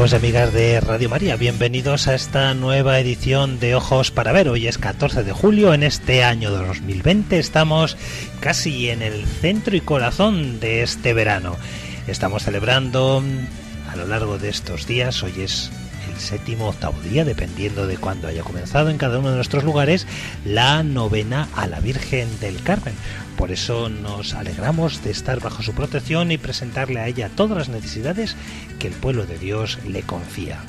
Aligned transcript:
Amigos 0.00 0.12
y 0.14 0.16
amigas 0.16 0.52
de 0.54 0.80
Radio 0.80 1.10
María. 1.10 1.36
Bienvenidos 1.36 2.08
a 2.08 2.14
esta 2.14 2.54
nueva 2.54 2.98
edición 3.00 3.60
de 3.60 3.74
Ojos 3.74 4.10
para 4.10 4.32
Ver. 4.32 4.48
Hoy 4.48 4.66
es 4.66 4.78
14 4.78 5.24
de 5.24 5.32
julio. 5.32 5.74
En 5.74 5.82
este 5.82 6.24
año 6.24 6.50
de 6.50 6.66
2020 6.66 7.38
estamos 7.38 7.98
casi 8.40 8.88
en 8.88 9.02
el 9.02 9.26
centro 9.26 9.76
y 9.76 9.82
corazón 9.82 10.58
de 10.58 10.82
este 10.82 11.12
verano. 11.12 11.54
Estamos 12.06 12.44
celebrando 12.44 13.22
a 13.92 13.96
lo 13.96 14.06
largo 14.06 14.38
de 14.38 14.48
estos 14.48 14.86
días, 14.86 15.22
hoy 15.22 15.34
es 15.36 15.70
el 16.10 16.18
séptimo 16.18 16.68
octavo 16.68 16.98
día, 17.02 17.26
dependiendo 17.26 17.86
de 17.86 17.98
cuándo 17.98 18.26
haya 18.26 18.42
comenzado 18.42 18.88
en 18.88 18.96
cada 18.96 19.18
uno 19.18 19.28
de 19.28 19.36
nuestros 19.36 19.64
lugares, 19.64 20.06
la 20.46 20.82
novena 20.82 21.46
a 21.54 21.66
la 21.66 21.80
Virgen 21.80 22.40
del 22.40 22.62
Carmen. 22.62 22.94
Por 23.40 23.52
eso 23.52 23.88
nos 23.88 24.34
alegramos 24.34 25.02
de 25.02 25.10
estar 25.10 25.40
bajo 25.40 25.62
su 25.62 25.72
protección 25.72 26.30
y 26.30 26.36
presentarle 26.36 27.00
a 27.00 27.08
ella 27.08 27.30
todas 27.34 27.56
las 27.56 27.68
necesidades 27.70 28.36
que 28.78 28.86
el 28.88 28.92
pueblo 28.92 29.24
de 29.24 29.38
Dios 29.38 29.78
le 29.88 30.02
confía. 30.02 30.60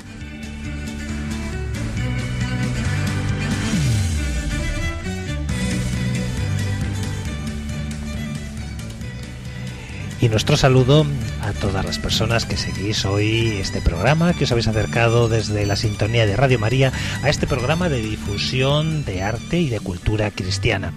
Y 10.22 10.30
nuestro 10.30 10.56
saludo 10.56 11.06
a 11.42 11.52
todas 11.52 11.84
las 11.84 12.00
personas 12.00 12.46
que 12.46 12.56
seguís 12.56 13.04
hoy 13.04 13.58
este 13.60 13.82
programa, 13.82 14.34
que 14.34 14.46
os 14.46 14.52
habéis 14.54 14.68
acercado 14.70 15.28
desde 15.28 15.66
la 15.66 15.76
sintonía 15.76 16.26
de 16.26 16.38
Radio 16.38 16.58
María 16.58 16.94
a 17.22 17.30
este 17.30 17.48
programa 17.48 17.90
de 17.90 18.02
difusión 18.02 19.04
de 19.04 19.24
arte 19.24 19.60
y 19.60 19.70
de 19.70 19.82
cultura 19.82 20.32
cristiana. 20.32 20.94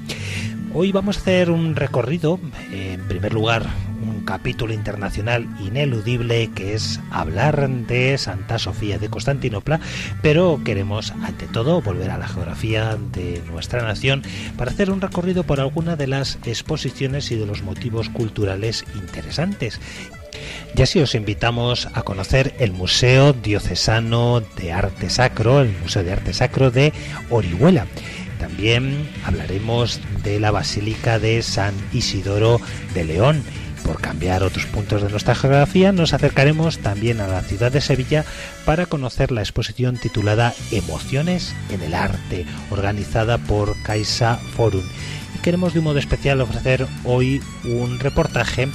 Hoy 0.77 0.91
vamos 0.91 1.17
a 1.17 1.21
hacer 1.21 1.53
un 1.53 1.77
recorrido, 1.77 2.41
en 2.73 3.07
primer 3.07 3.33
lugar, 3.33 3.65
un 4.03 4.25
capítulo 4.25 4.75
internacional 4.75 5.47
ineludible 5.65 6.51
que 6.53 6.75
es 6.75 6.99
hablar 7.13 7.69
de 7.69 8.19
Santa 8.19 8.59
Sofía 8.59 8.99
de 8.99 9.09
Constantinopla, 9.09 9.79
pero 10.21 10.61
queremos 10.65 11.13
ante 11.23 11.47
todo 11.47 11.81
volver 11.81 12.11
a 12.11 12.19
la 12.19 12.27
geografía 12.27 12.99
de 13.13 13.41
nuestra 13.53 13.83
nación 13.83 14.25
para 14.57 14.73
hacer 14.73 14.91
un 14.91 15.01
recorrido 15.01 15.45
por 15.45 15.61
alguna 15.61 15.95
de 15.95 16.09
las 16.09 16.41
exposiciones 16.45 17.31
y 17.31 17.37
de 17.37 17.47
los 17.47 17.63
motivos 17.63 18.09
culturales 18.09 18.85
interesantes 18.97 19.81
y 20.77 20.83
así 20.83 21.01
os 21.01 21.15
invitamos 21.15 21.89
a 21.95 22.03
conocer 22.03 22.55
el 22.59 22.73
Museo 22.73 23.33
Diocesano 23.33 24.43
de 24.57 24.73
Arte 24.73 25.09
Sacro, 25.09 25.61
el 25.61 25.73
Museo 25.81 26.03
de 26.03 26.13
Arte 26.13 26.33
Sacro 26.33 26.73
de 26.73 26.93
Orihuela. 27.31 27.87
También 28.45 29.09
hablaremos 29.25 30.01
de 30.23 30.39
la 30.39 30.51
Basílica 30.51 31.19
de 31.19 31.41
San 31.41 31.73
Isidoro 31.95 32.61
de 32.93 33.03
León. 33.03 33.43
Por 33.87 34.03
cambiar 34.03 34.43
otros 34.43 34.67
puntos 34.67 35.01
de 35.01 35.09
nuestra 35.09 35.35
geografía, 35.35 35.93
nos 35.93 36.13
acercaremos 36.13 36.77
también 36.81 37.23
a 37.23 37.27
la 37.27 37.41
ciudad 37.41 37.73
de 37.73 37.81
Sevilla 37.81 38.23
para 38.67 38.85
conocer 38.85 39.33
la 39.33 39.41
exposición 39.41 39.97
titulada 39.97 40.53
Emociones 40.73 41.55
en 41.71 41.81
el 41.81 41.95
Arte, 41.95 42.45
organizada 42.69 43.39
por 43.39 43.83
Caixa 43.83 44.37
Forum. 44.37 44.85
Queremos 45.43 45.73
de 45.73 45.79
un 45.79 45.87
modo 45.87 45.99
especial 45.99 46.43
ofrecer 46.43 46.87
hoy 47.05 47.41
un 47.65 47.99
reportaje 47.99 48.69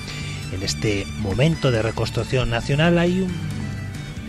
en 0.52 0.64
este 0.64 1.06
momento 1.20 1.70
de 1.70 1.84
reconstrucción 1.84 2.50
nacional 2.50 2.98
hay 2.98 3.22
un, 3.22 3.32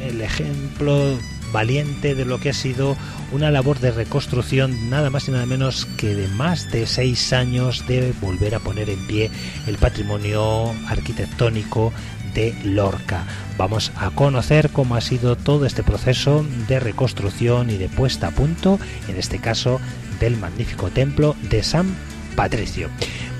el 0.03 0.21
ejemplo 0.21 1.19
valiente 1.53 2.15
de 2.15 2.25
lo 2.25 2.39
que 2.39 2.51
ha 2.51 2.55
sido 2.55 2.97
una 3.33 3.51
labor 3.51 3.79
de 3.79 3.91
reconstrucción 3.91 4.91
nada 4.91 5.11
más 5.11 5.29
y 5.29 5.33
nada 5.33 5.47
menos 5.47 5.87
que 5.97 6.15
de 6.15 6.29
más 6.29 6.71
de 6.71 6.87
seis 6.87 7.33
años 7.33 7.87
de 7.87 8.13
volver 8.21 8.55
a 8.55 8.61
poner 8.61 8.91
en 8.91 9.07
pie 9.07 9.31
el 9.67 9.77
patrimonio 9.79 10.73
arquitectónico 10.89 11.93
de 12.35 12.55
Lorca. 12.65 13.25
Vamos 13.59 13.93
a 13.97 14.11
conocer 14.11 14.71
cómo 14.71 14.95
ha 14.95 15.01
sido 15.01 15.37
todo 15.37 15.67
este 15.67 15.83
proceso 15.83 16.45
de 16.69 16.81
reconstrucción 16.81 17.71
y 17.71 17.77
de 17.77 17.89
puesta 17.89 18.29
a 18.29 18.31
punto, 18.31 18.79
en 19.09 19.17
este 19.17 19.39
caso 19.39 19.81
del 20.21 20.37
magnífico 20.37 20.91
templo 20.91 21.37
de 21.51 21.63
San 21.63 21.95
Patricio. 22.37 22.89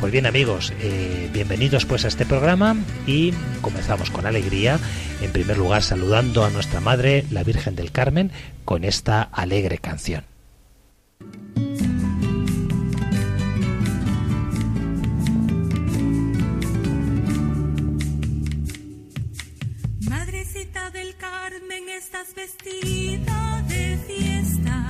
Pues 0.01 0.13
bien 0.13 0.25
amigos, 0.25 0.73
eh, 0.81 1.29
bienvenidos 1.31 1.85
pues 1.85 2.07
a 2.07 2.09
este 2.09 2.25
programa 2.25 2.75
y 3.07 3.33
comenzamos 3.61 4.11
con 4.11 4.25
alegría, 4.25 4.79
en 5.21 5.31
primer 5.31 5.59
lugar 5.59 5.83
saludando 5.83 6.43
a 6.43 6.49
nuestra 6.49 6.81
Madre, 6.81 7.27
la 7.31 7.45
Virgen 7.45 7.77
del 7.77 7.93
Carmen, 7.93 8.31
con 8.65 8.85
esta 8.85 9.21
alegre 9.23 9.77
canción. 9.77 10.25
Madrecita 20.09 20.91
del 20.91 21.15
Carmen, 21.17 21.89
estás 21.91 22.35
vestida 22.35 23.63
de 23.69 23.99
fiesta, 24.07 24.89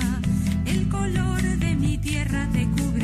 el 0.66 0.89
color 0.89 1.43
de 1.43 1.75
mi 1.75 1.99
tierra 1.99 2.49
te 2.53 2.65
cubre 2.66 3.00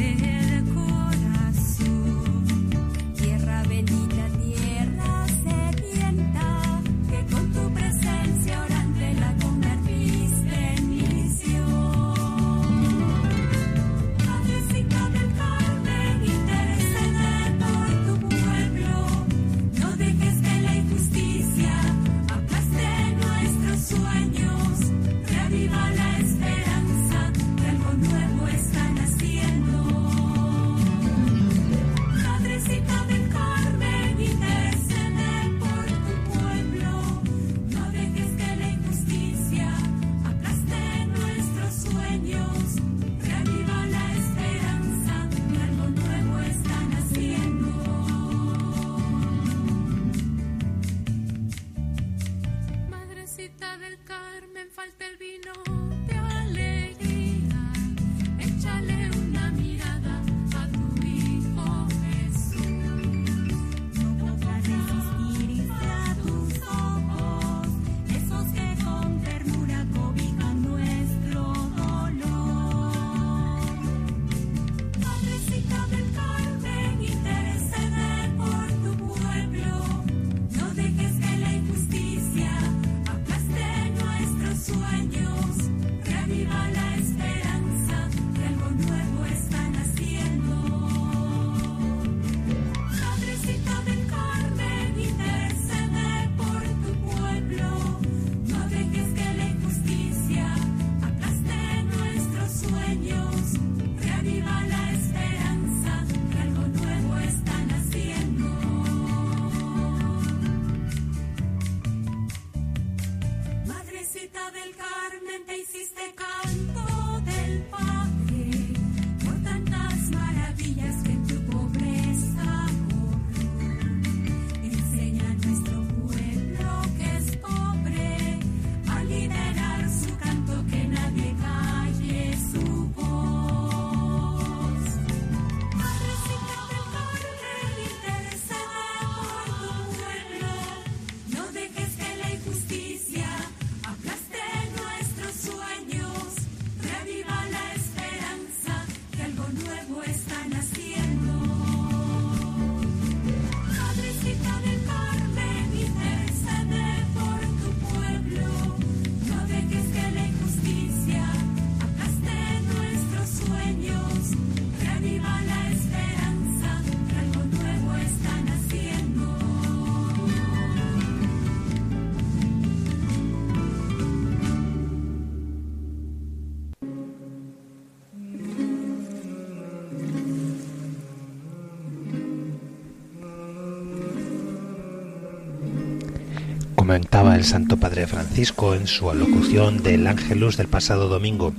el 187.37 187.45
Santo 187.45 187.77
Padre 187.77 188.07
Francisco 188.07 188.75
en 188.75 188.87
su 188.87 189.11
alocución 189.11 189.83
del 189.83 190.07
Ángelus 190.07 190.57
del 190.57 190.69
pasado 190.69 191.07
domingo. 191.09 191.53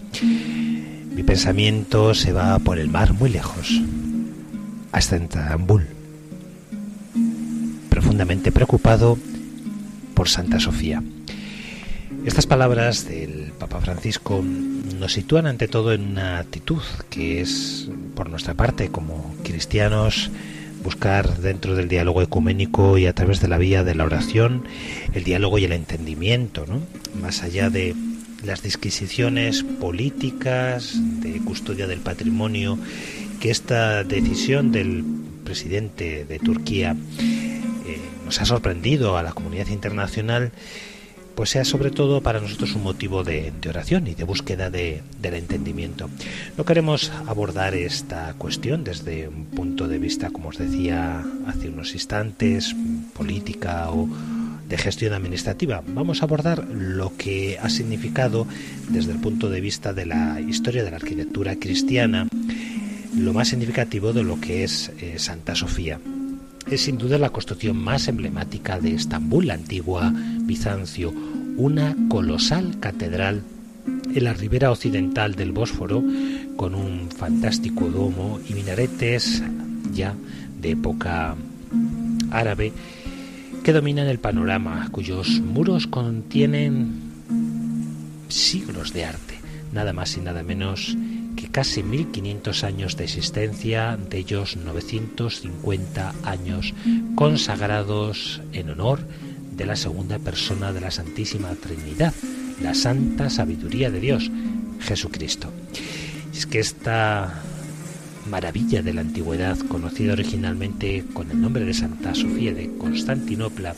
Mi 1.13 1.21
pensamiento 1.21 2.15
se 2.15 2.33
va 2.33 2.57
por 2.57 2.79
el 2.79 2.89
mar 2.89 3.13
muy 3.13 3.29
lejos, 3.29 3.79
hasta 4.91 5.17
Estambul, 5.17 5.85
profundamente 7.89 8.51
preocupado 8.51 9.19
por 10.15 10.29
Santa 10.29 10.59
Sofía. 10.59 11.03
Estas 12.25 12.47
palabras 12.47 13.07
del 13.07 13.51
Papa 13.59 13.79
Francisco 13.79 14.43
nos 14.99 15.13
sitúan 15.13 15.45
ante 15.45 15.67
todo 15.67 15.93
en 15.93 16.07
una 16.07 16.39
actitud 16.39 16.81
que 17.11 17.39
es, 17.39 17.87
por 18.15 18.31
nuestra 18.31 18.55
parte, 18.55 18.89
como 18.89 19.35
cristianos, 19.43 20.31
buscar 20.87 21.39
dentro 21.39 21.75
del 21.75 21.89
diálogo 21.89 22.21
ecuménico 22.21 22.97
y 22.97 23.07
a 23.07 23.13
través 23.13 23.41
de 23.41 23.49
la 23.49 23.57
vía 23.57 23.83
de 23.83 23.93
la 23.93 24.05
oración 24.05 24.63
el 25.13 25.25
diálogo 25.25 25.57
y 25.57 25.65
el 25.65 25.73
entendimiento, 25.73 26.65
¿no? 26.65 26.79
más 27.21 27.43
allá 27.43 27.69
de 27.69 27.93
las 28.45 28.63
disquisiciones 28.63 29.63
políticas, 29.63 30.95
de 31.21 31.41
custodia 31.41 31.87
del 31.87 31.99
patrimonio, 31.99 32.79
que 33.41 33.51
esta 33.51 34.05
decisión 34.05 34.71
del 34.71 35.03
presidente 35.43 36.23
de 36.23 36.39
Turquía 36.39 36.95
eh, 37.19 37.99
nos 38.23 38.39
ha 38.39 38.45
sorprendido 38.45 39.17
a 39.17 39.23
la 39.23 39.33
comunidad 39.33 39.67
internacional 39.67 40.53
pues 41.37 41.51
sea 41.51 41.63
sobre 41.65 41.91
todo 41.91 42.21
para 42.21 42.41
nosotros 42.41 42.73
un 42.73 42.81
motivo 42.81 43.23
de, 43.23 43.53
oración 43.69 44.07
y 44.07 44.15
de 44.15 44.23
búsqueda 44.23 44.71
de, 44.71 45.03
del 45.21 45.35
entendimiento. 45.35 46.09
No 46.57 46.65
queremos 46.65 47.11
abordar 47.27 47.75
esta 47.75 48.33
cuestión 48.39 48.83
desde 48.83 49.27
un 49.27 49.45
punto 49.45 49.87
de 49.87 49.99
vista, 49.99 50.31
como 50.31 50.49
os 50.49 50.57
decía 50.57 51.23
hace 51.45 51.69
unos 51.69 51.93
instantes, 51.93 52.75
política 53.13 53.91
o 53.91 54.09
de 54.67 54.77
gestión 54.79 55.13
administrativa. 55.13 55.83
Vamos 55.85 56.23
a 56.23 56.25
abordar 56.25 56.67
lo 56.71 57.15
que 57.15 57.59
ha 57.61 57.69
significado 57.69 58.47
desde 58.89 59.11
el 59.11 59.19
punto 59.19 59.51
de 59.51 59.61
vista 59.61 59.93
de 59.93 60.07
la 60.07 60.41
historia 60.41 60.83
de 60.83 60.89
la 60.89 60.97
arquitectura 60.97 61.57
cristiana, 61.57 62.27
lo 63.15 63.33
más 63.33 63.49
significativo 63.49 64.11
de 64.11 64.23
lo 64.23 64.41
que 64.41 64.63
es 64.63 64.91
eh, 64.99 65.19
Santa 65.19 65.53
Sofía 65.53 65.99
es 66.69 66.81
sin 66.81 66.97
duda 66.97 67.17
la 67.17 67.29
construcción 67.29 67.77
más 67.77 68.07
emblemática 68.07 68.79
de 68.79 68.93
Estambul, 68.93 69.47
la 69.47 69.53
antigua 69.53 70.13
Bizancio, 70.41 71.13
una 71.55 71.95
colosal 72.09 72.79
catedral 72.79 73.43
en 74.13 74.23
la 74.23 74.33
ribera 74.33 74.71
occidental 74.71 75.35
del 75.35 75.51
Bósforo, 75.51 76.03
con 76.55 76.75
un 76.75 77.09
fantástico 77.09 77.89
domo 77.89 78.39
y 78.47 78.53
minaretes 78.53 79.43
ya 79.93 80.15
de 80.59 80.71
época 80.71 81.35
árabe 82.31 82.73
que 83.63 83.73
dominan 83.73 84.07
el 84.07 84.19
panorama, 84.19 84.87
cuyos 84.91 85.39
muros 85.41 85.87
contienen 85.87 87.01
siglos 88.27 88.93
de 88.93 89.05
arte, 89.05 89.39
nada 89.71 89.93
más 89.93 90.17
y 90.17 90.21
nada 90.21 90.43
menos 90.43 90.97
que 91.37 91.47
casi 91.47 91.83
1500 91.83 92.63
años 92.65 92.97
de 92.97 93.05
existencia, 93.05 93.97
de 94.09 94.17
ellos 94.17 94.57
950 94.57 96.15
años 96.23 96.73
consagrados 97.15 98.41
en 98.51 98.71
honor 98.71 98.99
de 99.55 99.65
la 99.65 99.75
segunda 99.75 100.19
persona 100.19 100.73
de 100.73 100.81
la 100.81 100.91
Santísima 100.91 101.51
Trinidad, 101.55 102.13
la 102.61 102.73
santa 102.73 103.29
sabiduría 103.29 103.89
de 103.91 103.99
Dios, 103.99 104.29
Jesucristo. 104.81 105.51
es 106.33 106.45
que 106.45 106.59
esta 106.59 107.41
maravilla 108.29 108.81
de 108.81 108.93
la 108.93 109.01
antigüedad, 109.01 109.57
conocida 109.59 110.13
originalmente 110.13 111.05
con 111.13 111.31
el 111.31 111.39
nombre 111.39 111.65
de 111.65 111.73
Santa 111.73 112.15
Sofía 112.15 112.53
de 112.53 112.75
Constantinopla, 112.77 113.75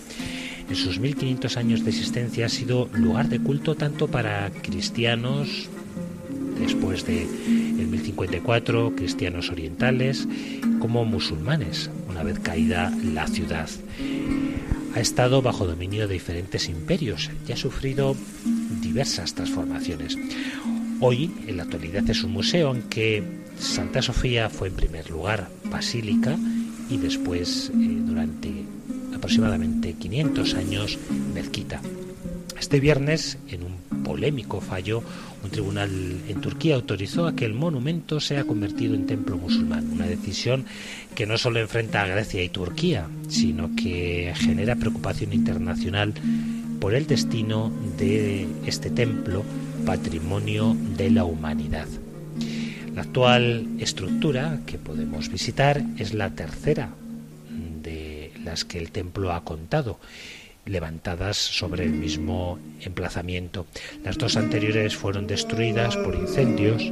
en 0.70 0.76
sus 0.76 1.00
1500 1.00 1.58
años 1.58 1.84
de 1.84 1.90
existencia 1.90 2.46
ha 2.46 2.50
sido 2.50 2.90
lugar 2.94 3.28
de 3.28 3.40
culto 3.40 3.76
tanto 3.76 4.08
para 4.08 4.50
cristianos, 4.52 5.70
después 6.60 7.06
de 7.06 7.24
el 7.24 7.88
1054 7.88 8.94
cristianos 8.96 9.50
orientales 9.50 10.28
como 10.80 11.06
musulmanes 11.06 11.90
una 12.10 12.24
vez 12.24 12.40
caída 12.40 12.92
la 13.04 13.28
ciudad. 13.28 13.70
Ha 14.96 15.00
estado 15.00 15.42
bajo 15.42 15.68
dominio 15.68 16.08
de 16.08 16.16
diferentes 16.16 16.68
imperios 16.68 17.30
y 17.48 17.52
ha 17.52 17.58
sufrido 17.58 18.16
diversas 18.82 19.36
transformaciones. 19.36 20.18
Hoy, 21.00 21.32
en 21.48 21.58
la 21.58 21.64
actualidad, 21.64 22.10
es 22.10 22.24
un 22.24 22.32
museo 22.32 22.76
en 22.76 22.82
que 22.84 23.24
Santa 23.58 24.02
Sofía 24.02 24.50
fue 24.50 24.68
en 24.68 24.76
primer 24.76 25.10
lugar 25.10 25.50
basílica 25.66 26.38
y 26.90 26.98
después, 26.98 27.70
eh, 27.70 27.72
durante 28.06 28.52
aproximadamente 29.16 29.94
500 29.94 30.54
años, 30.56 30.98
mezquita. 31.34 31.82
Este 32.60 32.80
viernes, 32.80 33.38
en 33.48 33.64
un 33.64 34.04
polémico 34.04 34.60
fallo, 34.60 35.04
un 35.44 35.50
tribunal 35.50 35.90
en 36.28 36.42
Turquía 36.42 36.76
autorizó 36.76 37.28
a 37.28 37.36
que 37.36 37.46
el 37.46 37.54
monumento 37.54 38.20
sea 38.20 38.44
convertido 38.44 38.96
en 38.96 39.08
templo 39.08 39.38
musulmán, 39.38 39.90
una 39.92 40.06
decisión 40.06 40.66
que 41.16 41.26
no 41.26 41.38
solo 41.38 41.60
enfrenta 41.60 42.02
a 42.02 42.08
Grecia 42.08 42.44
y 42.44 42.50
Turquía, 42.50 43.08
sino 43.28 43.76
que 43.76 44.34
genera 44.36 44.76
preocupación 44.76 45.34
internacional 45.34 46.14
por 46.80 46.94
el 46.94 47.08
destino 47.08 47.72
de 47.98 48.48
este 48.66 48.90
templo, 48.90 49.44
patrimonio 49.86 50.76
de 50.98 51.12
la 51.12 51.24
humanidad. 51.24 51.88
La 52.96 53.02
actual 53.02 53.68
estructura 53.80 54.60
que 54.66 54.78
podemos 54.78 55.30
visitar 55.30 55.82
es 55.98 56.14
la 56.14 56.32
tercera 56.32 56.90
de 57.82 58.34
las 58.44 58.66
que 58.66 58.78
el 58.78 58.92
templo 58.92 59.32
ha 59.32 59.44
contado 59.44 60.00
levantadas 60.66 61.38
sobre 61.38 61.86
el 61.86 61.92
mismo 61.92 62.60
emplazamiento. 62.82 63.66
Las 64.04 64.18
dos 64.18 64.38
anteriores 64.38 64.96
fueron 64.96 65.28
destruidas 65.28 65.98
por 65.98 66.16
incendios 66.16 66.92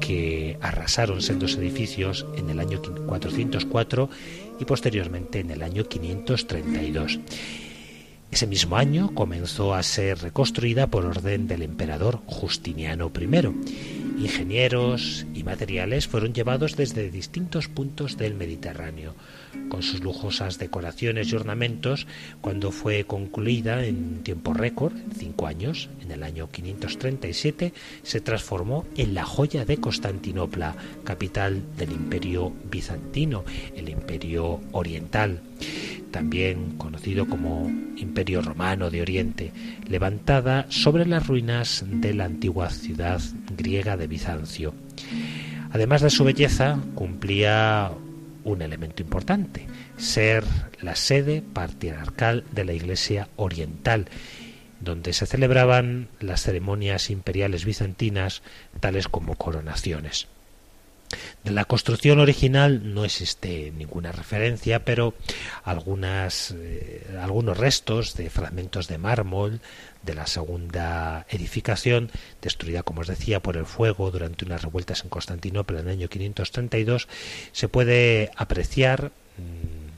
que 0.00 0.58
arrasaron 0.60 1.22
sendos 1.22 1.56
edificios 1.56 2.26
en 2.36 2.50
el 2.50 2.60
año 2.60 2.80
404 2.80 4.10
y 4.58 4.64
posteriormente 4.64 5.40
en 5.40 5.50
el 5.50 5.62
año 5.62 5.84
532. 5.88 7.20
Ese 8.30 8.46
mismo 8.46 8.76
año 8.76 9.12
comenzó 9.14 9.74
a 9.74 9.82
ser 9.82 10.18
reconstruida 10.18 10.86
por 10.86 11.04
orden 11.04 11.48
del 11.48 11.62
emperador 11.62 12.20
Justiniano 12.26 13.10
I. 13.18 14.22
Ingenieros 14.22 15.26
y 15.34 15.42
materiales 15.42 16.06
fueron 16.06 16.32
llevados 16.32 16.76
desde 16.76 17.10
distintos 17.10 17.68
puntos 17.68 18.16
del 18.16 18.34
Mediterráneo 18.34 19.14
con 19.68 19.82
sus 19.82 20.00
lujosas 20.00 20.58
decoraciones 20.58 21.30
y 21.32 21.36
ornamentos, 21.36 22.06
cuando 22.40 22.70
fue 22.70 23.04
concluida 23.04 23.84
en 23.84 24.22
tiempo 24.22 24.54
récord, 24.54 24.92
cinco 25.16 25.46
años, 25.46 25.88
en 26.02 26.10
el 26.10 26.22
año 26.22 26.50
537, 26.50 27.72
se 28.02 28.20
transformó 28.20 28.84
en 28.96 29.14
la 29.14 29.24
joya 29.24 29.64
de 29.64 29.78
Constantinopla, 29.78 30.74
capital 31.04 31.62
del 31.76 31.92
imperio 31.92 32.52
bizantino, 32.70 33.44
el 33.76 33.88
imperio 33.88 34.60
oriental, 34.72 35.40
también 36.10 36.76
conocido 36.76 37.26
como 37.26 37.70
imperio 37.96 38.42
romano 38.42 38.90
de 38.90 39.02
Oriente, 39.02 39.52
levantada 39.88 40.66
sobre 40.68 41.06
las 41.06 41.26
ruinas 41.26 41.84
de 41.86 42.14
la 42.14 42.24
antigua 42.24 42.70
ciudad 42.70 43.20
griega 43.56 43.96
de 43.96 44.06
Bizancio. 44.06 44.74
Además 45.72 46.02
de 46.02 46.10
su 46.10 46.24
belleza, 46.24 46.80
cumplía 46.94 47.92
un 48.44 48.62
elemento 48.62 49.02
importante, 49.02 49.66
ser 49.96 50.44
la 50.80 50.96
sede 50.96 51.42
patriarcal 51.42 52.44
de 52.52 52.64
la 52.64 52.72
Iglesia 52.72 53.28
Oriental, 53.36 54.06
donde 54.80 55.12
se 55.12 55.26
celebraban 55.26 56.08
las 56.20 56.42
ceremonias 56.42 57.10
imperiales 57.10 57.64
bizantinas, 57.64 58.42
tales 58.80 59.08
como 59.08 59.36
coronaciones. 59.36 60.28
De 61.44 61.50
la 61.50 61.64
construcción 61.64 62.20
original 62.20 62.94
no 62.94 63.04
existe 63.04 63.72
ninguna 63.76 64.12
referencia, 64.12 64.84
pero 64.84 65.14
algunas, 65.64 66.54
eh, 66.56 67.18
algunos 67.20 67.56
restos 67.56 68.14
de 68.14 68.30
fragmentos 68.30 68.88
de 68.88 68.98
mármol 68.98 69.60
de 70.02 70.14
la 70.14 70.26
segunda 70.26 71.26
edificación, 71.28 72.10
destruida, 72.40 72.82
como 72.82 73.02
os 73.02 73.08
decía, 73.08 73.40
por 73.40 73.56
el 73.56 73.66
fuego 73.66 74.10
durante 74.10 74.44
unas 74.44 74.62
revueltas 74.62 75.02
en 75.02 75.10
Constantinopla 75.10 75.80
en 75.80 75.88
el 75.88 75.92
año 75.92 76.08
532, 76.08 77.08
se 77.52 77.68
puede 77.68 78.30
apreciar 78.36 79.12
mm, 79.36 79.90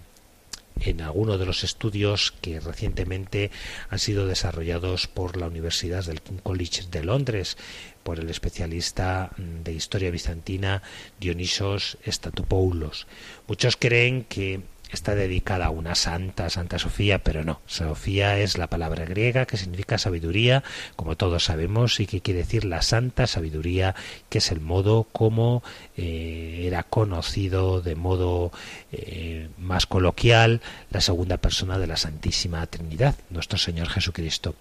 en 0.80 1.00
alguno 1.00 1.38
de 1.38 1.46
los 1.46 1.64
estudios 1.64 2.32
que 2.40 2.60
recientemente 2.60 3.50
han 3.88 3.98
sido 3.98 4.26
desarrollados 4.26 5.06
por 5.06 5.36
la 5.36 5.46
Universidad 5.46 6.04
del 6.04 6.22
King 6.22 6.38
College 6.42 6.84
de 6.90 7.04
Londres 7.04 7.56
por 8.02 8.18
el 8.18 8.30
especialista 8.30 9.30
de 9.36 9.72
historia 9.72 10.10
bizantina 10.10 10.82
Dionisos 11.20 11.98
Statopoulos. 12.06 13.06
Muchos 13.46 13.76
creen 13.76 14.24
que 14.24 14.60
está 14.92 15.14
dedicada 15.14 15.66
a 15.66 15.70
una 15.70 15.94
santa, 15.94 16.50
Santa 16.50 16.78
Sofía, 16.78 17.22
pero 17.22 17.44
no. 17.44 17.60
Sofía 17.66 18.38
es 18.38 18.58
la 18.58 18.68
palabra 18.68 19.04
griega 19.04 19.46
que 19.46 19.56
significa 19.56 19.98
sabiduría, 19.98 20.62
como 20.96 21.16
todos 21.16 21.44
sabemos, 21.44 21.98
y 22.00 22.06
que 22.06 22.20
quiere 22.20 22.40
decir 22.40 22.64
la 22.64 22.82
santa 22.82 23.26
sabiduría, 23.26 23.94
que 24.28 24.38
es 24.38 24.52
el 24.52 24.60
modo 24.60 25.04
como 25.10 25.62
eh, 25.96 26.64
era 26.66 26.82
conocido 26.82 27.80
de 27.80 27.94
modo 27.94 28.52
eh, 28.92 29.48
más 29.58 29.86
coloquial 29.86 30.60
la 30.90 31.00
segunda 31.00 31.38
persona 31.38 31.78
de 31.78 31.86
la 31.86 31.96
Santísima 31.96 32.66
Trinidad, 32.66 33.14
nuestro 33.30 33.58
Señor 33.58 33.88
Jesucristo. 33.88 34.54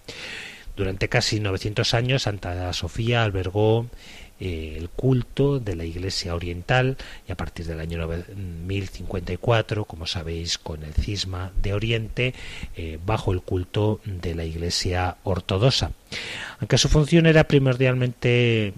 Durante 0.76 1.10
casi 1.10 1.40
900 1.40 1.94
años, 1.94 2.24
Santa 2.24 2.72
Sofía 2.74 3.24
albergó 3.24 3.88
eh, 4.40 4.76
el 4.76 4.90
culto 4.90 5.60
de 5.60 5.76
la 5.76 5.86
Iglesia 5.86 6.34
Oriental 6.34 6.98
y 7.28 7.32
a 7.32 7.38
partir 7.38 7.68
del 7.68 7.80
año 7.80 8.08
1054, 8.08 9.86
como 9.86 10.08
sabéis, 10.08 10.58
con 10.58 10.84
el 10.84 10.94
cisma 10.94 11.52
de 11.62 11.74
Oriente, 11.74 12.34
eh, 12.76 12.98
bajo 13.06 13.34
el 13.34 13.42
culto 13.42 14.02
de 14.04 14.34
la 14.34 14.44
Iglesia 14.44 15.18
Ortodoxa. 15.24 15.92
Aunque 16.60 16.80
su 16.80 16.90
función 16.90 17.28
era 17.28 17.44
primordialmente 17.44 18.74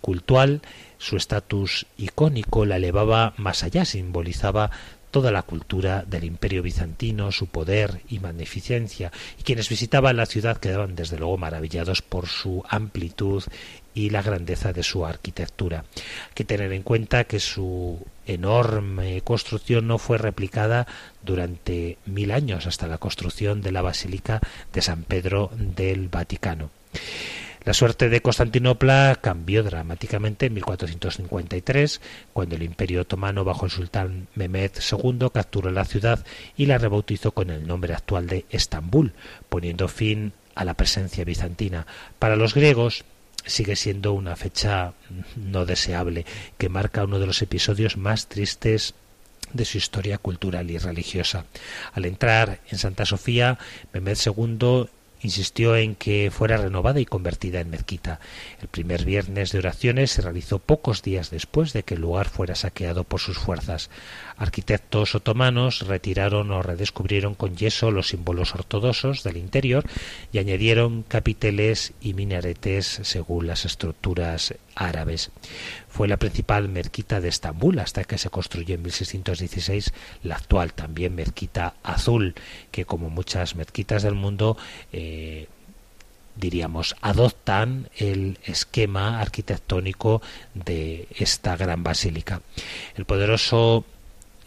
cultual, 0.00 0.62
su 0.96 1.16
estatus 1.16 1.86
icónico 1.98 2.64
la 2.64 2.76
elevaba 2.76 3.34
más 3.36 3.64
allá, 3.64 3.84
simbolizaba 3.84 4.70
toda 5.10 5.30
la 5.30 5.42
cultura 5.42 6.04
del 6.06 6.24
imperio 6.24 6.62
bizantino, 6.62 7.32
su 7.32 7.46
poder 7.46 8.02
y 8.08 8.18
magnificencia, 8.18 9.12
y 9.38 9.42
quienes 9.42 9.68
visitaban 9.68 10.16
la 10.16 10.26
ciudad 10.26 10.58
quedaban 10.58 10.94
desde 10.94 11.18
luego 11.18 11.36
maravillados 11.36 12.02
por 12.02 12.26
su 12.26 12.62
amplitud 12.68 13.42
y 13.94 14.10
la 14.10 14.22
grandeza 14.22 14.72
de 14.72 14.82
su 14.82 15.04
arquitectura. 15.04 15.84
Hay 15.96 16.34
que 16.34 16.44
tener 16.44 16.72
en 16.72 16.82
cuenta 16.82 17.24
que 17.24 17.40
su 17.40 18.04
enorme 18.26 19.22
construcción 19.22 19.86
no 19.88 19.98
fue 19.98 20.18
replicada 20.18 20.86
durante 21.22 21.98
mil 22.06 22.30
años 22.30 22.66
hasta 22.66 22.86
la 22.86 22.98
construcción 22.98 23.60
de 23.60 23.72
la 23.72 23.82
Basílica 23.82 24.40
de 24.72 24.82
San 24.82 25.02
Pedro 25.02 25.50
del 25.56 26.08
Vaticano. 26.08 26.70
La 27.68 27.74
suerte 27.74 28.08
de 28.08 28.22
Constantinopla 28.22 29.18
cambió 29.20 29.62
dramáticamente 29.62 30.46
en 30.46 30.54
1453, 30.54 32.00
cuando 32.32 32.56
el 32.56 32.62
Imperio 32.62 33.02
otomano 33.02 33.44
bajo 33.44 33.66
el 33.66 33.70
sultán 33.70 34.26
Mehmed 34.36 34.70
II 34.90 35.28
capturó 35.30 35.70
la 35.70 35.84
ciudad 35.84 36.24
y 36.56 36.64
la 36.64 36.78
rebautizó 36.78 37.32
con 37.32 37.50
el 37.50 37.66
nombre 37.66 37.92
actual 37.92 38.26
de 38.26 38.46
Estambul, 38.48 39.12
poniendo 39.50 39.86
fin 39.86 40.32
a 40.54 40.64
la 40.64 40.72
presencia 40.72 41.26
bizantina. 41.26 41.86
Para 42.18 42.36
los 42.36 42.54
griegos, 42.54 43.04
sigue 43.44 43.76
siendo 43.76 44.14
una 44.14 44.34
fecha 44.34 44.94
no 45.36 45.66
deseable 45.66 46.24
que 46.56 46.70
marca 46.70 47.04
uno 47.04 47.18
de 47.18 47.26
los 47.26 47.42
episodios 47.42 47.98
más 47.98 48.28
tristes 48.28 48.94
de 49.52 49.66
su 49.66 49.76
historia 49.76 50.16
cultural 50.16 50.70
y 50.70 50.78
religiosa. 50.78 51.44
Al 51.92 52.06
entrar 52.06 52.60
en 52.70 52.78
Santa 52.78 53.04
Sofía, 53.04 53.58
Mehmed 53.92 54.16
II 54.24 54.88
insistió 55.20 55.76
en 55.76 55.94
que 55.94 56.30
fuera 56.30 56.56
renovada 56.56 57.00
y 57.00 57.06
convertida 57.06 57.60
en 57.60 57.70
mezquita. 57.70 58.20
El 58.60 58.68
primer 58.68 59.04
viernes 59.04 59.52
de 59.52 59.58
oraciones 59.58 60.10
se 60.10 60.22
realizó 60.22 60.58
pocos 60.58 61.02
días 61.02 61.30
después 61.30 61.72
de 61.72 61.82
que 61.82 61.94
el 61.94 62.00
lugar 62.00 62.28
fuera 62.28 62.54
saqueado 62.54 63.04
por 63.04 63.20
sus 63.20 63.38
fuerzas. 63.38 63.90
Arquitectos 64.38 65.14
otomanos 65.16 65.86
retiraron 65.86 66.50
o 66.52 66.62
redescubrieron 66.62 67.34
con 67.34 67.56
yeso 67.56 67.90
los 67.90 68.08
símbolos 68.08 68.54
ortodoxos 68.54 69.24
del 69.24 69.36
interior 69.36 69.84
y 70.32 70.38
añadieron 70.38 71.02
capiteles 71.02 71.92
y 72.00 72.14
minaretes 72.14 73.00
según 73.02 73.48
las 73.48 73.64
estructuras 73.64 74.54
árabes. 74.76 75.32
Fue 75.88 76.06
la 76.06 76.18
principal 76.18 76.68
mezquita 76.68 77.20
de 77.20 77.28
Estambul 77.28 77.80
hasta 77.80 78.04
que 78.04 78.18
se 78.18 78.30
construyó 78.30 78.76
en 78.76 78.82
1616 78.82 79.92
la 80.22 80.36
actual 80.36 80.72
también 80.72 81.16
mezquita 81.16 81.74
azul, 81.82 82.34
que 82.70 82.84
como 82.84 83.10
muchas 83.10 83.56
mezquitas 83.56 84.04
del 84.04 84.14
mundo 84.14 84.56
eh, 84.92 85.48
diríamos, 86.36 86.96
adoptan 87.00 87.90
el 87.96 88.38
esquema 88.44 89.20
arquitectónico 89.20 90.22
de 90.54 91.08
esta 91.18 91.56
gran 91.56 91.82
basílica. 91.82 92.42
El 92.96 93.04
poderoso 93.04 93.84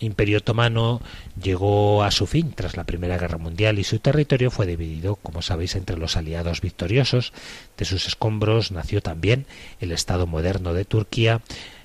Imperio 0.01 0.39
Otomano 0.39 1.01
llegó 1.41 2.03
a 2.03 2.11
su 2.11 2.27
fin 2.27 2.51
tras 2.53 2.75
la 2.75 2.83
Primera 2.83 3.17
Guerra 3.17 3.37
Mundial 3.37 3.79
y 3.79 3.83
su 3.83 3.99
territorio 3.99 4.51
fue 4.51 4.65
dividido, 4.65 5.15
como 5.15 5.41
sabéis, 5.41 5.75
entre 5.75 5.97
los 5.97 6.17
aliados 6.17 6.61
victoriosos. 6.61 7.33
De 7.77 7.85
sus 7.85 8.07
escombros 8.07 8.71
nació 8.71 9.01
también 9.01 9.45
el 9.79 9.91
Estado 9.91 10.27
moderno 10.27 10.73
de 10.73 10.85
Turquía, 10.85 11.41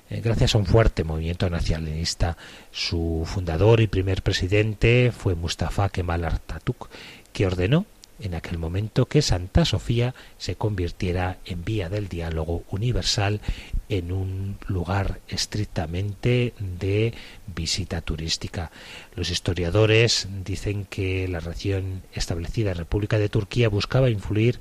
eh, 0.09 0.21
gracias 0.23 0.55
a 0.55 0.57
un 0.57 0.65
fuerte 0.65 1.03
movimiento 1.03 1.49
nacionalista. 1.49 2.37
Su 2.71 3.23
fundador 3.25 3.81
y 3.81 3.87
primer 3.87 4.23
presidente 4.23 5.11
fue 5.15 5.35
Mustafa 5.35 5.89
Kemal 5.89 6.25
Atatürk, 6.25 6.89
que 7.33 7.45
ordenó 7.45 7.85
en 8.19 8.35
aquel 8.35 8.57
momento 8.57 9.05
que 9.05 9.21
Santa 9.21 9.65
Sofía 9.65 10.15
se 10.37 10.55
convirtiera 10.55 11.37
en 11.45 11.63
vía 11.63 11.89
del 11.89 12.07
diálogo 12.07 12.63
universal 12.69 13.41
en 13.89 14.11
un 14.11 14.57
lugar 14.67 15.19
estrictamente 15.27 16.53
de 16.59 17.13
visita 17.47 18.01
turística. 18.01 18.71
Los 19.15 19.29
historiadores 19.29 20.27
dicen 20.43 20.85
que 20.85 21.27
la 21.27 21.39
recién 21.39 22.03
establecida 22.13 22.73
República 22.73 23.17
de 23.17 23.29
Turquía 23.29 23.69
buscaba 23.69 24.09
influir 24.09 24.59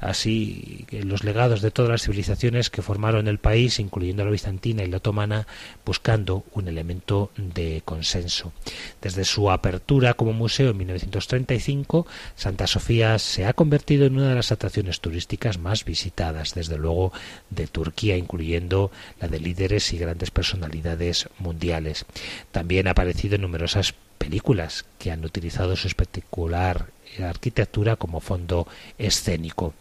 así 0.00 0.86
los 0.90 1.24
legados 1.24 1.62
de 1.62 1.70
todas 1.70 1.90
las 1.90 2.02
civilizaciones 2.02 2.70
que 2.70 2.82
formaron 2.82 3.28
el 3.28 3.38
país, 3.38 3.78
incluyendo 3.78 4.24
la 4.24 4.30
bizantina 4.30 4.82
y 4.82 4.88
la 4.88 4.98
otomana, 4.98 5.46
buscando 5.84 6.44
un 6.52 6.68
elemento 6.68 7.30
de 7.36 7.82
consenso. 7.84 8.52
Desde 9.00 9.24
su 9.24 9.50
apertura 9.50 10.14
como 10.14 10.32
museo 10.32 10.70
en 10.70 10.78
1935, 10.78 12.06
Santa 12.34 12.66
Sofía 12.66 13.18
se 13.18 13.46
ha 13.46 13.52
convertido 13.52 14.06
en 14.06 14.16
una 14.16 14.28
de 14.28 14.34
las 14.34 14.52
atracciones 14.52 15.00
turísticas 15.00 15.58
más 15.58 15.84
visitadas, 15.84 16.54
desde 16.54 16.78
luego, 16.78 17.12
de 17.50 17.66
Turquía, 17.66 18.16
incluyendo 18.16 18.90
la 19.20 19.28
de 19.28 19.40
líderes 19.40 19.92
y 19.92 19.98
grandes 19.98 20.30
personalidades 20.30 21.28
mundiales. 21.38 22.06
También 22.52 22.88
ha 22.88 22.92
aparecido 22.92 23.36
en 23.36 23.42
numerosas 23.42 23.94
películas 24.18 24.84
que 24.98 25.12
han 25.12 25.24
utilizado 25.24 25.76
su 25.76 25.86
espectacular 25.86 26.95
arquitectura 27.24 27.96
como 27.96 28.20
fondo 28.20 28.66
escénico. 28.98 29.74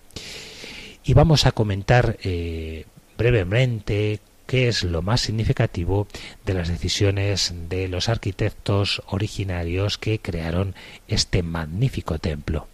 Y 1.03 1.13
vamos 1.13 1.45
a 1.45 1.51
comentar 1.51 2.17
eh, 2.23 2.85
brevemente 3.17 4.19
qué 4.47 4.67
es 4.67 4.83
lo 4.83 5.01
más 5.01 5.21
significativo 5.21 6.07
de 6.45 6.53
las 6.53 6.67
decisiones 6.67 7.53
de 7.69 7.87
los 7.87 8.09
arquitectos 8.09 9.01
originarios 9.07 9.97
que 9.97 10.19
crearon 10.19 10.75
este 11.07 11.43
magnífico 11.43 12.19
templo. 12.19 12.67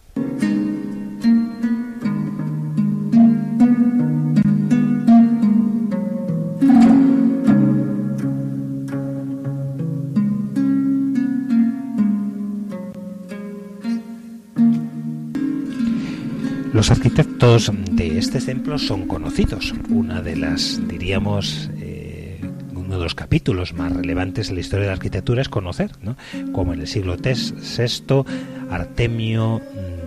Los 16.72 16.90
arquitectos 16.90 17.70
de 17.90 18.16
este 18.18 18.40
templo 18.40 18.78
son 18.78 19.06
conocidos. 19.06 19.74
Una 19.90 20.22
de 20.22 20.36
las, 20.36 20.80
diríamos, 20.88 21.70
eh, 21.78 22.40
uno 22.74 22.96
de 22.96 23.04
los 23.04 23.14
capítulos 23.14 23.74
más 23.74 23.92
relevantes 23.92 24.48
en 24.48 24.54
la 24.54 24.62
historia 24.62 24.84
de 24.84 24.88
la 24.88 24.94
arquitectura 24.94 25.42
es 25.42 25.50
conocer, 25.50 25.90
¿no? 26.00 26.16
como 26.52 26.72
en 26.72 26.80
el 26.80 26.86
siglo 26.86 27.16
VI, 27.22 28.24
Artemio 28.70 29.60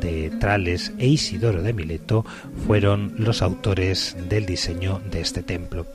de 0.06 0.30
Trales 0.30 0.94
e 1.00 1.08
Isidoro 1.08 1.64
de 1.64 1.74
Mileto 1.74 2.26
fueron 2.68 3.16
los 3.18 3.42
autores 3.42 4.16
del 4.30 4.46
diseño 4.46 5.02
de 5.12 5.22
este 5.22 5.42
templo. 5.42 5.88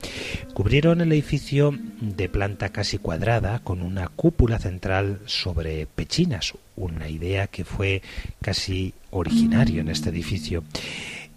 Cubrieron 0.53 0.99
el 0.99 1.13
edificio 1.13 1.73
de 2.01 2.27
planta 2.27 2.69
casi 2.69 2.97
cuadrada 2.97 3.59
con 3.59 3.81
una 3.81 4.09
cúpula 4.09 4.59
central 4.59 5.19
sobre 5.25 5.87
pechinas, 5.87 6.53
una 6.75 7.07
idea 7.07 7.47
que 7.47 7.63
fue 7.63 8.01
casi 8.41 8.93
originario 9.11 9.79
en 9.79 9.87
este 9.87 10.09
edificio. 10.09 10.65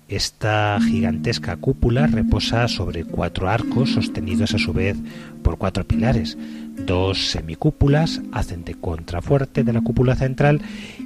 Esta 0.08 0.78
gigantesca 0.80 1.56
cúpula 1.56 2.08
reposa 2.08 2.66
sobre 2.68 3.04
cuatro 3.04 3.48
arcos 3.48 3.92
sostenidos 3.92 4.52
a 4.52 4.58
su 4.58 4.72
vez 4.72 4.96
por 5.42 5.58
cuatro 5.58 5.86
pilares. 5.86 6.36
Dos 6.86 7.30
semicúpulas 7.30 8.20
hacen 8.32 8.64
de 8.64 8.74
contrafuerte 8.74 9.64
de 9.64 9.72
la 9.72 9.80
cúpula 9.80 10.16
central 10.16 10.60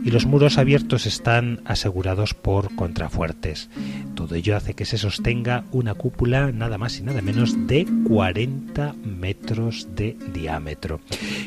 y 0.04 0.10
los 0.10 0.26
muros 0.26 0.58
abiertos 0.58 1.06
están 1.06 1.60
asegurados 1.64 2.34
por 2.34 2.74
contrafuertes. 2.74 3.70
Todo 4.14 4.34
ello 4.34 4.56
hace 4.56 4.74
que 4.74 4.84
se 4.84 4.98
sostenga 4.98 5.64
una 5.70 5.94
cúpula 5.94 6.50
nada 6.50 6.78
más 6.78 6.98
y 6.98 7.02
nada 7.02 7.22
menos 7.22 7.68
de 7.68 7.86
40 8.08 8.94
metros 9.04 9.88
de 9.94 10.16
diámetro. 10.34 11.00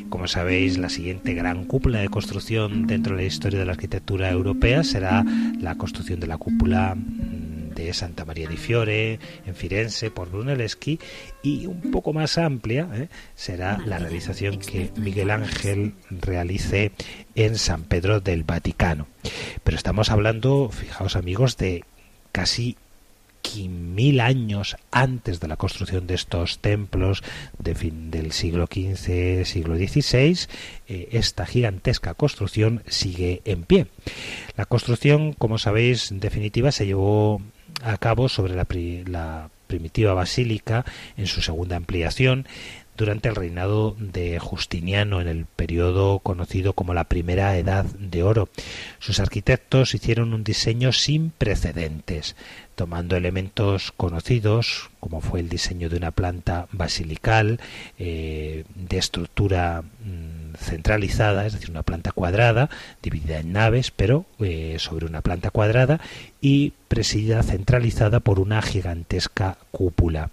Como 0.10 0.28
sabéis, 0.28 0.78
la 0.78 0.90
siguiente 0.90 1.34
gran 1.34 1.66
cúpula 1.66 2.00
de 2.00 2.08
construcción 2.08 2.88
dentro 2.88 3.16
de 3.16 3.24
la 3.24 3.28
historia 3.28 3.60
de 3.60 3.66
la 3.66 3.74
arquitectura 3.74 4.30
europea 4.30 4.86
será 4.86 5.26
la 5.60 5.76
construcción 5.76 6.22
de 6.22 6.28
la 6.28 6.38
cúpula 6.38 6.96
de 7.74 7.94
Santa 7.94 8.26
María 8.26 8.48
di 8.48 8.58
Fiore, 8.58 9.20
en 9.46 9.56
Firenze, 9.56 10.12
por 10.12 10.30
Brunelleschi, 10.30 11.00
y 11.44 11.66
un 11.66 11.92
poco 11.92 12.14
más 12.14 12.38
amplia 12.38 12.88
¿eh? 12.94 13.10
será 13.36 13.78
la 13.86 13.98
realización 13.98 14.60
que 14.60 14.92
Miguel 14.96 15.32
Ángel 15.32 15.94
realice 16.10 16.92
en 17.36 17.58
San 17.58 17.84
Pedro 17.84 18.20
del 18.22 18.44
Vaticano. 18.44 19.08
Pero 19.64 19.78
estamos 19.78 20.10
hablando, 20.10 20.70
fijaos 20.70 21.16
amigos, 21.16 21.58
de 21.58 21.84
casi 22.32 22.78
mil 23.68 24.20
años 24.22 24.78
antes 24.92 25.40
de 25.40 25.48
la 25.48 25.58
construcción 25.58 26.08
de 26.08 26.16
estos 26.16 26.60
templos 26.60 27.24
de 27.60 27.76
fin 27.76 28.12
del 28.12 28.32
siglo 28.32 28.68
XV, 28.68 29.46
siglo 29.46 29.76
XVI, 29.76 30.48
eh, 30.88 31.10
esta 31.12 31.46
gigantesca 31.46 32.14
construcción 32.14 32.84
sigue 32.88 33.42
en 33.46 33.64
pie. 33.64 33.88
La 34.56 34.66
construcción, 34.66 35.34
como 35.34 35.58
sabéis, 35.58 36.12
en 36.12 36.20
definitiva 36.20 36.72
se 36.72 36.86
llevó 36.86 37.42
a 37.84 37.98
cabo 37.98 38.30
sobre 38.30 38.56
la, 38.56 39.50
primitiva 39.68 40.14
basílica 40.14 40.84
en 41.16 41.28
su 41.28 41.42
segunda 41.42 41.78
ampliación 41.78 42.46
durante 42.98 43.30
el 43.30 43.36
reinado 43.36 43.96
de 43.98 44.38
Justiniano 44.38 45.22
en 45.22 45.30
el 45.30 45.46
periodo 45.46 46.20
conocido 46.20 46.74
como 46.74 46.94
la 46.94 47.06
Primera 47.06 47.58
Edad 47.58 47.86
de 47.86 48.22
Oro. 48.22 48.50
Sus 49.00 49.22
arquitectos 49.22 49.96
hicieron 49.96 50.34
un 50.34 50.44
diseño 50.44 50.92
sin 50.92 51.30
precedentes, 51.32 52.36
tomando 52.76 53.16
elementos 53.16 53.94
conocidos 53.96 54.92
como 55.02 55.20
fue 55.20 55.40
el 55.40 55.50
diseño 55.50 55.90
de 55.90 55.98
una 55.98 56.12
planta 56.12 56.68
basilical 56.72 57.60
eh, 57.98 58.66
de 58.76 58.98
estructura 58.98 59.82
mm, 59.82 60.31
centralizada, 60.58 61.46
es 61.46 61.54
decir, 61.54 61.70
una 61.70 61.84
planta 61.84 62.12
cuadrada 62.12 62.70
dividida 63.02 63.40
en 63.40 63.54
naves, 63.54 63.92
pero 63.92 64.26
eh, 64.40 64.78
sobre 64.80 65.06
una 65.06 65.22
planta 65.22 65.50
cuadrada 65.50 66.00
y 66.42 66.74
presidida 66.88 67.44
centralizada 67.44 68.20
por 68.20 68.40
una 68.40 68.62
gigantesca 68.62 69.58
cúpula. 69.72 70.32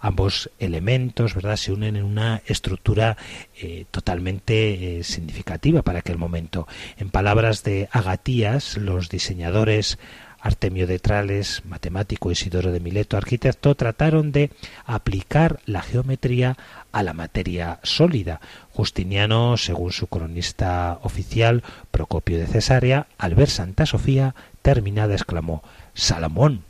Ambos 0.00 0.50
elementos, 0.58 1.34
¿verdad?, 1.34 1.56
se 1.56 1.72
unen 1.72 1.96
en 1.96 2.04
una 2.04 2.42
estructura 2.46 3.16
eh, 3.60 3.86
totalmente 3.90 5.02
significativa 5.02 5.82
para 5.82 6.00
aquel 6.00 6.18
momento. 6.18 6.68
En 6.98 7.10
palabras 7.10 7.64
de 7.64 7.88
Agatías, 7.92 8.76
los 8.76 9.08
diseñadores 9.08 9.98
Artemio 10.40 10.86
de 10.86 10.98
Trales, 10.98 11.62
matemático, 11.64 12.30
Isidoro 12.30 12.70
de 12.70 12.80
Mileto, 12.80 13.16
arquitecto, 13.16 13.74
trataron 13.74 14.32
de 14.32 14.50
aplicar 14.86 15.60
la 15.66 15.82
geometría 15.82 16.56
a 16.92 17.02
la 17.02 17.12
materia 17.12 17.80
sólida. 17.82 18.40
Justiniano, 18.70 19.56
según 19.56 19.92
su 19.92 20.06
cronista 20.06 20.98
oficial, 21.02 21.62
Procopio 21.90 22.38
de 22.38 22.46
Cesarea, 22.46 23.06
al 23.18 23.34
ver 23.34 23.50
Santa 23.50 23.86
Sofía 23.86 24.34
terminada, 24.62 25.14
exclamó 25.14 25.62
Salomón, 25.94 26.62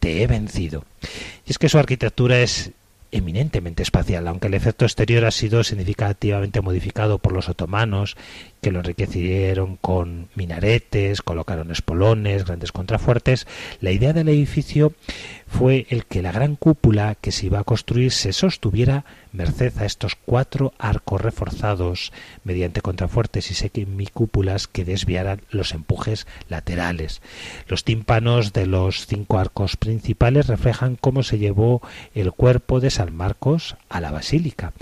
te 0.00 0.22
he 0.22 0.26
vencido. 0.26 0.84
Y 1.46 1.50
es 1.50 1.58
que 1.58 1.68
su 1.68 1.78
arquitectura 1.78 2.40
es 2.40 2.72
eminentemente 3.12 3.82
espacial, 3.82 4.26
aunque 4.28 4.48
el 4.48 4.54
efecto 4.54 4.84
exterior 4.84 5.24
ha 5.24 5.30
sido 5.30 5.64
significativamente 5.64 6.60
modificado 6.60 7.18
por 7.18 7.32
los 7.32 7.48
otomanos, 7.48 8.16
que 8.66 8.72
lo 8.72 8.80
enriquecieron 8.80 9.76
con 9.76 10.28
minaretes, 10.34 11.22
colocaron 11.22 11.70
espolones, 11.70 12.46
grandes 12.46 12.72
contrafuertes, 12.72 13.46
la 13.80 13.92
idea 13.92 14.12
del 14.12 14.28
edificio 14.28 14.92
fue 15.46 15.86
el 15.90 16.04
que 16.04 16.20
la 16.20 16.32
gran 16.32 16.56
cúpula 16.56 17.14
que 17.14 17.30
se 17.30 17.46
iba 17.46 17.60
a 17.60 17.64
construir 17.64 18.10
se 18.10 18.32
sostuviera 18.32 19.04
merced 19.30 19.72
a 19.78 19.84
estos 19.84 20.16
cuatro 20.16 20.72
arcos 20.78 21.20
reforzados 21.20 22.12
mediante 22.42 22.80
contrafuertes 22.80 23.50
y 23.50 23.54
semicúpulas 23.54 24.66
que 24.66 24.84
desviaran 24.84 25.42
los 25.50 25.72
empujes 25.72 26.26
laterales. 26.48 27.22
Los 27.68 27.84
tímpanos 27.84 28.52
de 28.52 28.66
los 28.66 29.06
cinco 29.06 29.38
arcos 29.38 29.76
principales 29.76 30.48
reflejan 30.48 30.96
cómo 30.96 31.22
se 31.22 31.38
llevó 31.38 31.82
el 32.14 32.32
cuerpo 32.32 32.80
de 32.80 32.90
San 32.90 33.14
Marcos 33.14 33.76
a 33.88 34.00
la 34.00 34.10
basílica. 34.10 34.72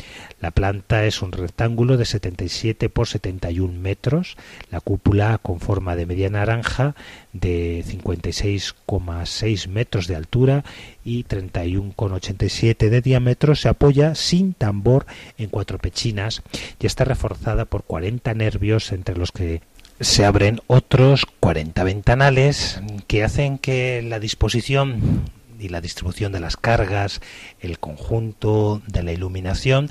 La 0.45 0.51
planta 0.51 1.07
es 1.07 1.23
un 1.23 1.33
rectángulo 1.33 1.97
de 1.97 2.05
77 2.05 2.91
por 2.91 3.09
71 3.09 3.81
metros, 3.81 4.37
la 4.71 4.83
cúpula 4.83 5.39
con 5.39 5.59
forma 5.59 5.97
de 5.97 6.05
media 6.05 6.29
naranja 6.29 6.95
de 7.33 7.83
56,6 7.83 9.69
metros 9.69 10.07
de 10.07 10.17
altura 10.17 10.63
y 11.03 11.25
31,87 11.25 12.91
de 12.91 13.01
diámetro. 13.01 13.55
Se 13.55 13.71
apoya 13.71 14.15
sin 14.15 14.53
tambor 14.53 15.07
en 15.39 15.49
cuatro 15.49 15.79
pechinas 15.79 16.43
y 16.79 16.85
está 16.85 17.05
reforzada 17.05 17.65
por 17.65 17.85
40 17.85 18.35
nervios 18.35 18.93
entre 18.93 19.17
los 19.17 19.33
que 19.33 19.63
se 19.99 20.27
abren 20.27 20.61
otros 20.67 21.25
40 21.41 21.83
ventanales 21.85 22.83
que 23.07 23.25
hacen 23.25 23.57
que 23.57 24.03
la 24.03 24.21
disposición 24.21 25.25
y 25.59 25.71
la 25.71 25.81
distribución 25.81 26.33
de 26.33 26.41
las 26.41 26.59
cargas, 26.59 27.23
el 27.61 27.79
conjunto 27.79 28.83
de 28.87 29.03
la 29.03 29.13
iluminación 29.13 29.89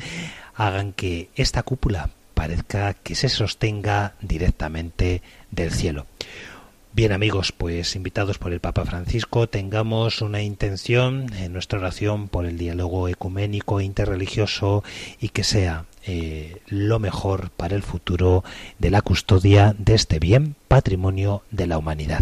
hagan 0.56 0.94
que 0.94 1.30
esta 1.36 1.64
cúpula 1.64 2.10
parezca 2.34 2.94
que 2.94 3.16
se 3.16 3.30
sostenga 3.30 4.16
directamente 4.22 5.22
del 5.52 5.72
cielo. 5.72 6.06
Bien 6.96 7.12
amigos, 7.12 7.52
pues 7.52 7.96
invitados 7.96 8.38
por 8.38 8.54
el 8.54 8.60
Papa 8.60 8.86
Francisco, 8.86 9.50
tengamos 9.50 10.22
una 10.22 10.44
intención 10.44 11.26
en 11.34 11.52
nuestra 11.52 11.80
oración 11.80 12.28
por 12.28 12.46
el 12.46 12.60
diálogo 12.60 13.08
ecuménico 13.08 13.82
interreligioso 13.82 14.84
y 15.20 15.30
que 15.30 15.44
sea 15.44 15.86
eh, 16.06 16.62
lo 16.68 17.00
mejor 17.00 17.50
para 17.50 17.76
el 17.76 17.82
futuro 17.82 18.44
de 18.78 18.92
la 18.92 19.02
custodia 19.02 19.76
de 19.80 19.96
este 19.96 20.20
bien 20.20 20.56
patrimonio 20.68 21.42
de 21.50 21.66
la 21.66 21.80
humanidad. 21.80 22.22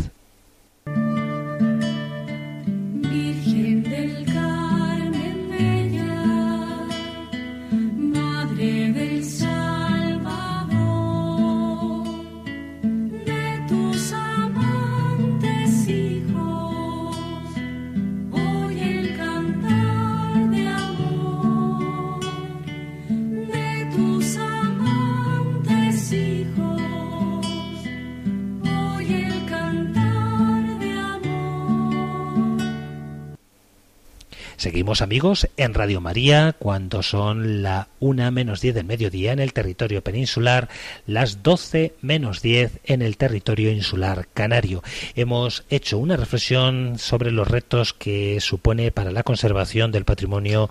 Seguimos 34.82 35.04
amigos 35.04 35.48
en 35.58 35.76
Radio 35.76 36.02
María 36.02 36.56
cuando 36.58 37.04
son 37.04 37.62
la 37.62 37.90
una 38.00 38.32
menos 38.32 38.62
diez 38.62 38.74
del 38.74 38.86
mediodía 38.86 39.32
en 39.32 39.38
el 39.38 39.54
territorio 39.54 40.04
peninsular, 40.04 40.70
las 41.06 41.44
doce 41.44 41.94
menos 42.02 42.42
diez 42.42 42.80
en 42.86 43.04
el 43.04 43.16
territorio 43.16 43.72
insular 43.72 44.28
canario. 44.34 44.82
Hemos 45.16 45.66
hecho 45.70 46.00
una 46.00 46.18
reflexión 46.18 46.98
sobre 46.98 47.30
los 47.30 47.48
retos 47.48 47.94
que 47.94 48.40
supone 48.42 48.90
para 48.90 49.12
la 49.12 49.22
conservación 49.22 49.92
del 49.92 50.04
patrimonio 50.04 50.68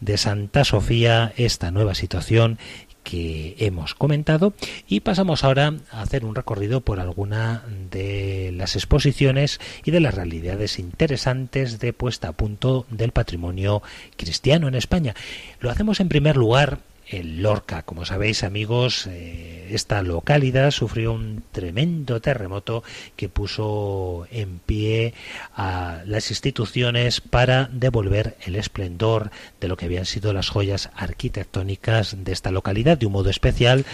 de 0.00 0.16
Santa 0.16 0.64
Sofía 0.64 1.34
esta 1.36 1.70
nueva 1.70 1.94
situación 1.94 2.58
que 3.02 3.56
hemos 3.58 3.94
comentado 3.94 4.52
y 4.88 5.00
pasamos 5.00 5.44
ahora 5.44 5.74
a 5.90 6.02
hacer 6.02 6.24
un 6.24 6.34
recorrido 6.34 6.80
por 6.80 7.00
alguna 7.00 7.64
de 7.90 8.52
las 8.54 8.76
exposiciones 8.76 9.60
y 9.84 9.90
de 9.90 10.00
las 10.00 10.14
realidades 10.14 10.78
interesantes 10.78 11.80
de 11.80 11.92
puesta 11.92 12.28
a 12.28 12.32
punto 12.32 12.86
del 12.90 13.12
patrimonio 13.12 13.82
cristiano 14.16 14.68
en 14.68 14.74
España. 14.74 15.14
Lo 15.60 15.70
hacemos 15.70 16.00
en 16.00 16.08
primer 16.08 16.36
lugar 16.36 16.78
Lorca. 17.24 17.82
Como 17.82 18.04
sabéis, 18.04 18.44
amigos, 18.44 19.06
eh, 19.06 19.68
esta 19.70 20.02
localidad 20.02 20.70
sufrió 20.70 21.12
un 21.12 21.42
tremendo 21.52 22.20
terremoto 22.20 22.82
que 23.16 23.28
puso 23.28 24.26
en 24.30 24.58
pie 24.58 25.14
a 25.54 26.02
las 26.06 26.30
instituciones 26.30 27.20
para 27.20 27.68
devolver 27.72 28.36
el 28.44 28.56
esplendor 28.56 29.30
de 29.60 29.68
lo 29.68 29.76
que 29.76 29.86
habían 29.86 30.06
sido 30.06 30.32
las 30.32 30.48
joyas 30.48 30.90
arquitectónicas 30.94 32.16
de 32.24 32.32
esta 32.32 32.50
localidad, 32.50 32.98
de 32.98 33.06
un 33.06 33.12
modo 33.12 33.30
especial 33.30 33.84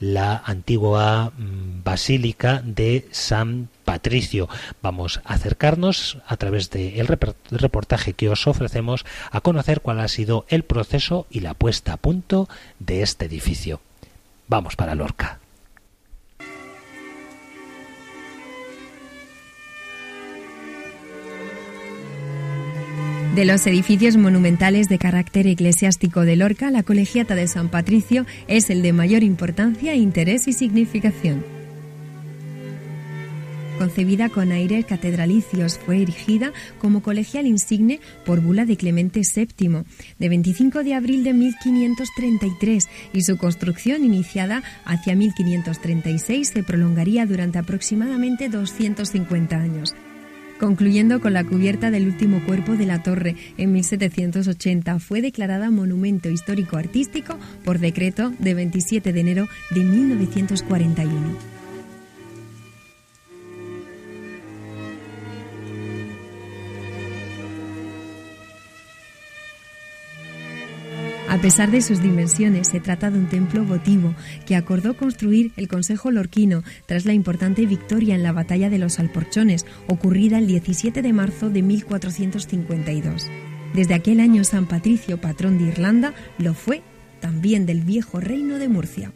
la 0.00 0.42
antigua 0.44 1.32
mm, 1.36 1.82
basílica 1.84 2.62
de 2.64 3.06
San 3.10 3.68
Patricio. 3.84 4.48
Vamos 4.82 5.20
a 5.24 5.34
acercarnos 5.34 6.18
a 6.26 6.36
través 6.36 6.70
del 6.70 7.06
reportaje 7.50 8.12
que 8.12 8.28
os 8.28 8.46
ofrecemos 8.46 9.04
a 9.30 9.40
conocer 9.40 9.80
cuál 9.80 10.00
ha 10.00 10.08
sido 10.08 10.46
el 10.48 10.64
proceso 10.64 11.26
y 11.30 11.40
la 11.40 11.54
puesta 11.54 11.92
a 11.92 11.96
punto 11.96 12.48
de 12.78 13.02
este 13.02 13.26
edificio. 13.26 13.80
Vamos 14.48 14.76
para 14.76 14.94
Lorca. 14.94 15.38
De 23.34 23.44
los 23.44 23.66
edificios 23.66 24.16
monumentales 24.16 24.88
de 24.88 24.96
carácter 24.96 25.48
eclesiástico 25.48 26.20
de 26.20 26.36
Lorca, 26.36 26.70
la 26.70 26.84
Colegiata 26.84 27.34
de 27.34 27.48
San 27.48 27.68
Patricio 27.68 28.26
es 28.46 28.70
el 28.70 28.80
de 28.80 28.92
mayor 28.92 29.24
importancia, 29.24 29.96
interés 29.96 30.46
y 30.46 30.52
significación. 30.52 31.53
Concebida 33.78 34.28
con 34.28 34.52
aires 34.52 34.84
catedralicios, 34.86 35.78
fue 35.78 36.02
erigida 36.02 36.52
como 36.78 37.02
colegial 37.02 37.46
insigne 37.46 38.00
por 38.24 38.40
bula 38.40 38.64
de 38.64 38.76
Clemente 38.76 39.22
VII 39.22 39.82
de 40.18 40.28
25 40.28 40.84
de 40.84 40.94
abril 40.94 41.24
de 41.24 41.34
1533 41.34 42.88
y 43.12 43.22
su 43.22 43.36
construcción 43.36 44.04
iniciada 44.04 44.62
hacia 44.84 45.16
1536 45.16 46.48
se 46.48 46.62
prolongaría 46.62 47.26
durante 47.26 47.58
aproximadamente 47.58 48.48
250 48.48 49.56
años 49.56 49.94
concluyendo 50.58 51.20
con 51.20 51.32
la 51.32 51.44
cubierta 51.44 51.90
del 51.90 52.06
último 52.06 52.42
cuerpo 52.44 52.72
de 52.74 52.86
la 52.86 53.02
torre 53.02 53.36
en 53.58 53.72
1780. 53.72 54.98
Fue 54.98 55.20
declarada 55.20 55.70
Monumento 55.70 56.30
Histórico 56.30 56.76
Artístico 56.76 57.38
por 57.64 57.80
decreto 57.80 58.32
de 58.38 58.54
27 58.54 59.12
de 59.12 59.20
enero 59.20 59.48
de 59.70 59.80
1941. 59.80 61.53
A 71.34 71.38
pesar 71.38 71.72
de 71.72 71.82
sus 71.82 72.00
dimensiones, 72.00 72.68
se 72.68 72.78
trata 72.78 73.10
de 73.10 73.18
un 73.18 73.26
templo 73.26 73.64
votivo 73.64 74.14
que 74.46 74.54
acordó 74.54 74.96
construir 74.96 75.50
el 75.56 75.66
Consejo 75.66 76.12
Lorquino 76.12 76.62
tras 76.86 77.06
la 77.06 77.12
importante 77.12 77.66
victoria 77.66 78.14
en 78.14 78.22
la 78.22 78.30
batalla 78.30 78.70
de 78.70 78.78
los 78.78 79.00
Alporchones, 79.00 79.66
ocurrida 79.88 80.38
el 80.38 80.46
17 80.46 81.02
de 81.02 81.12
marzo 81.12 81.50
de 81.50 81.62
1452. 81.62 83.28
Desde 83.74 83.94
aquel 83.94 84.20
año 84.20 84.44
San 84.44 84.66
Patricio, 84.66 85.20
patrón 85.20 85.58
de 85.58 85.64
Irlanda, 85.64 86.14
lo 86.38 86.54
fue 86.54 86.82
también 87.20 87.66
del 87.66 87.80
viejo 87.80 88.20
reino 88.20 88.60
de 88.60 88.68
Murcia. 88.68 89.12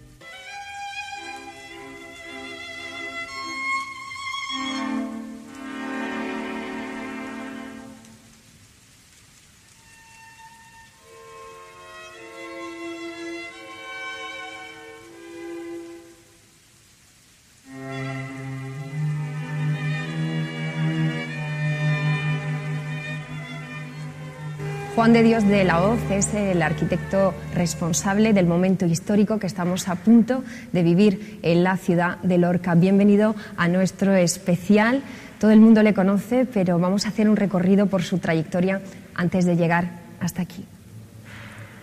Juan 24.99 25.13
de 25.13 25.23
Dios 25.23 25.47
de 25.47 25.63
la 25.63 25.81
Hoz 25.81 26.01
es 26.11 26.35
el 26.35 26.61
arquitecto 26.61 27.33
responsable 27.55 28.33
del 28.33 28.49
momento 28.49 28.85
histórico 28.85 29.39
que 29.39 29.47
estamos 29.47 29.87
a 29.87 29.95
punto 29.95 30.43
de 30.73 30.83
vivir 30.83 31.39
en 31.43 31.63
la 31.63 31.77
ciudad 31.77 32.19
de 32.23 32.37
Lorca. 32.37 32.75
Bienvenido 32.75 33.37
a 33.57 33.69
nuestro 33.69 34.17
especial. 34.17 35.05
Todo 35.39 35.53
el 35.53 35.61
mundo 35.61 35.85
le 35.85 35.95
conoce, 35.95 36.49
pero 36.53 36.81
vamos 36.81 37.07
a 37.07 37.11
hacer 37.11 37.29
un 37.29 37.37
recorrido 37.37 37.87
por 37.87 38.03
su 38.03 38.19
trayectoria 38.19 38.83
antes 39.15 39.45
de 39.45 39.55
llegar 39.55 40.01
hasta 40.19 40.43
aquí. 40.43 40.65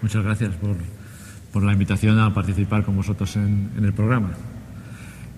Muchas 0.01 0.21
gracias 0.21 0.51
por, 1.53 1.63
la 1.63 1.71
invitación 1.71 2.19
a 2.19 2.33
participar 2.33 2.83
con 2.83 2.97
vosotros 2.97 3.33
en, 3.37 3.71
el 3.81 3.93
programa. 3.93 4.31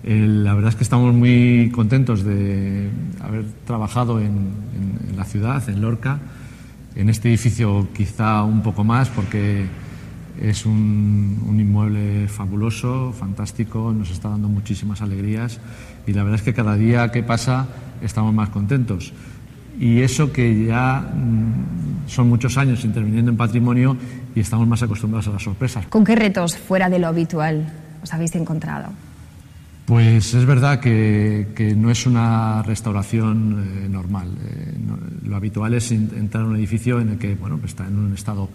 la 0.02 0.54
verdad 0.54 0.70
es 0.70 0.74
que 0.74 0.82
estamos 0.82 1.14
muy 1.14 1.70
contentos 1.72 2.24
de 2.24 2.90
haber 3.20 3.44
trabajado 3.68 4.18
en 4.18 4.50
la 5.16 5.22
ciudad, 5.22 5.62
en 5.68 5.80
Lorca 5.80 6.18
en 6.98 7.08
este 7.08 7.28
edificio 7.28 7.88
quizá 7.94 8.42
un 8.42 8.60
poco 8.60 8.82
más 8.82 9.08
porque 9.08 9.66
es 10.42 10.66
un, 10.66 11.56
inmueble 11.58 12.26
fabuloso, 12.26 13.12
fantástico, 13.12 13.92
nos 13.96 14.10
está 14.10 14.28
dando 14.28 14.48
muchísimas 14.48 15.00
alegrías 15.00 15.60
y 16.06 16.12
la 16.12 16.24
verdad 16.24 16.40
es 16.40 16.42
que 16.44 16.52
cada 16.52 16.74
día 16.74 17.10
que 17.10 17.22
pasa 17.22 17.68
estamos 18.02 18.34
más 18.34 18.48
contentos. 18.50 19.12
Y 19.78 20.00
eso 20.00 20.32
que 20.32 20.66
ya 20.66 21.00
mm, 21.00 22.08
son 22.08 22.28
muchos 22.28 22.58
años 22.58 22.84
interviniendo 22.84 23.30
en 23.30 23.36
patrimonio 23.36 23.96
y 24.34 24.40
estamos 24.40 24.66
más 24.66 24.82
acostumbrados 24.82 25.28
a 25.28 25.30
las 25.30 25.42
sorpresas. 25.42 25.86
¿Con 25.86 26.04
qué 26.04 26.16
retos 26.16 26.58
fuera 26.58 26.90
de 26.90 26.98
lo 26.98 27.06
habitual 27.06 27.72
os 28.02 28.12
habéis 28.12 28.34
encontrado? 28.34 28.90
Pues 29.88 30.34
es 30.34 30.44
verdad 30.44 30.80
que, 30.80 31.74
no 31.74 31.90
es 31.90 32.04
una 32.04 32.62
restauración 32.62 33.84
eh, 33.86 33.88
normal. 33.88 34.28
Eh, 34.44 34.74
lo 35.24 35.34
habitual 35.34 35.72
es 35.72 35.90
entrar 35.92 36.44
en 36.44 36.50
un 36.50 36.56
edificio 36.56 37.00
en 37.00 37.08
el 37.08 37.18
que 37.18 37.34
bueno, 37.34 37.58
está 37.64 37.86
en 37.86 37.98
un 37.98 38.12
estado 38.12 38.50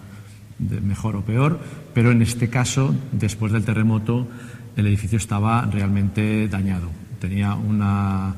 de 0.60 0.80
mejor 0.80 1.16
o 1.16 1.22
peor, 1.22 1.58
pero 1.92 2.12
en 2.12 2.22
este 2.22 2.48
caso, 2.48 2.94
después 3.10 3.50
del 3.50 3.64
terremoto, 3.64 4.28
el 4.76 4.86
edificio 4.86 5.18
estaba 5.18 5.62
realmente 5.62 6.46
dañado. 6.46 6.88
Tenía 7.20 7.56
una, 7.56 8.36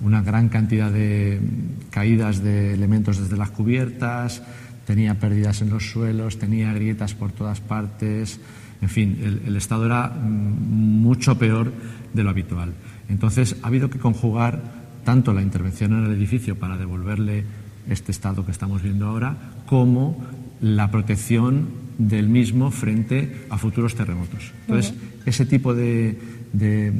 una 0.00 0.22
gran 0.22 0.48
cantidad 0.48 0.90
de 0.90 1.42
caídas 1.90 2.42
de 2.42 2.72
elementos 2.72 3.18
desde 3.18 3.36
las 3.36 3.50
cubiertas, 3.50 4.42
tenía 4.86 5.20
pérdidas 5.20 5.60
en 5.60 5.68
los 5.68 5.90
suelos, 5.90 6.38
tenía 6.38 6.72
grietas 6.72 7.12
por 7.12 7.30
todas 7.30 7.60
partes. 7.60 8.40
En 8.80 8.88
fin, 8.88 9.42
el, 9.44 9.56
estado 9.56 9.84
era 9.84 10.06
mm, 10.06 11.02
mucho 11.02 11.36
peor 11.36 11.72
de 12.12 12.22
lo 12.22 12.30
habitual. 12.30 12.74
Entonces, 13.08 13.56
ha 13.62 13.68
habido 13.68 13.90
que 13.90 13.98
conjugar 13.98 14.62
tanto 15.04 15.32
la 15.32 15.42
intervención 15.42 15.92
en 15.92 16.04
el 16.04 16.12
edificio 16.12 16.58
para 16.58 16.76
devolverle 16.76 17.44
este 17.88 18.12
estado 18.12 18.44
que 18.44 18.52
estamos 18.52 18.82
viendo 18.82 19.06
ahora, 19.06 19.36
como 19.66 20.22
la 20.60 20.90
protección 20.90 21.68
del 21.98 22.28
mismo 22.28 22.70
frente 22.70 23.46
a 23.50 23.58
futuros 23.58 23.94
terremotos. 23.94 24.52
Entonces, 24.66 24.94
ese 25.24 25.46
tipo 25.46 25.74
de, 25.74 26.18
de, 26.52 26.92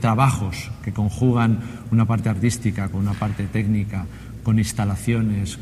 trabajos 0.00 0.70
que 0.82 0.92
conjugan 0.92 1.60
una 1.90 2.06
parte 2.06 2.28
artística 2.28 2.88
con 2.88 3.02
una 3.02 3.14
parte 3.14 3.46
técnica, 3.46 4.06
con 4.42 4.58
instalaciones, 4.58 5.58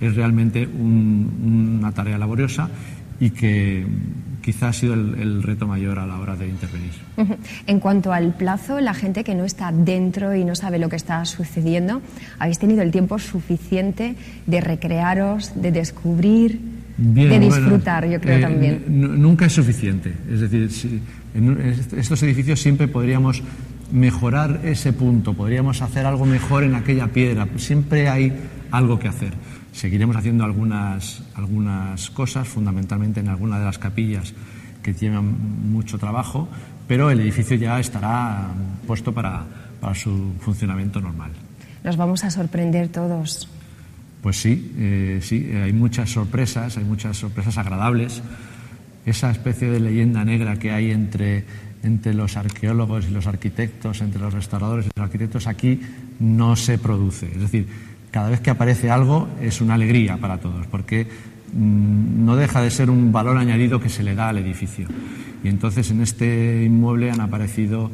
es 0.00 0.16
realmente 0.16 0.66
una 0.66 1.92
tarea 1.92 2.18
laboriosa 2.18 2.68
y 3.22 3.30
que 3.30 3.86
quizás 4.42 4.62
ha 4.64 4.72
sido 4.72 4.94
el, 4.94 5.44
reto 5.44 5.68
mayor 5.68 6.00
a 6.00 6.06
la 6.08 6.18
hora 6.18 6.34
de 6.34 6.48
intervenir. 6.48 6.90
En 7.68 7.78
cuanto 7.78 8.12
al 8.12 8.34
plazo, 8.34 8.80
la 8.80 8.94
gente 8.94 9.22
que 9.22 9.36
no 9.36 9.44
está 9.44 9.70
dentro 9.70 10.34
y 10.34 10.44
no 10.44 10.56
sabe 10.56 10.80
lo 10.80 10.88
que 10.88 10.96
está 10.96 11.24
sucediendo, 11.24 12.02
¿habéis 12.40 12.58
tenido 12.58 12.82
el 12.82 12.90
tiempo 12.90 13.20
suficiente 13.20 14.16
de 14.48 14.60
recrearos, 14.60 15.52
de 15.54 15.70
descubrir, 15.70 16.60
de 16.96 17.38
disfrutar, 17.38 18.08
yo 18.08 18.20
creo 18.20 18.38
eh, 18.38 18.40
también? 18.40 18.84
Nunca 18.88 19.46
es 19.46 19.52
suficiente. 19.52 20.12
Es 20.28 20.40
decir, 20.40 20.68
en 21.36 21.76
estos 21.96 22.20
edificios 22.24 22.60
siempre 22.60 22.88
podríamos 22.88 23.40
mejorar 23.92 24.62
ese 24.64 24.92
punto, 24.92 25.34
podríamos 25.34 25.80
hacer 25.80 26.06
algo 26.06 26.26
mejor 26.26 26.64
en 26.64 26.74
aquella 26.74 27.06
piedra. 27.06 27.46
Siempre 27.56 28.08
hay 28.08 28.32
algo 28.72 28.98
que 28.98 29.06
hacer. 29.06 29.32
Seguiremos 29.72 30.16
haciendo 30.16 30.44
algunas, 30.44 31.22
algunas 31.34 32.10
cosas, 32.10 32.46
fundamentalmente 32.46 33.20
en 33.20 33.28
alguna 33.28 33.58
de 33.58 33.64
las 33.64 33.78
capillas 33.78 34.34
que 34.82 34.92
llevan 34.92 35.70
mucho 35.72 35.98
trabajo, 35.98 36.48
pero 36.86 37.10
el 37.10 37.20
edificio 37.20 37.56
ya 37.56 37.80
estará 37.80 38.48
puesto 38.86 39.14
para, 39.14 39.44
para 39.80 39.94
su 39.94 40.32
funcionamiento 40.40 41.00
normal. 41.00 41.30
Nos 41.84 41.96
vamos 41.96 42.22
a 42.24 42.30
sorprender 42.30 42.88
todos. 42.88 43.48
Pues 44.22 44.40
sí, 44.40 44.72
eh, 44.78 45.18
sí, 45.20 45.50
hay 45.52 45.72
muchas 45.72 46.10
sorpresas, 46.10 46.76
hay 46.76 46.84
muchas 46.84 47.16
sorpresas 47.16 47.58
agradables. 47.58 48.22
Esa 49.04 49.30
especie 49.32 49.68
de 49.68 49.80
leyenda 49.80 50.24
negra 50.24 50.58
que 50.60 50.70
hay 50.70 50.92
entre, 50.92 51.44
entre 51.82 52.14
los 52.14 52.36
arqueólogos 52.36 53.06
y 53.08 53.10
los 53.10 53.26
arquitectos, 53.26 54.00
entre 54.00 54.20
los 54.20 54.32
restauradores 54.32 54.86
y 54.86 54.90
los 54.94 55.04
arquitectos, 55.04 55.48
aquí 55.48 55.80
no 56.20 56.54
se 56.54 56.78
produce. 56.78 57.26
Es 57.26 57.40
decir, 57.40 57.66
cada 58.12 58.28
vez 58.28 58.40
que 58.40 58.50
aparece 58.50 58.90
algo 58.90 59.26
es 59.40 59.60
una 59.60 59.74
alegría 59.74 60.18
para 60.18 60.38
todos, 60.38 60.66
porque 60.68 61.06
mm, 61.52 62.24
no 62.24 62.36
deja 62.36 62.60
de 62.60 62.70
ser 62.70 62.90
un 62.90 63.10
valor 63.10 63.38
añadido 63.38 63.80
que 63.80 63.88
se 63.88 64.04
le 64.04 64.14
da 64.14 64.28
al 64.28 64.38
edificio. 64.38 64.86
Y 65.42 65.48
entonces 65.48 65.90
en 65.90 66.02
este 66.02 66.62
inmueble 66.62 67.10
han 67.10 67.20
aparecido 67.20 67.90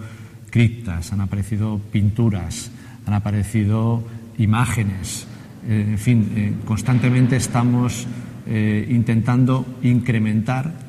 criptas, 0.50 1.12
han 1.12 1.20
aparecido 1.20 1.80
pinturas, 1.92 2.70
han 3.06 3.14
aparecido 3.14 4.02
imágenes. 4.38 5.26
Eh, 5.66 5.86
en 5.90 5.98
fin, 5.98 6.32
eh, 6.34 6.52
constantemente 6.64 7.36
estamos 7.36 8.06
eh, 8.46 8.86
intentando 8.90 9.78
incrementar 9.82 10.88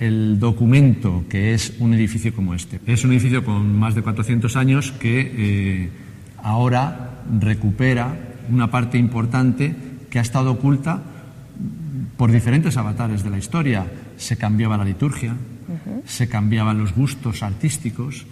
el 0.00 0.40
documento 0.40 1.24
que 1.28 1.54
es 1.54 1.74
un 1.78 1.94
edificio 1.94 2.34
como 2.34 2.54
este. 2.54 2.80
Es 2.86 3.04
un 3.04 3.12
edificio 3.12 3.44
con 3.44 3.78
más 3.78 3.94
de 3.94 4.02
400 4.02 4.56
años 4.56 4.90
que 4.92 5.90
ahora 6.42 7.22
recupera 7.38 8.33
una 8.50 8.70
parte 8.70 8.98
importante 8.98 9.74
que 10.10 10.18
ha 10.18 10.22
estado 10.22 10.52
oculta 10.52 11.02
por 12.16 12.30
diferentes 12.30 12.76
avatares 12.76 13.24
de 13.24 13.30
la 13.30 13.38
historia. 13.38 13.86
Se 14.16 14.36
cambiaba 14.36 14.76
la 14.76 14.84
liturgia, 14.84 15.34
se 16.04 16.28
cambiaban 16.28 16.78
los 16.78 16.94
gustos 16.94 17.42
artísticos, 17.42 18.26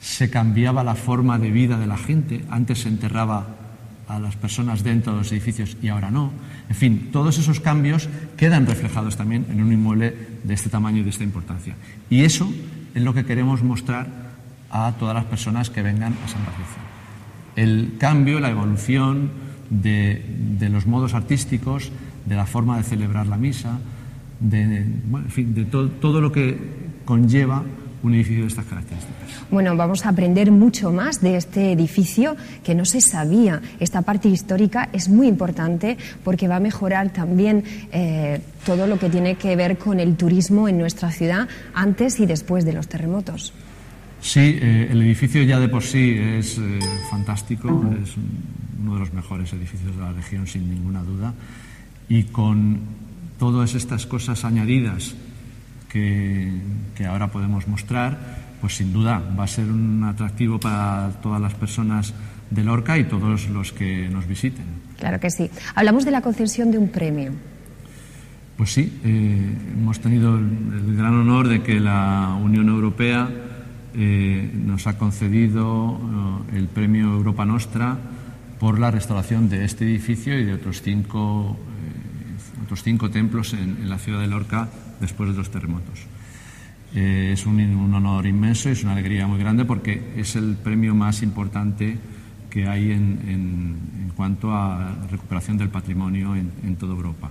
se 0.00 0.30
cambiaba 0.30 0.84
la 0.84 0.94
forma 0.94 1.38
de 1.38 1.50
vida 1.50 1.78
de 1.78 1.86
la 1.86 1.96
gente. 1.96 2.44
Antes 2.50 2.80
se 2.80 2.88
enterraba 2.88 3.46
a 4.08 4.18
las 4.18 4.36
personas 4.36 4.82
dentro 4.82 5.12
de 5.12 5.18
los 5.18 5.32
edificios 5.32 5.76
y 5.80 5.88
ahora 5.88 6.10
no. 6.10 6.32
En 6.68 6.74
fin, 6.74 7.08
todos 7.12 7.38
esos 7.38 7.60
cambios 7.60 8.08
quedan 8.36 8.66
reflejados 8.66 9.16
también 9.16 9.46
en 9.50 9.62
un 9.62 9.72
inmueble 9.72 10.14
de 10.42 10.54
este 10.54 10.68
tamaño 10.68 10.98
y 10.98 11.04
de 11.04 11.10
esta 11.10 11.24
importancia. 11.24 11.76
Y 12.10 12.24
eso 12.24 12.52
es 12.94 13.02
lo 13.02 13.14
que 13.14 13.24
queremos 13.24 13.62
mostrar 13.62 14.32
a 14.70 14.92
todas 14.98 15.14
las 15.14 15.24
personas 15.24 15.70
que 15.70 15.82
vengan 15.82 16.14
a 16.24 16.28
San 16.28 16.42
Patricio. 16.42 16.82
El 17.56 17.96
cambio, 17.98 18.40
la 18.40 18.50
evolución 18.50 19.30
de, 19.80 20.68
los 20.70 20.86
modos 20.86 21.14
artísticos, 21.14 21.90
de 22.26 22.36
la 22.36 22.46
forma 22.46 22.76
de 22.76 22.84
celebrar 22.84 23.26
la 23.26 23.36
misa, 23.36 23.78
de, 24.40 24.62
en 24.62 25.30
fin, 25.30 25.54
de 25.54 25.64
todo 25.64 26.20
lo 26.20 26.32
que 26.32 26.58
conlleva 27.04 27.62
un 28.02 28.14
edificio 28.14 28.42
de 28.42 28.48
estas 28.48 28.64
características. 28.64 29.30
Bueno, 29.50 29.76
vamos 29.76 30.04
a 30.04 30.08
aprender 30.08 30.50
mucho 30.50 30.90
más 30.90 31.20
de 31.20 31.36
este 31.36 31.72
edificio 31.72 32.36
que 32.64 32.74
no 32.74 32.84
se 32.84 33.00
sabía. 33.00 33.62
Esta 33.78 34.02
parte 34.02 34.28
histórica 34.28 34.88
es 34.92 35.08
muy 35.08 35.28
importante 35.28 35.96
porque 36.24 36.48
va 36.48 36.56
a 36.56 36.60
mejorar 36.60 37.10
también 37.10 37.62
eh, 37.92 38.40
todo 38.66 38.86
lo 38.86 38.98
que 38.98 39.08
tiene 39.08 39.36
que 39.36 39.54
ver 39.54 39.78
con 39.78 40.00
el 40.00 40.16
turismo 40.16 40.68
en 40.68 40.78
nuestra 40.78 41.12
ciudad 41.12 41.48
antes 41.74 42.18
y 42.18 42.26
después 42.26 42.64
de 42.64 42.72
los 42.72 42.88
terremotos. 42.88 43.52
Sí, 44.22 44.56
eh, 44.62 44.88
el 44.88 45.02
edificio 45.02 45.42
ya 45.42 45.58
de 45.58 45.68
por 45.68 45.82
sí 45.82 46.16
es 46.16 46.56
eh, 46.56 46.78
fantástico, 47.10 47.68
es 48.00 48.14
uno 48.80 48.94
de 48.94 49.00
los 49.00 49.12
mejores 49.12 49.52
edificios 49.52 49.96
de 49.96 50.00
la 50.00 50.12
región 50.12 50.46
sin 50.46 50.70
ninguna 50.70 51.02
duda 51.02 51.34
y 52.08 52.22
con 52.24 52.78
todas 53.38 53.74
estas 53.74 54.06
cosas 54.06 54.44
añadidas 54.44 55.16
que, 55.88 56.52
ahora 57.06 57.32
podemos 57.32 57.66
mostrar, 57.66 58.16
pues 58.60 58.76
sin 58.76 58.92
duda 58.92 59.20
va 59.38 59.42
a 59.42 59.48
ser 59.48 59.66
un 59.66 60.04
atractivo 60.04 60.60
para 60.60 61.10
todas 61.20 61.40
las 61.40 61.54
personas 61.54 62.14
de 62.48 62.62
Lorca 62.62 62.96
y 62.98 63.04
todos 63.04 63.48
los 63.48 63.72
que 63.72 64.08
nos 64.08 64.28
visiten. 64.28 64.64
Claro 65.00 65.18
que 65.18 65.30
sí. 65.30 65.50
Hablamos 65.74 66.04
de 66.04 66.12
la 66.12 66.22
concesión 66.22 66.70
de 66.70 66.78
un 66.78 66.88
premio. 66.90 67.32
Pues 68.56 68.72
sí, 68.72 69.00
eh, 69.04 69.56
hemos 69.72 69.98
tenido 69.98 70.38
el, 70.38 70.96
gran 70.96 71.14
honor 71.14 71.48
de 71.48 71.62
que 71.62 71.80
la 71.80 72.38
Unión 72.40 72.68
Europea 72.68 73.28
eh, 73.94 74.50
nos 74.54 74.86
ha 74.86 74.98
concedido 74.98 76.00
eh, 76.52 76.58
el 76.58 76.68
premio 76.68 77.12
Europa 77.12 77.44
Nostra 77.44 77.98
por 78.58 78.78
la 78.78 78.90
restauración 78.90 79.48
de 79.48 79.64
este 79.64 79.84
edificio 79.84 80.38
y 80.38 80.44
de 80.44 80.54
otros 80.54 80.82
cinco, 80.82 81.56
otros 82.64 82.82
cinco 82.82 83.10
templos 83.10 83.54
en, 83.54 83.78
en 83.82 83.90
la 83.90 83.98
ciudad 83.98 84.20
de 84.20 84.28
Lorca 84.28 84.68
después 85.00 85.30
de 85.30 85.36
los 85.36 85.50
terremotos. 85.50 86.06
Eh, 86.94 87.30
es 87.32 87.46
un, 87.46 87.58
honor 87.94 88.26
inmenso 88.26 88.68
y 88.68 88.72
es 88.72 88.82
una 88.82 88.92
alegría 88.92 89.26
muy 89.26 89.38
grande 89.38 89.64
porque 89.64 90.12
es 90.16 90.36
el 90.36 90.56
premio 90.56 90.94
más 90.94 91.22
importante 91.22 91.96
que 92.50 92.68
hay 92.68 92.92
en, 92.92 94.12
cuanto 94.14 94.52
a 94.52 94.94
recuperación 95.10 95.56
del 95.56 95.70
patrimonio 95.70 96.36
en, 96.36 96.76
toda 96.76 96.92
Europa. 96.92 97.30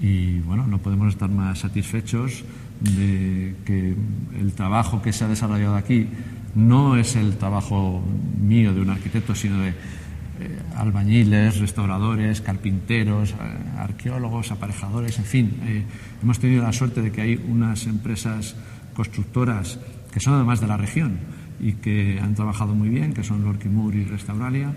Y 0.00 0.40
bueno, 0.40 0.66
no 0.66 0.78
podemos 0.78 1.12
estar 1.12 1.28
más 1.28 1.58
satisfechos 1.58 2.42
de 2.80 3.56
que 3.64 3.94
el 4.38 4.52
trabajo 4.54 5.02
que 5.02 5.12
se 5.12 5.24
ha 5.24 5.28
desarrollado 5.28 5.76
aquí 5.76 6.08
no 6.54 6.96
es 6.96 7.16
el 7.16 7.36
trabajo 7.36 8.02
mío 8.40 8.74
de 8.74 8.80
un 8.80 8.90
arquitecto, 8.90 9.34
sino 9.34 9.60
de 9.60 9.68
eh, 9.68 10.58
albañiles, 10.74 11.58
restauradores, 11.58 12.40
carpinteros, 12.40 13.32
eh, 13.32 13.34
arqueólogos, 13.78 14.50
aparejadores, 14.50 15.18
en 15.18 15.24
fin. 15.24 15.60
Eh, 15.66 15.84
hemos 16.22 16.38
tenido 16.38 16.62
la 16.62 16.72
suerte 16.72 17.02
de 17.02 17.12
que 17.12 17.20
hay 17.20 17.44
unas 17.48 17.86
empresas 17.86 18.56
constructoras 18.94 19.78
que 20.10 20.20
son 20.20 20.34
además 20.34 20.60
de 20.60 20.66
la 20.66 20.76
región 20.76 21.18
y 21.60 21.74
que 21.74 22.18
han 22.20 22.34
trabajado 22.34 22.74
muy 22.74 22.88
bien, 22.88 23.12
que 23.12 23.22
son 23.22 23.44
Lorquimur 23.44 23.94
y 23.94 24.04
Restauralia, 24.04 24.72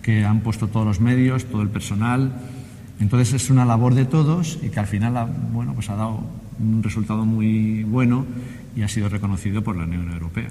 que 0.00 0.24
han 0.24 0.40
puesto 0.40 0.68
todos 0.68 0.86
los 0.86 1.00
medios, 1.00 1.44
todo 1.46 1.62
el 1.62 1.70
personal. 1.70 2.32
Entonces 3.00 3.34
es 3.34 3.50
una 3.50 3.64
labor 3.64 3.94
de 3.94 4.04
todos 4.04 4.60
y 4.62 4.70
que 4.70 4.78
al 4.78 4.86
final 4.86 5.16
ha, 5.16 5.24
bueno, 5.24 5.74
pues 5.74 5.90
ha 5.90 5.96
dado 5.96 6.22
un 6.60 6.82
resultado 6.82 7.24
muy 7.24 7.84
bueno 7.84 8.26
y 8.76 8.82
ha 8.82 8.88
sido 8.88 9.08
reconocido 9.08 9.62
por 9.62 9.76
la 9.76 9.84
Unión 9.84 10.10
Europea. 10.10 10.48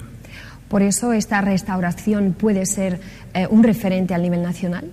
Por 0.67 0.81
eso 0.81 1.13
esta 1.13 1.41
restauración 1.41 2.33
puede 2.33 2.65
ser 2.65 2.99
eh, 3.33 3.47
un 3.49 3.63
referente 3.63 4.13
al 4.13 4.21
nivel 4.23 4.41
nacional. 4.41 4.85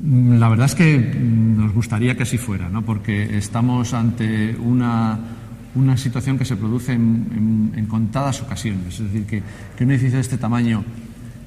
Mm, 0.00 0.38
la 0.38 0.48
verdad 0.48 0.66
es 0.66 0.74
que 0.74 0.98
mm, 0.98 1.58
nos 1.58 1.72
gustaría 1.72 2.16
que 2.16 2.24
así 2.24 2.38
fuera, 2.38 2.68
¿no? 2.68 2.82
porque 2.82 3.36
estamos 3.36 3.94
ante 3.94 4.54
una, 4.56 5.18
una 5.74 5.96
situación 5.96 6.38
que 6.38 6.44
se 6.44 6.56
produce 6.56 6.92
en, 6.92 7.86
contadas 7.88 8.42
ocasiones. 8.42 8.94
Es 8.94 9.12
decir, 9.12 9.26
que, 9.26 9.42
que, 9.76 9.84
un 9.84 9.90
edificio 9.90 10.16
de 10.16 10.22
este 10.22 10.38
tamaño 10.38 10.84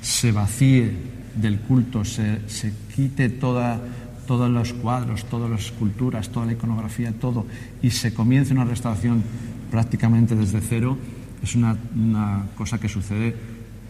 se 0.02 0.32
vacíe 0.32 0.92
del 1.36 1.60
culto, 1.60 2.04
se, 2.04 2.48
se 2.48 2.74
quite 2.96 3.30
toda, 3.30 3.80
todos 4.28 4.52
los 4.52 4.74
cuadros, 4.74 5.26
todas 5.26 5.50
las 5.50 5.66
esculturas, 5.66 6.30
toda 6.30 6.46
la 6.46 6.52
iconografía, 6.52 7.12
todo, 7.14 7.48
y 7.82 7.90
se 7.90 8.14
comience 8.14 8.54
una 8.54 8.66
restauración 8.66 9.24
prácticamente 9.72 10.36
desde 10.36 10.62
cero, 10.62 10.98
es 11.42 11.56
una, 11.56 11.76
cosa 12.56 12.80
que 12.80 12.90
sucede 12.90 13.36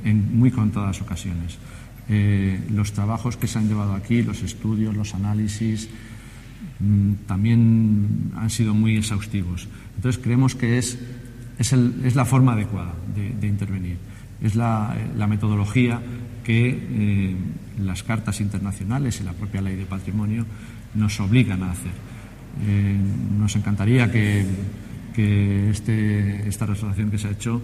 en 0.05 0.37
muy 0.37 0.51
contadas 0.51 1.01
ocasiones. 1.01 1.57
Eh, 2.07 2.61
los 2.71 2.93
trabajos 2.93 3.35
que 3.35 3.47
se 3.47 3.59
han 3.59 3.67
llevado 3.67 3.93
aquí, 3.93 4.21
los 4.21 4.43
estudios, 4.43 4.95
los 4.95 5.13
análisis, 5.15 5.89
mm, 6.79 7.25
también 7.25 8.31
han 8.35 8.49
sido 8.49 8.73
muy 8.73 8.95
exhaustivos. 8.95 9.67
Entonces 9.95 10.21
creemos 10.21 10.55
que 10.55 10.77
es, 10.77 10.99
es, 11.57 12.15
la 12.15 12.25
forma 12.25 12.53
adecuada 12.53 12.93
de, 13.13 13.47
intervenir, 13.47 13.97
es 14.41 14.55
la, 14.55 14.95
metodología 15.27 15.99
que 16.43 16.69
eh, 16.69 17.35
las 17.79 18.03
cartas 18.03 18.41
internacionales 18.41 19.19
y 19.21 19.23
la 19.23 19.33
propia 19.33 19.61
ley 19.61 19.75
de 19.75 19.85
patrimonio 19.85 20.45
nos 20.95 21.19
obligan 21.19 21.63
a 21.63 21.71
hacer. 21.71 21.91
Eh, 22.65 22.97
nos 23.37 23.55
encantaría 23.55 24.11
que 24.11 24.45
que 25.17 25.71
este, 25.71 26.47
esta 26.47 26.67
restauración 26.67 27.09
que 27.09 27.17
se 27.17 27.27
ha 27.27 27.31
hecho 27.31 27.59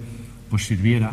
pues 0.50 0.66
sirviera 0.66 1.12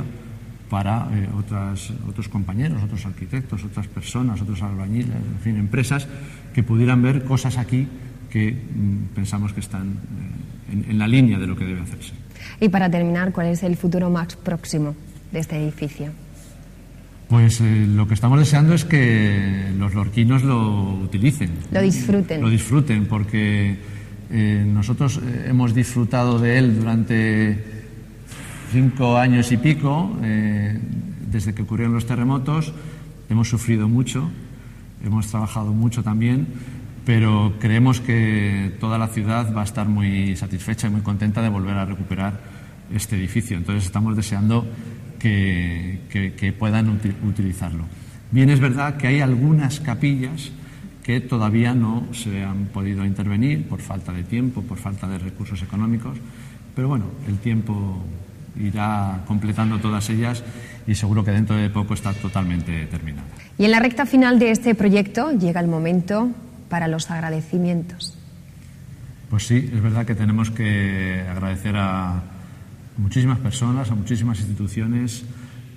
para 0.70 1.06
eh, 1.12 1.28
otras, 1.36 1.92
otros 2.08 2.30
compañeros, 2.30 2.82
otros 2.82 3.04
arquitectos, 3.04 3.62
otras 3.62 3.86
personas, 3.88 4.40
otros 4.40 4.62
albañiles, 4.62 5.16
en 5.16 5.40
fin, 5.44 5.56
empresas 5.56 6.08
que 6.54 6.62
pudieran 6.62 7.02
ver 7.02 7.24
cosas 7.24 7.58
aquí 7.58 7.86
que 8.30 8.52
mm, 8.52 9.14
pensamos 9.14 9.52
que 9.52 9.60
están 9.60 9.88
eh, 10.72 10.84
en, 10.88 10.98
la 10.98 11.06
línea 11.06 11.38
de 11.38 11.46
lo 11.46 11.56
que 11.56 11.66
debe 11.66 11.82
hacerse. 11.82 12.14
Y 12.58 12.70
para 12.70 12.90
terminar, 12.90 13.32
¿cuál 13.32 13.48
es 13.48 13.62
el 13.62 13.76
futuro 13.76 14.08
más 14.08 14.34
próximo 14.36 14.94
de 15.32 15.40
este 15.40 15.62
edificio? 15.62 16.10
Pues 17.30 17.60
eh, 17.60 17.86
lo 17.86 18.08
que 18.08 18.14
estamos 18.14 18.40
deseando 18.40 18.74
es 18.74 18.84
que 18.84 19.70
los 19.78 19.94
lorquinos 19.94 20.42
lo 20.42 20.94
utilicen. 20.94 21.50
Lo 21.70 21.80
disfruten. 21.80 22.42
Lo 22.42 22.50
disfruten, 22.50 23.06
porque 23.06 23.78
eh, 24.32 24.64
nosotros 24.66 25.20
eh, 25.22 25.46
hemos 25.46 25.72
disfrutado 25.72 26.40
de 26.40 26.58
él 26.58 26.80
durante 26.80 27.64
cinco 28.72 29.16
años 29.16 29.52
y 29.52 29.58
pico, 29.58 30.18
eh, 30.24 30.76
desde 31.30 31.54
que 31.54 31.62
ocurrieron 31.62 31.94
los 31.94 32.04
terremotos. 32.04 32.72
Hemos 33.28 33.48
sufrido 33.48 33.88
mucho, 33.88 34.28
hemos 35.04 35.28
trabajado 35.28 35.72
mucho 35.72 36.02
también, 36.02 36.48
pero 37.06 37.54
creemos 37.60 38.00
que 38.00 38.72
toda 38.80 38.98
la 38.98 39.06
ciudad 39.06 39.54
va 39.54 39.60
a 39.60 39.64
estar 39.64 39.88
muy 39.88 40.34
satisfecha 40.34 40.88
y 40.88 40.90
muy 40.90 41.02
contenta 41.02 41.42
de 41.42 41.48
volver 41.48 41.76
a 41.76 41.84
recuperar 41.84 42.40
este 42.92 43.14
edificio. 43.14 43.56
Entonces 43.56 43.84
estamos 43.84 44.16
deseando 44.16 44.66
que, 45.20 46.34
que 46.36 46.52
puedan 46.52 46.88
utilizarlo. 46.88 47.84
Bien, 48.32 48.50
es 48.50 48.58
verdad 48.58 48.96
que 48.96 49.06
hay 49.06 49.20
algunas 49.20 49.78
capillas 49.80 50.50
que 51.02 51.20
todavía 51.20 51.74
no 51.74 52.06
se 52.12 52.42
han 52.44 52.66
podido 52.66 53.04
intervenir 53.04 53.66
por 53.66 53.80
falta 53.80 54.12
de 54.12 54.22
tiempo, 54.22 54.62
por 54.62 54.78
falta 54.78 55.08
de 55.08 55.18
recursos 55.18 55.62
económicos, 55.62 56.18
pero 56.74 56.88
bueno, 56.88 57.06
el 57.26 57.38
tiempo 57.38 58.02
irá 58.58 59.22
completando 59.26 59.78
todas 59.78 60.08
ellas 60.10 60.42
y 60.86 60.94
seguro 60.94 61.24
que 61.24 61.30
dentro 61.30 61.56
de 61.56 61.70
poco 61.70 61.94
está 61.94 62.12
totalmente 62.12 62.86
terminada. 62.86 63.26
Y 63.58 63.64
en 63.64 63.70
la 63.70 63.80
recta 63.80 64.06
final 64.06 64.38
de 64.38 64.50
este 64.50 64.74
proyecto 64.74 65.32
llega 65.32 65.60
el 65.60 65.68
momento 65.68 66.30
para 66.68 66.88
los 66.88 67.10
agradecimientos. 67.10 68.16
Pues 69.28 69.46
sí, 69.46 69.70
es 69.72 69.82
verdad 69.82 70.06
que 70.06 70.14
tenemos 70.14 70.50
que 70.50 71.24
agradecer 71.28 71.76
a 71.76 72.22
muchísimas 73.00 73.38
personas, 73.38 73.90
a 73.90 73.94
muchísimas 73.94 74.38
instituciones, 74.38 75.24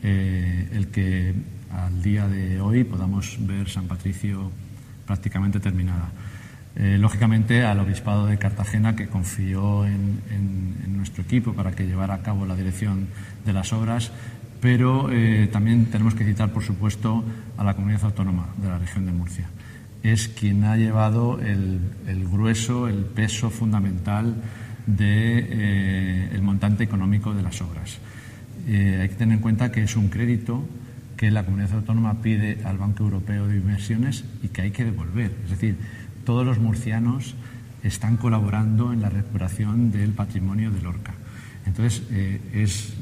eh, 0.04 0.70
el 0.74 0.88
que 0.90 1.34
al 1.72 2.04
día 2.04 2.28
de 2.28 2.62
hoy 2.62 2.84
podamos 2.84 3.38
ver 3.40 3.70
San 3.70 3.88
Patricio 3.88 4.52
prácticamente 5.08 5.60
terminada. 5.60 6.12
Eh, 6.76 6.98
lógicamente 7.00 7.64
al 7.64 7.80
Obispado 7.80 8.26
de 8.26 8.38
Cartagena, 8.38 8.96
que 8.96 9.08
confió 9.08 9.86
en, 9.86 10.22
nuestro 10.98 11.24
equipo 11.24 11.54
para 11.54 11.74
que 11.74 11.86
llevara 11.86 12.14
a 12.14 12.22
cabo 12.22 12.46
la 12.46 12.56
dirección 12.56 13.08
de 13.46 13.52
las 13.52 13.74
obras, 13.74 14.12
pero 14.62 15.12
eh, 15.12 15.50
también 15.52 15.88
tenemos 15.88 16.16
que 16.16 16.24
citar, 16.24 16.54
por 16.54 16.64
supuesto, 16.64 17.26
a 17.58 17.64
la 17.66 17.74
comunidad 17.74 18.06
autónoma 18.06 18.48
de 18.56 18.70
la 18.70 18.80
región 18.80 19.06
de 19.06 19.12
Murcia. 19.12 19.50
Es 20.02 20.30
quien 20.30 20.64
ha 20.64 20.78
llevado 20.78 21.40
el, 21.42 21.82
grueso, 22.32 22.88
el 22.88 23.04
peso 23.04 23.50
fundamental 23.50 24.36
del 24.86 24.98
de, 24.98 26.36
eh, 26.36 26.40
montante 26.42 26.84
económico 26.84 27.34
de 27.34 27.44
las 27.44 27.62
obras. 27.62 28.00
hay 28.68 29.10
que 29.10 29.16
tener 29.18 29.36
en 29.36 29.42
cuenta 29.42 29.72
que 29.72 29.84
es 29.84 29.96
un 29.96 30.10
crédito 30.10 30.64
que 31.18 31.32
la 31.32 31.46
comunidad 31.46 31.74
autónoma 31.74 32.22
pide 32.22 32.60
al 32.66 32.78
Banco 32.78 33.04
Europeo 33.04 33.48
de 33.48 33.58
Inversiones 33.58 34.26
y 34.42 34.50
que 34.50 34.62
hay 34.62 34.72
que 34.72 34.84
devolver. 34.84 35.32
Es 35.46 35.52
decir, 35.52 35.78
todos 36.26 36.46
los 36.46 36.60
murcianos 36.60 37.36
están 37.84 38.18
colaborando 38.18 38.94
en 38.94 39.02
la 39.02 39.10
recuperación 39.10 39.92
del 39.92 40.12
patrimonio 40.12 40.72
de 40.72 40.82
Lorca. 40.82 41.14
Entonces, 41.66 42.04
eh, 42.12 42.40
es, 42.54 42.94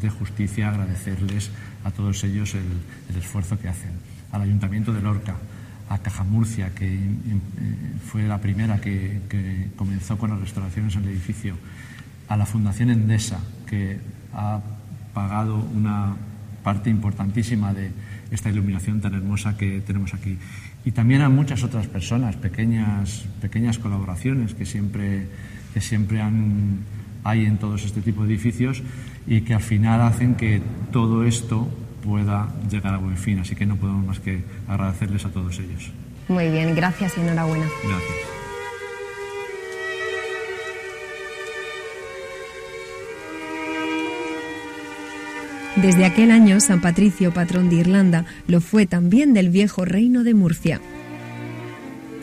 de 0.00 0.10
justicia 0.10 0.70
agradecerles 0.70 1.50
a 1.84 1.90
todos 1.90 2.24
ellos 2.24 2.54
el, 2.54 3.16
esfuerzo 3.16 3.58
que 3.58 3.68
hacen. 3.68 3.92
Al 4.32 4.42
Ayuntamiento 4.42 4.92
de 4.92 5.02
Lorca, 5.02 5.36
a 5.92 5.98
Caja 5.98 6.24
Murcia, 6.24 6.74
que 6.74 6.86
eh, 6.86 6.98
fue 8.06 8.22
la 8.22 8.38
primera 8.38 8.80
que, 8.80 9.20
comenzó 9.76 10.16
con 10.16 10.30
las 10.30 10.40
restauraciones 10.40 10.96
en 10.96 11.02
el 11.02 11.10
edificio, 11.10 11.54
a 12.28 12.36
la 12.36 12.46
Fundación 12.46 12.88
Endesa, 12.88 13.40
que 13.68 13.98
ha 14.32 14.60
pagado 15.12 15.56
una 15.56 16.16
parte 16.62 16.88
importantísima 16.88 17.74
de 17.74 17.90
esta 18.30 18.48
iluminación 18.48 19.02
tan 19.02 19.14
hermosa 19.14 19.58
que 19.58 19.82
tenemos 19.82 20.14
aquí. 20.14 20.38
Y 20.86 20.92
también 20.92 21.20
a 21.20 21.28
muchas 21.28 21.62
otras 21.62 21.86
personas, 21.88 22.36
pequeñas, 22.36 23.26
pequeñas 23.42 23.78
colaboraciones 23.78 24.54
que 24.54 24.64
siempre, 24.64 25.26
que 25.74 25.82
siempre 25.82 26.22
han, 26.22 26.78
hay 27.22 27.44
en 27.44 27.58
todos 27.58 27.84
este 27.84 28.00
tipo 28.00 28.24
de 28.24 28.32
edificios 28.32 28.82
y 29.26 29.42
que 29.42 29.52
al 29.52 29.62
final 29.62 30.00
hacen 30.00 30.36
que 30.36 30.62
todo 30.90 31.24
esto 31.24 31.68
pueda 32.02 32.48
llegar 32.70 32.94
a 32.94 32.98
buen 32.98 33.16
fin. 33.16 33.38
Así 33.38 33.54
que 33.54 33.66
no 33.66 33.76
podemos 33.76 34.04
más 34.04 34.20
que 34.20 34.44
agradecerles 34.68 35.24
a 35.24 35.30
todos 35.30 35.58
ellos. 35.58 35.90
Muy 36.28 36.50
bien, 36.50 36.74
gracias 36.74 37.16
y 37.16 37.20
enhorabuena. 37.20 37.66
Gracias. 37.84 38.32
Desde 45.76 46.04
aquel 46.04 46.30
año, 46.30 46.60
San 46.60 46.80
Patricio, 46.80 47.32
patrón 47.32 47.70
de 47.70 47.76
Irlanda, 47.76 48.26
lo 48.46 48.60
fue 48.60 48.86
también 48.86 49.32
del 49.32 49.48
viejo 49.48 49.84
reino 49.84 50.22
de 50.22 50.34
Murcia. 50.34 50.80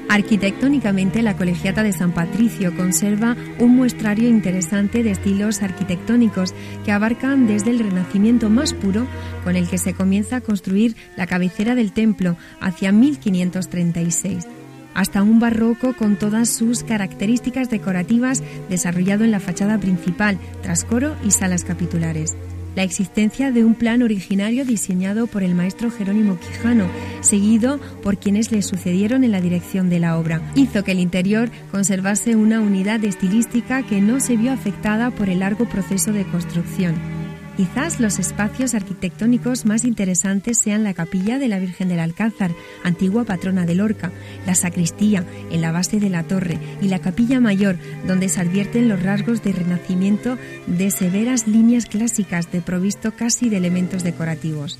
Arquitectónicamente, 0.09 1.21
la 1.21 1.37
Colegiata 1.37 1.83
de 1.83 1.93
San 1.93 2.13
Patricio 2.13 2.75
conserva 2.75 3.37
un 3.59 3.75
muestrario 3.75 4.27
interesante 4.27 5.03
de 5.03 5.11
estilos 5.11 5.61
arquitectónicos 5.61 6.55
que 6.83 6.91
abarcan 6.91 7.45
desde 7.45 7.69
el 7.69 7.77
Renacimiento 7.77 8.49
más 8.49 8.73
puro, 8.73 9.05
con 9.43 9.55
el 9.55 9.69
que 9.69 9.77
se 9.77 9.93
comienza 9.93 10.37
a 10.37 10.41
construir 10.41 10.95
la 11.15 11.27
cabecera 11.27 11.75
del 11.75 11.93
templo 11.93 12.37
hacia 12.59 12.91
1536, 12.91 14.47
hasta 14.95 15.21
un 15.21 15.39
barroco 15.39 15.95
con 15.95 16.15
todas 16.15 16.49
sus 16.49 16.83
características 16.83 17.69
decorativas 17.69 18.41
desarrollado 18.67 19.25
en 19.25 19.31
la 19.31 19.39
fachada 19.39 19.77
principal, 19.77 20.39
trascoro 20.63 21.15
y 21.23 21.29
salas 21.29 21.63
capitulares 21.63 22.35
la 22.75 22.83
existencia 22.83 23.51
de 23.51 23.63
un 23.63 23.75
plan 23.75 24.01
originario 24.01 24.65
diseñado 24.65 25.27
por 25.27 25.43
el 25.43 25.55
maestro 25.55 25.91
Jerónimo 25.91 26.37
Quijano, 26.39 26.85
seguido 27.21 27.79
por 28.01 28.17
quienes 28.17 28.51
le 28.51 28.61
sucedieron 28.61 29.23
en 29.23 29.31
la 29.31 29.41
dirección 29.41 29.89
de 29.89 29.99
la 29.99 30.17
obra. 30.17 30.41
Hizo 30.55 30.83
que 30.83 30.91
el 30.91 30.99
interior 30.99 31.49
conservase 31.71 32.35
una 32.35 32.61
unidad 32.61 33.03
estilística 33.03 33.83
que 33.83 34.01
no 34.01 34.19
se 34.19 34.37
vio 34.37 34.51
afectada 34.51 35.11
por 35.11 35.29
el 35.29 35.39
largo 35.39 35.65
proceso 35.65 36.11
de 36.11 36.25
construcción. 36.25 37.18
Quizás 37.59 37.99
los 37.99 38.19
espacios 38.19 38.73
arquitectónicos 38.73 39.65
más 39.65 39.83
interesantes 39.83 40.57
sean 40.57 40.85
la 40.85 40.93
capilla 40.93 41.39
de 41.39 41.49
la 41.49 41.59
Virgen 41.59 41.89
del 41.89 41.99
Alcázar, 41.99 42.51
antigua 42.85 43.25
patrona 43.25 43.65
de 43.65 43.75
Lorca, 43.75 44.13
la 44.45 44.55
sacristía 44.55 45.25
en 45.51 45.59
la 45.59 45.73
base 45.73 45.99
de 45.99 46.09
la 46.09 46.23
torre 46.23 46.57
y 46.81 46.87
la 46.87 46.99
capilla 46.99 47.41
mayor, 47.41 47.75
donde 48.07 48.29
se 48.29 48.39
advierten 48.39 48.87
los 48.87 49.03
rasgos 49.03 49.43
de 49.43 49.51
renacimiento 49.51 50.37
de 50.67 50.89
severas 50.89 51.49
líneas 51.49 51.85
clásicas 51.85 52.49
de 52.49 52.61
provisto 52.61 53.11
casi 53.11 53.49
de 53.49 53.57
elementos 53.57 54.05
decorativos. 54.05 54.79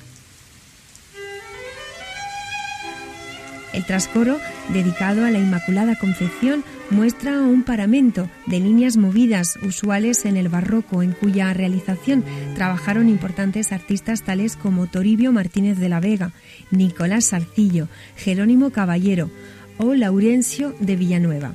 El 3.72 3.84
trascoro, 3.84 4.38
dedicado 4.72 5.24
a 5.24 5.30
la 5.30 5.38
Inmaculada 5.38 5.96
Concepción, 5.96 6.64
muestra 6.90 7.40
un 7.40 7.62
paramento 7.62 8.28
de 8.46 8.58
líneas 8.58 8.96
movidas 8.96 9.58
usuales 9.62 10.24
en 10.24 10.36
el 10.36 10.48
barroco, 10.48 11.02
en 11.02 11.12
cuya 11.12 11.54
realización 11.54 12.24
trabajaron 12.56 13.08
importantes 13.08 13.72
artistas 13.72 14.22
tales 14.22 14.56
como 14.56 14.88
Toribio 14.88 15.30
Martínez 15.30 15.78
de 15.78 15.88
la 15.88 16.00
Vega, 16.00 16.32
Nicolás 16.70 17.26
Sarcillo, 17.26 17.88
Jerónimo 18.16 18.70
Caballero 18.70 19.30
o 19.78 19.94
Laurencio 19.94 20.74
de 20.80 20.96
Villanueva. 20.96 21.54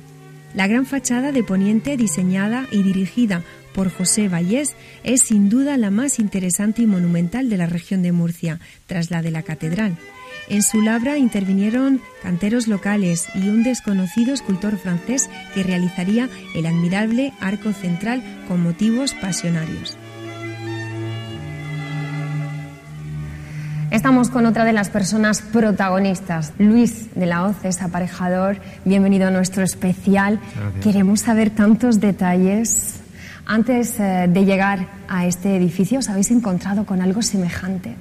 La 0.54 0.66
gran 0.66 0.86
fachada 0.86 1.32
de 1.32 1.44
Poniente, 1.44 1.98
diseñada 1.98 2.66
y 2.70 2.82
dirigida 2.82 3.42
por 3.74 3.90
José 3.90 4.28
Vallés, 4.28 4.74
es 5.04 5.20
sin 5.20 5.50
duda 5.50 5.76
la 5.76 5.90
más 5.90 6.18
interesante 6.18 6.80
y 6.80 6.86
monumental 6.86 7.50
de 7.50 7.58
la 7.58 7.66
región 7.66 8.02
de 8.02 8.12
Murcia, 8.12 8.58
tras 8.86 9.10
la 9.10 9.20
de 9.20 9.30
la 9.30 9.42
catedral. 9.42 9.98
En 10.48 10.62
su 10.62 10.80
labra 10.80 11.18
intervinieron 11.18 12.00
canteros 12.22 12.68
locales 12.68 13.26
y 13.34 13.48
un 13.48 13.64
desconocido 13.64 14.32
escultor 14.32 14.78
francés 14.78 15.28
que 15.54 15.64
realizaría 15.64 16.28
el 16.54 16.66
admirable 16.66 17.32
arco 17.40 17.72
central 17.72 18.22
con 18.46 18.62
motivos 18.62 19.12
pasionarios. 19.14 19.96
Estamos 23.90 24.30
con 24.30 24.46
otra 24.46 24.64
de 24.64 24.72
las 24.72 24.88
personas 24.88 25.42
protagonistas, 25.42 26.52
Luis 26.58 27.12
de 27.16 27.26
la 27.26 27.44
Hoz, 27.44 27.64
es 27.64 27.82
aparejador. 27.82 28.58
Bienvenido 28.84 29.26
a 29.26 29.30
nuestro 29.30 29.64
especial. 29.64 30.38
Queremos 30.80 31.20
saber 31.20 31.50
tantos 31.50 31.98
detalles. 31.98 33.00
Antes 33.46 33.98
eh, 33.98 34.26
de 34.28 34.44
llegar 34.44 34.88
a 35.08 35.26
este 35.26 35.56
edificio, 35.56 36.00
¿os 36.00 36.08
habéis 36.08 36.30
encontrado 36.30 36.84
con 36.84 37.00
algo 37.00 37.22
semejante? 37.22 37.94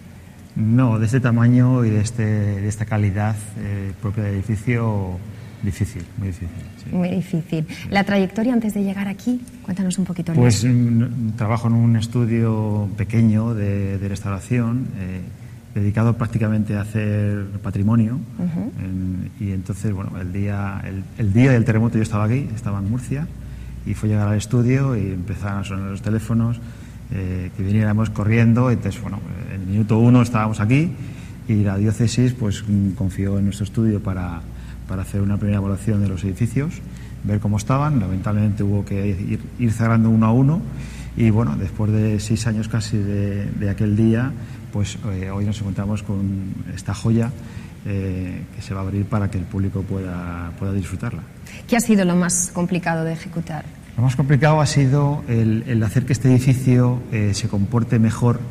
No, 0.55 0.99
de 0.99 1.05
este 1.05 1.19
tamaño 1.19 1.83
y 1.83 1.89
de, 1.89 2.01
este, 2.01 2.23
de 2.23 2.67
esta 2.67 2.85
calidad 2.85 3.35
eh, 3.59 3.91
propia 4.01 4.23
del 4.23 4.35
edificio, 4.35 5.17
difícil, 5.61 6.03
muy 6.17 6.27
difícil. 6.27 6.49
Muy 6.91 7.09
difícil. 7.09 7.67
La 7.89 8.03
trayectoria 8.03 8.53
antes 8.53 8.73
de 8.73 8.83
llegar 8.83 9.07
aquí, 9.07 9.41
cuéntanos 9.63 9.97
un 9.97 10.05
poquito. 10.05 10.33
Pues 10.33 10.63
mm, 10.63 11.31
trabajo 11.35 11.67
en 11.67 11.73
un 11.73 11.95
estudio 11.97 12.87
pequeño 12.95 13.53
de, 13.53 13.97
restauración. 14.07 14.87
Eh, 14.97 15.21
dedicado 15.73 16.13
prácticamente 16.17 16.77
a 16.77 16.81
hacer 16.81 17.47
patrimonio 17.61 18.17
y 19.41 19.51
entonces 19.51 19.91
bueno 19.91 20.17
el 20.21 20.31
día 20.31 20.81
el, 21.17 21.33
día 21.33 21.51
del 21.51 21.65
terremoto 21.65 21.97
yo 21.97 22.03
estaba 22.03 22.23
aquí 22.23 22.47
estaba 22.55 22.79
en 22.79 22.89
Murcia 22.89 23.27
y 23.85 23.93
fue 23.93 24.07
llegar 24.07 24.29
al 24.29 24.37
estudio 24.37 24.95
y 24.95 25.11
empezaron 25.11 25.59
a 25.59 25.63
sonar 25.65 25.91
los 25.91 26.01
teléfonos 26.01 26.61
eh, 27.11 27.51
que 27.55 27.63
viniéramos 27.63 28.09
corriendo. 28.09 28.71
Entonces, 28.71 29.01
bueno, 29.01 29.19
en 29.53 29.61
el 29.61 29.67
minuto 29.67 29.99
uno 29.99 30.21
estábamos 30.21 30.59
aquí 30.59 30.91
y 31.47 31.63
la 31.63 31.77
diócesis 31.77 32.33
pues 32.33 32.63
confió 32.95 33.37
en 33.37 33.45
nuestro 33.45 33.65
estudio 33.65 34.01
para, 34.01 34.41
para 34.87 35.03
hacer 35.03 35.21
una 35.21 35.37
primera 35.37 35.57
evaluación 35.57 36.01
de 36.01 36.09
los 36.09 36.23
edificios, 36.23 36.81
ver 37.23 37.39
cómo 37.39 37.57
estaban. 37.57 37.99
Lamentablemente 37.99 38.63
hubo 38.63 38.83
que 38.83 39.07
ir, 39.07 39.39
ir 39.59 39.71
cerrando 39.71 40.09
uno 40.09 40.25
a 40.25 40.31
uno 40.31 40.61
y 41.17 41.29
bueno, 41.29 41.55
después 41.57 41.91
de 41.91 42.19
seis 42.19 42.45
años 42.47 42.67
casi 42.67 42.97
de, 42.97 43.45
de 43.45 43.69
aquel 43.69 43.95
día, 43.95 44.31
pues 44.73 44.97
eh, 45.13 45.29
hoy 45.29 45.45
nos 45.45 45.59
encontramos 45.61 46.03
con 46.03 46.53
esta 46.75 46.93
joya 46.93 47.31
eh, 47.85 48.41
que 48.53 48.61
se 48.61 48.73
va 48.73 48.81
a 48.81 48.83
abrir 48.83 49.05
para 49.05 49.29
que 49.29 49.37
el 49.37 49.45
público 49.45 49.81
pueda, 49.83 50.51
pueda 50.59 50.73
disfrutarla. 50.73 51.21
¿Qué 51.67 51.77
ha 51.77 51.79
sido 51.79 52.03
lo 52.03 52.15
más 52.15 52.51
complicado 52.53 53.05
de 53.05 53.13
ejecutar? 53.13 53.63
Lo 53.97 54.03
más 54.03 54.15
complicado 54.17 54.59
ha 54.59 54.65
sido 54.65 55.23
el, 55.29 55.81
hacer 55.83 56.05
que 56.05 56.11
este 56.11 56.29
edificio 56.29 57.01
eh, 57.13 57.31
se 57.33 57.47
comporte 57.47 57.97
mejor 57.97 58.41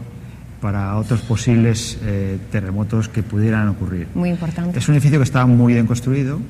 para 0.63 0.97
otros 0.97 1.21
posibles 1.21 1.99
eh, 2.03 2.39
terremotos 2.51 3.11
que 3.11 3.23
pudieran 3.23 3.69
ocurrir. 3.69 4.09
Muy 4.15 4.31
importante. 4.31 4.79
Es 4.79 4.89
un 4.89 4.95
edificio 4.95 5.19
que 5.19 5.25
estaba 5.25 5.45
muy 5.45 5.75
bien 5.75 5.87
construido, 5.87 6.41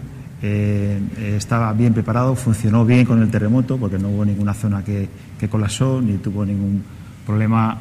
eh, 0.42 1.00
estaba 1.36 1.72
bien 1.72 1.92
preparado, 1.92 2.36
funcionó 2.36 2.84
bien 2.84 3.04
con 3.04 3.20
el 3.20 3.30
terremoto 3.30 3.78
porque 3.78 3.98
no 3.98 4.10
hubo 4.10 4.24
ninguna 4.24 4.54
zona 4.54 4.84
que, 4.84 5.08
que 5.40 5.48
colapsó 5.48 6.00
ni 6.00 6.18
tuvo 6.18 6.46
ningún 6.46 6.84
problema 7.26 7.76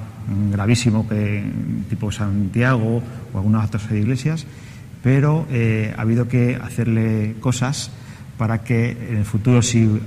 gravísimo 0.52 1.08
que, 1.08 1.44
tipo 1.90 2.12
Santiago 2.12 3.04
o 3.34 3.38
algunas 3.38 3.68
otras 3.68 3.92
iglesias, 3.92 4.48
pero 5.04 5.46
ha 5.98 6.02
habido 6.02 6.30
que 6.30 6.56
hacerle 6.56 7.36
cosas 7.42 7.92
para 8.38 8.64
que 8.64 8.92
en 9.10 9.18
el 9.18 9.26
futuro, 9.26 9.62
si 9.62 10.00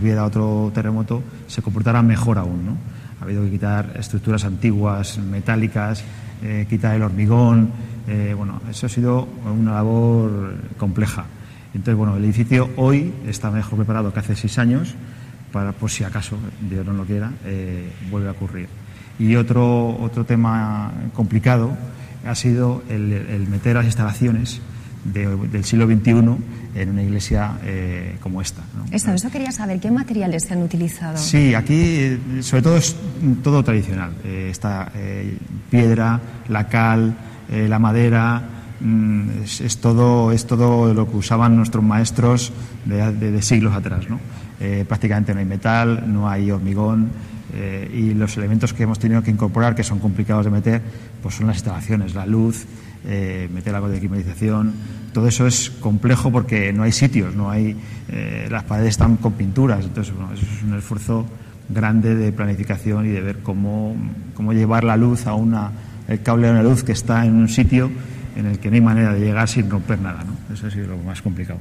hubiera 0.00 0.24
otro 0.24 0.70
terremoto, 0.74 1.22
se 1.46 1.62
comportara 1.62 2.02
mejor 2.02 2.38
aún. 2.38 2.66
¿no? 2.66 2.76
Ha 3.20 3.24
habido 3.24 3.42
que 3.44 3.50
quitar 3.50 3.92
estructuras 3.98 4.44
antiguas, 4.44 5.18
metálicas, 5.18 6.04
eh, 6.42 6.66
quitar 6.68 6.94
el 6.94 7.02
hormigón. 7.02 7.70
Eh, 8.06 8.34
bueno, 8.36 8.60
eso 8.70 8.86
ha 8.86 8.88
sido 8.88 9.28
una 9.44 9.72
labor 9.74 10.54
compleja. 10.76 11.26
Entonces, 11.74 11.96
bueno, 11.96 12.16
el 12.16 12.24
edificio 12.24 12.70
hoy 12.76 13.12
está 13.26 13.50
mejor 13.50 13.78
preparado 13.78 14.12
que 14.12 14.20
hace 14.20 14.36
seis 14.36 14.58
años 14.58 14.94
para, 15.52 15.72
por 15.72 15.90
si 15.90 16.04
acaso, 16.04 16.36
Dios 16.68 16.84
no 16.84 16.92
lo 16.92 17.04
quiera, 17.04 17.32
eh, 17.44 17.90
vuelve 18.10 18.28
a 18.28 18.32
ocurrir. 18.32 18.68
Y 19.18 19.36
otro, 19.36 19.96
otro 20.00 20.24
tema 20.24 20.92
complicado 21.14 21.76
ha 22.26 22.34
sido 22.34 22.82
el, 22.88 23.46
meter 23.48 23.76
las 23.76 23.84
instalaciones 23.84 24.60
del 25.04 25.64
siglo 25.64 25.86
XXI 25.86 26.12
en 26.74 26.90
una 26.90 27.02
iglesia 27.02 27.52
eh, 27.64 28.16
como 28.20 28.40
esta. 28.40 28.62
Eso, 28.90 29.12
eso 29.12 29.30
quería 29.30 29.52
saber, 29.52 29.80
¿qué 29.80 29.90
materiales 29.90 30.44
se 30.44 30.54
han 30.54 30.62
utilizado? 30.62 31.16
Sí, 31.16 31.54
aquí 31.54 31.74
eh, 31.74 32.18
sobre 32.40 32.62
todo 32.62 32.76
es 32.76 32.96
todo 33.42 33.62
tradicional. 33.62 34.12
Eh, 34.24 34.48
está 34.50 34.90
piedra, 35.70 36.20
la 36.48 36.68
cal, 36.68 37.16
la 37.50 37.78
madera, 37.78 38.42
mm, 38.80 39.28
es, 39.44 39.78
todo, 39.78 40.32
es 40.32 40.46
todo 40.46 40.92
lo 40.92 41.08
que 41.08 41.16
usaban 41.16 41.56
nuestros 41.56 41.84
maestros 41.84 42.52
de, 42.84 43.42
siglos 43.42 43.74
atrás. 43.74 44.08
¿no? 44.08 44.18
prácticamente 44.88 45.34
no 45.34 45.40
hay 45.40 45.46
metal, 45.46 46.04
no 46.06 46.28
hay 46.28 46.50
hormigón. 46.50 47.10
y 47.92 48.14
los 48.14 48.36
elementos 48.36 48.72
que 48.72 48.82
hemos 48.82 48.98
tenido 48.98 49.22
que 49.22 49.30
incorporar, 49.30 49.74
que 49.74 49.84
son 49.84 49.98
complicados 50.00 50.44
de 50.44 50.50
meter, 50.50 50.82
pues 51.22 51.36
son 51.36 51.46
las 51.46 51.56
instalaciones, 51.56 52.14
la 52.14 52.26
luz, 52.26 52.66
eh, 53.06 53.48
meter 53.52 53.74
algo 53.74 53.88
de 53.88 53.98
climatización. 53.98 54.72
Todo 55.12 55.28
eso 55.28 55.46
es 55.46 55.70
complejo 55.70 56.32
porque 56.32 56.72
no 56.72 56.82
hay 56.82 56.92
sitios, 56.92 57.34
no 57.34 57.50
hay, 57.50 57.76
eh, 58.08 58.48
las 58.50 58.64
paredes 58.64 58.90
están 58.90 59.16
con 59.16 59.32
pinturas. 59.32 59.84
Entonces, 59.84 60.14
bueno, 60.14 60.32
eso 60.32 60.44
es 60.44 60.62
un 60.62 60.76
esfuerzo 60.76 61.26
grande 61.68 62.14
de 62.14 62.32
planificación 62.32 63.06
y 63.06 63.10
de 63.10 63.20
ver 63.20 63.38
cómo, 63.38 63.94
cómo 64.34 64.52
llevar 64.52 64.84
la 64.84 64.96
luz 64.96 65.26
a 65.26 65.34
una, 65.34 65.70
el 66.08 66.22
cable 66.22 66.46
de 66.48 66.52
una 66.52 66.62
luz 66.62 66.84
que 66.84 66.92
está 66.92 67.24
en 67.24 67.34
un 67.34 67.48
sitio 67.48 67.90
en 68.36 68.46
el 68.46 68.58
que 68.58 68.68
no 68.68 68.74
hay 68.74 68.80
manera 68.80 69.12
de 69.12 69.20
llegar 69.20 69.48
sin 69.48 69.70
romper 69.70 70.00
nada. 70.00 70.24
¿no? 70.24 70.54
Eso 70.54 70.66
ha 70.66 70.70
sido 70.70 70.88
lo 70.88 70.98
más 70.98 71.22
complicado. 71.22 71.60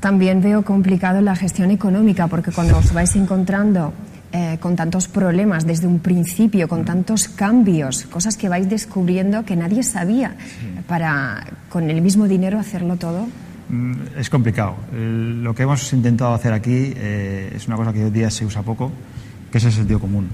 También 0.00 0.40
veo 0.40 0.62
complicado 0.62 1.20
la 1.20 1.36
gestión 1.36 1.70
económica 1.70 2.26
porque 2.26 2.52
cuando 2.52 2.78
os 2.78 2.92
vais 2.92 3.14
encontrando 3.16 3.92
eh, 4.32 4.58
con 4.60 4.76
tantos 4.76 5.08
problemas 5.08 5.66
desde 5.66 5.88
un 5.88 5.98
principio, 5.98 6.68
con 6.68 6.84
tantos 6.84 7.26
cambios, 7.28 8.04
cosas 8.06 8.36
que 8.36 8.48
vais 8.48 8.70
descubriendo 8.70 9.44
que 9.44 9.56
nadie 9.56 9.82
sabía, 9.82 10.36
para 10.86 11.44
con 11.68 11.90
el 11.90 12.00
mismo 12.00 12.28
dinero 12.28 12.60
hacerlo 12.60 12.94
todo? 12.94 13.26
Mm, 13.68 13.94
es 14.16 14.30
complicado. 14.30 14.76
Lo 14.92 15.52
que 15.52 15.64
hemos 15.64 15.92
intentado 15.92 16.32
hacer 16.32 16.52
aquí 16.52 16.92
eh, 16.94 17.52
es 17.56 17.66
una 17.66 17.76
cosa 17.76 17.92
que 17.92 18.04
hoy 18.04 18.10
día 18.12 18.30
se 18.30 18.44
usa 18.44 18.62
poco, 18.62 18.92
que 19.50 19.58
es 19.58 19.64
el 19.64 19.72
sentido 19.72 19.98
común. 19.98 20.28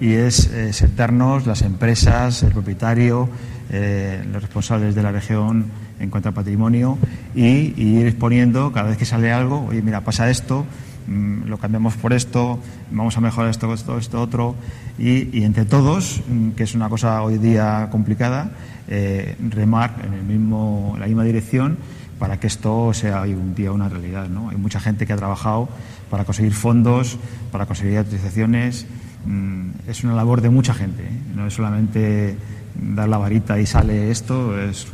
Y 0.00 0.12
es 0.12 0.46
eh, 0.52 0.72
sentarnos 0.72 1.48
las 1.48 1.62
empresas, 1.62 2.44
el 2.44 2.52
propietario, 2.52 3.28
los 3.68 4.40
responsables 4.40 4.94
de 4.94 5.02
la 5.02 5.10
región 5.10 5.66
en 5.98 6.08
cuanto 6.10 6.28
al 6.28 6.34
patrimonio 6.34 6.96
y, 7.34 7.74
y 7.76 7.98
ir 7.98 8.06
exponiendo 8.06 8.70
cada 8.70 8.90
vez 8.90 8.96
que 8.96 9.04
sale 9.04 9.32
algo, 9.32 9.66
oye, 9.66 9.82
mira, 9.82 10.02
pasa 10.02 10.30
esto, 10.30 10.64
Mm, 10.64 10.85
lo 11.08 11.58
cambiamos 11.58 11.94
por 11.96 12.12
esto, 12.12 12.58
vamos 12.90 13.16
a 13.16 13.20
mejorar 13.20 13.50
esto, 13.50 13.72
esto, 13.72 13.98
esto, 13.98 14.20
otro, 14.20 14.54
y, 14.98 15.42
entre 15.42 15.64
todos, 15.64 16.22
mm, 16.28 16.50
que 16.50 16.64
es 16.64 16.74
una 16.74 16.88
cosa 16.88 17.22
hoy 17.22 17.38
día 17.38 17.88
complicada, 17.90 18.50
eh, 18.88 19.36
remar 19.50 20.02
en, 20.04 20.14
el 20.14 20.22
mismo, 20.24 20.96
la 20.98 21.06
misma 21.06 21.24
dirección 21.24 21.76
para 22.18 22.40
que 22.40 22.46
esto 22.46 22.92
sea 22.94 23.22
hoy 23.22 23.34
un 23.34 23.54
día 23.54 23.72
una 23.72 23.88
realidad. 23.88 24.28
¿no? 24.28 24.48
Hay 24.48 24.56
mucha 24.56 24.80
gente 24.80 25.06
que 25.06 25.12
ha 25.12 25.16
trabajado 25.16 25.68
para 26.10 26.24
conseguir 26.24 26.54
fondos, 26.54 27.18
para 27.52 27.66
conseguir 27.66 27.98
autorizaciones. 27.98 28.86
Mm, 29.26 29.70
es 29.88 30.02
una 30.02 30.14
labor 30.14 30.40
de 30.40 30.50
mucha 30.50 30.72
gente, 30.72 31.02
¿eh? 31.02 31.20
no 31.34 31.46
es 31.46 31.54
solamente 31.54 32.36
dar 32.74 33.08
la 33.08 33.18
varita 33.18 33.58
y 33.58 33.66
sale 33.66 34.10
esto, 34.10 34.60
es, 34.60 34.86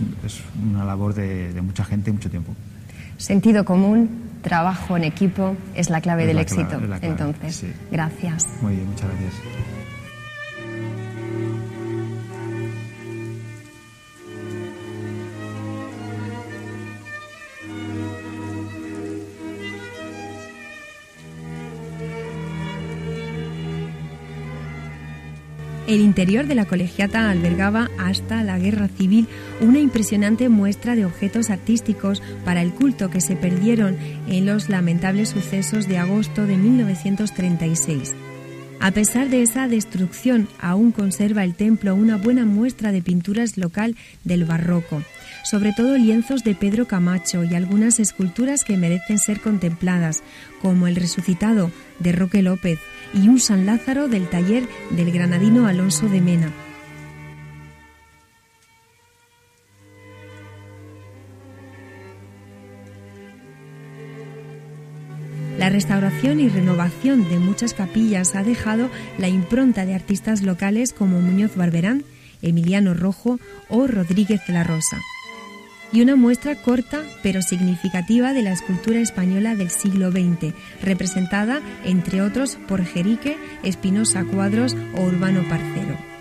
una 0.63 0.85
labor 0.85 1.15
de 1.15 1.61
mucha 1.63 1.85
gente 1.85 2.11
y 2.11 2.13
mucho 2.13 2.31
tiempo. 2.31 2.55
Sentido 3.23 3.65
común, 3.65 4.33
trabajo 4.43 4.97
en 4.97 5.05
equipo 5.05 5.57
es 5.77 5.91
la 5.91 6.01
clave 6.01 6.27
del 6.27 6.39
éxito. 6.39 6.81
Entonces, 7.01 7.67
gracias. 7.91 8.49
Muy 8.61 8.75
bien, 8.75 8.89
muchas 8.89 9.09
gracias. 9.09 9.82
El 25.89 26.01
interior 26.01 26.47
de 26.47 26.55
la 26.55 26.65
colegiata 26.65 27.29
albergaba 27.29 27.91
hasta 27.99 28.45
la 28.45 28.59
guerra 28.59 28.89
civil 28.89 29.27
una 29.61 29.81
impresionante 29.81 30.49
muestra 30.49 30.95
de 30.95 31.05
objetos 31.05 31.51
artísticos 31.51 32.23
para 32.45 32.63
el 32.63 32.73
culto 32.73 33.11
que 33.11 33.21
se 33.21 33.35
perdieron 33.35 33.97
en 34.29 34.47
los 34.47 34.69
lamentables 34.69 35.31
sucesos 35.31 35.89
de 35.89 35.99
agosto 35.99 36.47
de 36.47 36.57
1936. 36.57 38.15
A 38.83 38.91
pesar 38.91 39.29
de 39.29 39.43
esa 39.43 39.69
destrucción, 39.69 40.49
aún 40.61 40.91
conserva 40.91 41.45
el 41.45 41.55
templo 41.55 41.95
una 41.95 42.17
buena 42.17 42.45
muestra 42.45 42.91
de 42.91 43.01
pinturas 43.01 43.57
local 43.57 43.95
del 44.25 44.45
barroco, 44.45 45.03
sobre 45.45 45.73
todo 45.73 45.97
lienzos 45.97 46.43
de 46.43 46.57
Pedro 46.57 46.89
Camacho 46.89 47.45
y 47.45 47.55
algunas 47.55 48.01
esculturas 48.01 48.65
que 48.65 48.77
merecen 48.77 49.19
ser 49.19 49.41
contempladas, 49.41 50.25
como 50.61 50.89
el 50.89 50.97
resucitado 50.97 51.71
de 52.01 52.11
Roque 52.11 52.43
López, 52.43 52.81
y 53.15 53.29
un 53.29 53.41
San 53.41 53.67
Lázaro 53.67 54.09
del 54.09 54.29
taller 54.29 54.69
del 54.91 55.11
granadino 55.13 55.67
Alonso 55.67 56.09
de 56.09 56.21
Mena. 56.21 56.53
La 65.59 65.69
restauración 65.69 66.41
y 66.41 66.49
renovación 66.49 67.29
de 67.29 67.39
muchas 67.39 67.73
capillas 67.73 68.35
ha 68.35 68.43
dejado 68.43 68.91
la 69.19 69.29
impronta 69.29 69.87
de 69.87 69.95
artistas 69.95 70.43
locales 70.43 70.93
como 70.93 71.21
Muñoz 71.21 71.55
Barberán, 71.55 72.05
Emiliano 72.43 72.95
Rojo 72.95 73.39
o 73.69 73.87
Rodríguez 73.87 74.41
la 74.49 74.65
Rosa 74.65 74.99
y 75.93 76.01
una 76.01 76.17
muestra 76.17 76.57
corta 76.57 77.03
pero 77.23 77.43
significativa 77.43 78.33
de 78.33 78.43
la 78.43 78.53
escultura 78.53 79.01
española 79.01 79.55
del 79.55 79.71
siglo 79.71 80.11
XX, 80.11 80.55
representada, 80.83 81.61
entre 81.85 82.23
otros, 82.23 82.59
por 82.69 82.85
Jerique, 82.85 83.37
Espinosa 83.63 84.25
Cuadros 84.25 84.77
o 84.95 85.03
Urbano 85.03 85.43
Parcero. 85.49 86.12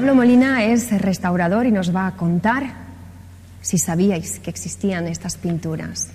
Pablo 0.00 0.14
Molina 0.14 0.64
es 0.64 0.90
restaurador 0.98 1.66
y 1.66 1.72
nos 1.72 1.94
va 1.94 2.06
a 2.06 2.12
contar 2.12 2.62
si 3.60 3.76
sabíais 3.76 4.38
que 4.38 4.48
existían 4.48 5.06
estas 5.06 5.36
pinturas. 5.36 6.10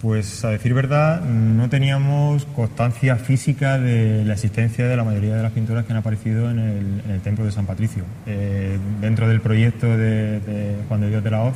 Pues 0.00 0.44
a 0.44 0.50
decir 0.50 0.72
verdad, 0.72 1.20
no 1.20 1.68
teníamos 1.68 2.44
constancia 2.44 3.16
física 3.16 3.76
de 3.76 4.24
la 4.24 4.34
existencia 4.34 4.86
de 4.86 4.96
la 4.96 5.02
mayoría 5.02 5.34
de 5.34 5.42
las 5.42 5.50
pinturas 5.50 5.84
que 5.84 5.92
han 5.92 5.98
aparecido 5.98 6.48
en 6.48 6.60
el, 6.60 7.20
templo 7.22 7.44
de 7.44 7.50
San 7.50 7.66
Patricio. 7.66 8.04
Eh, 8.26 8.78
dentro 9.00 9.26
del 9.26 9.40
proyecto 9.40 9.88
de, 9.96 10.76
Juan 10.86 11.00
de 11.00 11.08
Dios 11.08 11.24
de 11.24 11.30
la 11.32 11.42
Hoz 11.42 11.54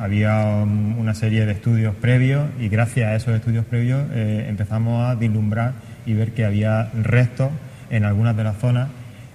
había 0.00 0.64
una 0.64 1.12
serie 1.12 1.44
de 1.44 1.52
estudios 1.52 1.94
previos 1.94 2.48
y 2.58 2.70
gracias 2.70 3.06
a 3.06 3.16
esos 3.16 3.34
estudios 3.34 3.66
previos 3.66 4.02
eh, 4.14 4.46
empezamos 4.48 5.06
a 5.06 5.14
vislumbrar 5.14 5.74
y 6.06 6.14
ver 6.14 6.32
que 6.32 6.46
había 6.46 6.90
restos 6.94 7.50
en 7.90 8.06
algunas 8.06 8.34
de 8.34 8.44
las 8.44 8.56
zonas 8.56 8.88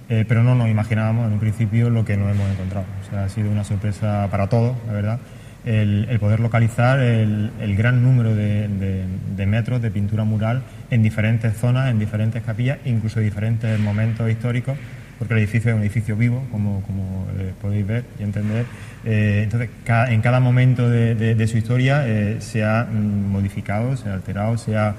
eh, 0.08 0.24
pero 0.28 0.42
no 0.42 0.54
nos 0.54 0.68
imaginábamos 0.68 1.26
en 1.26 1.32
un 1.32 1.40
principio 1.40 1.88
lo 1.88 2.04
que 2.04 2.16
nos 2.16 2.30
hemos 2.30 2.50
encontrado. 2.50 2.84
O 3.06 3.10
sea, 3.10 3.24
ha 3.24 3.28
sido 3.28 3.50
una 3.50 3.64
sorpresa 3.64 4.28
para 4.30 4.48
todos, 4.48 4.76
la 4.86 4.92
verdad, 4.92 5.18
el, 5.64 6.06
poder 6.20 6.40
localizar 6.40 7.00
el, 7.00 7.50
gran 7.74 8.02
número 8.02 8.34
de, 8.34 9.46
metros 9.46 9.80
de 9.80 9.90
pintura 9.90 10.24
mural 10.24 10.62
en 10.90 11.02
diferentes 11.02 11.56
zonas, 11.56 11.90
en 11.90 11.98
diferentes 11.98 12.42
capillas, 12.42 12.78
incluso 12.84 13.20
en 13.20 13.24
diferentes 13.24 13.80
momentos 13.80 14.30
históricos, 14.30 14.76
porque 15.18 15.32
el 15.32 15.40
edificio 15.40 15.70
es 15.70 15.76
un 15.76 15.82
edificio 15.82 16.16
vivo, 16.16 16.44
como, 16.50 16.82
como 16.82 17.26
eh, 17.38 17.52
podéis 17.62 17.86
ver 17.86 18.04
y 18.20 18.24
entender. 18.24 18.66
Eh, 19.06 19.40
entonces, 19.44 19.70
en 19.86 20.20
cada 20.20 20.38
momento 20.38 20.90
de, 20.90 21.46
su 21.46 21.56
historia 21.56 22.04
se 22.40 22.62
ha 22.62 22.84
mm, 22.84 23.32
modificado, 23.32 23.96
se 23.96 24.10
ha 24.10 24.14
alterado, 24.14 24.58
se 24.58 24.76
ha 24.76 24.94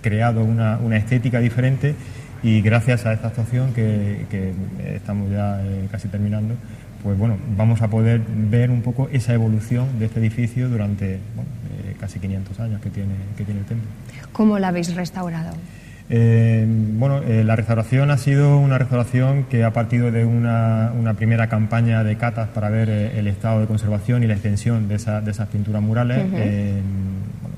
creado 0.00 0.42
una, 0.42 0.78
una 0.78 0.96
estética 0.96 1.38
diferente 1.38 1.94
y 2.42 2.60
gracias 2.60 3.06
a 3.06 3.12
esta 3.12 3.28
actuación 3.28 3.72
que, 3.72 4.54
estamos 4.94 5.30
ya 5.30 5.62
eh, 5.62 5.88
casi 5.90 6.08
terminando, 6.08 6.54
pues 7.02 7.18
bueno, 7.18 7.36
vamos 7.56 7.82
a 7.82 7.88
poder 7.88 8.20
ver 8.20 8.70
un 8.70 8.82
poco 8.82 9.08
esa 9.12 9.34
evolución 9.34 9.98
de 9.98 10.06
este 10.06 10.20
edificio 10.20 10.68
durante 10.68 11.14
eh, 11.14 11.20
casi 11.98 12.18
500 12.18 12.60
años 12.60 12.80
que 12.80 12.90
tiene, 12.90 13.14
que 13.36 13.44
tiene 13.44 13.60
el 13.60 13.66
templo. 13.66 13.88
¿Cómo 14.32 14.58
la 14.58 14.68
habéis 14.68 14.94
restaurado? 14.94 15.52
Eh, 16.14 16.66
bueno, 16.68 17.22
eh, 17.22 17.42
la 17.42 17.56
restauración 17.56 18.10
ha 18.10 18.18
sido 18.18 18.58
una 18.58 18.76
restauración 18.76 19.44
que 19.44 19.64
ha 19.64 19.72
partido 19.72 20.10
de 20.10 20.26
una, 20.26 20.92
primera 21.16 21.48
campaña 21.48 22.04
de 22.04 22.16
catas 22.16 22.48
para 22.50 22.68
ver 22.68 22.90
eh, 22.90 23.18
el 23.18 23.28
estado 23.28 23.60
de 23.60 23.66
conservación 23.66 24.22
y 24.22 24.26
la 24.26 24.34
extensión 24.34 24.88
de, 24.88 24.96
esas 24.96 25.48
pinturas 25.50 25.80
murales. 25.80 26.26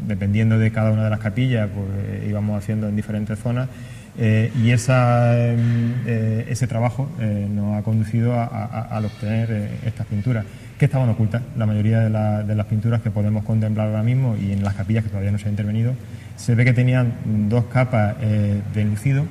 dependiendo 0.07 0.57
de 0.57 0.71
cada 0.71 0.93
una 0.93 1.05
de 1.05 1.11
las 1.11 1.19
capillas, 1.19 1.69
pues 1.75 2.29
íbamos 2.29 2.57
haciendo 2.57 2.89
en 2.89 2.95
diferentes 2.95 3.39
zonas. 3.41 3.69
Y 4.17 4.71
esa, 4.71 5.37
ese 5.37 6.67
trabajo 6.67 7.09
nos 7.51 7.77
ha 7.77 7.83
conducido 7.83 8.35
a, 8.35 9.01
obtener 9.05 9.79
estas 9.85 10.07
pinturas 10.07 10.45
que 10.79 10.85
estaban 10.85 11.09
ocultas. 11.09 11.43
La 11.57 11.67
mayoría 11.67 12.01
de, 12.01 12.45
de, 12.45 12.55
las 12.55 12.67
pinturas 12.67 13.03
que 13.03 13.11
podemos 13.11 13.45
contemplar 13.45 13.89
ahora 13.89 14.03
mismo 14.03 14.37
y 14.37 14.53
en 14.53 14.63
las 14.63 14.75
capillas 14.75 15.05
que 15.05 15.11
todavía 15.11 15.33
no 15.33 15.39
se 15.39 15.49
ha 15.49 15.51
intervenido 15.51 15.95
se 16.37 16.55
ve 16.55 16.65
que 16.65 16.73
tenían 16.73 17.49
dos 17.49 17.65
capas 17.67 18.17
eh, 18.21 18.61
de 18.75 18.85
lucido 18.85 19.25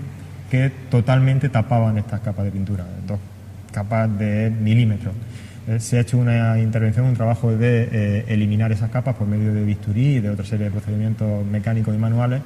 que 0.50 0.72
totalmente 0.90 1.50
tapaban 1.50 1.98
estas 1.98 2.22
capas 2.22 2.46
de 2.46 2.52
pintura, 2.52 2.86
dos 3.08 3.20
capas 3.72 4.18
de 4.18 4.50
milímetros. 4.52 5.14
Eh, 5.68 5.80
se 5.80 5.98
ha 5.98 6.02
hecho 6.02 6.18
una 6.18 6.60
intervención, 6.60 7.06
un 7.06 7.16
trabajo 7.16 7.56
de 7.56 7.90
eh, 7.92 8.26
eliminar 8.28 8.72
esas 8.72 8.92
capas 8.92 9.16
por 9.16 9.28
medio 9.28 9.54
de 9.54 9.64
bisturí 9.64 10.18
y 10.18 10.20
de 10.20 10.30
otra 10.30 10.46
serie 10.46 10.66
de 10.66 10.72
procedimientos 10.72 11.46
mecánicos 11.46 11.96
y 11.96 11.98
manuales 11.98 12.42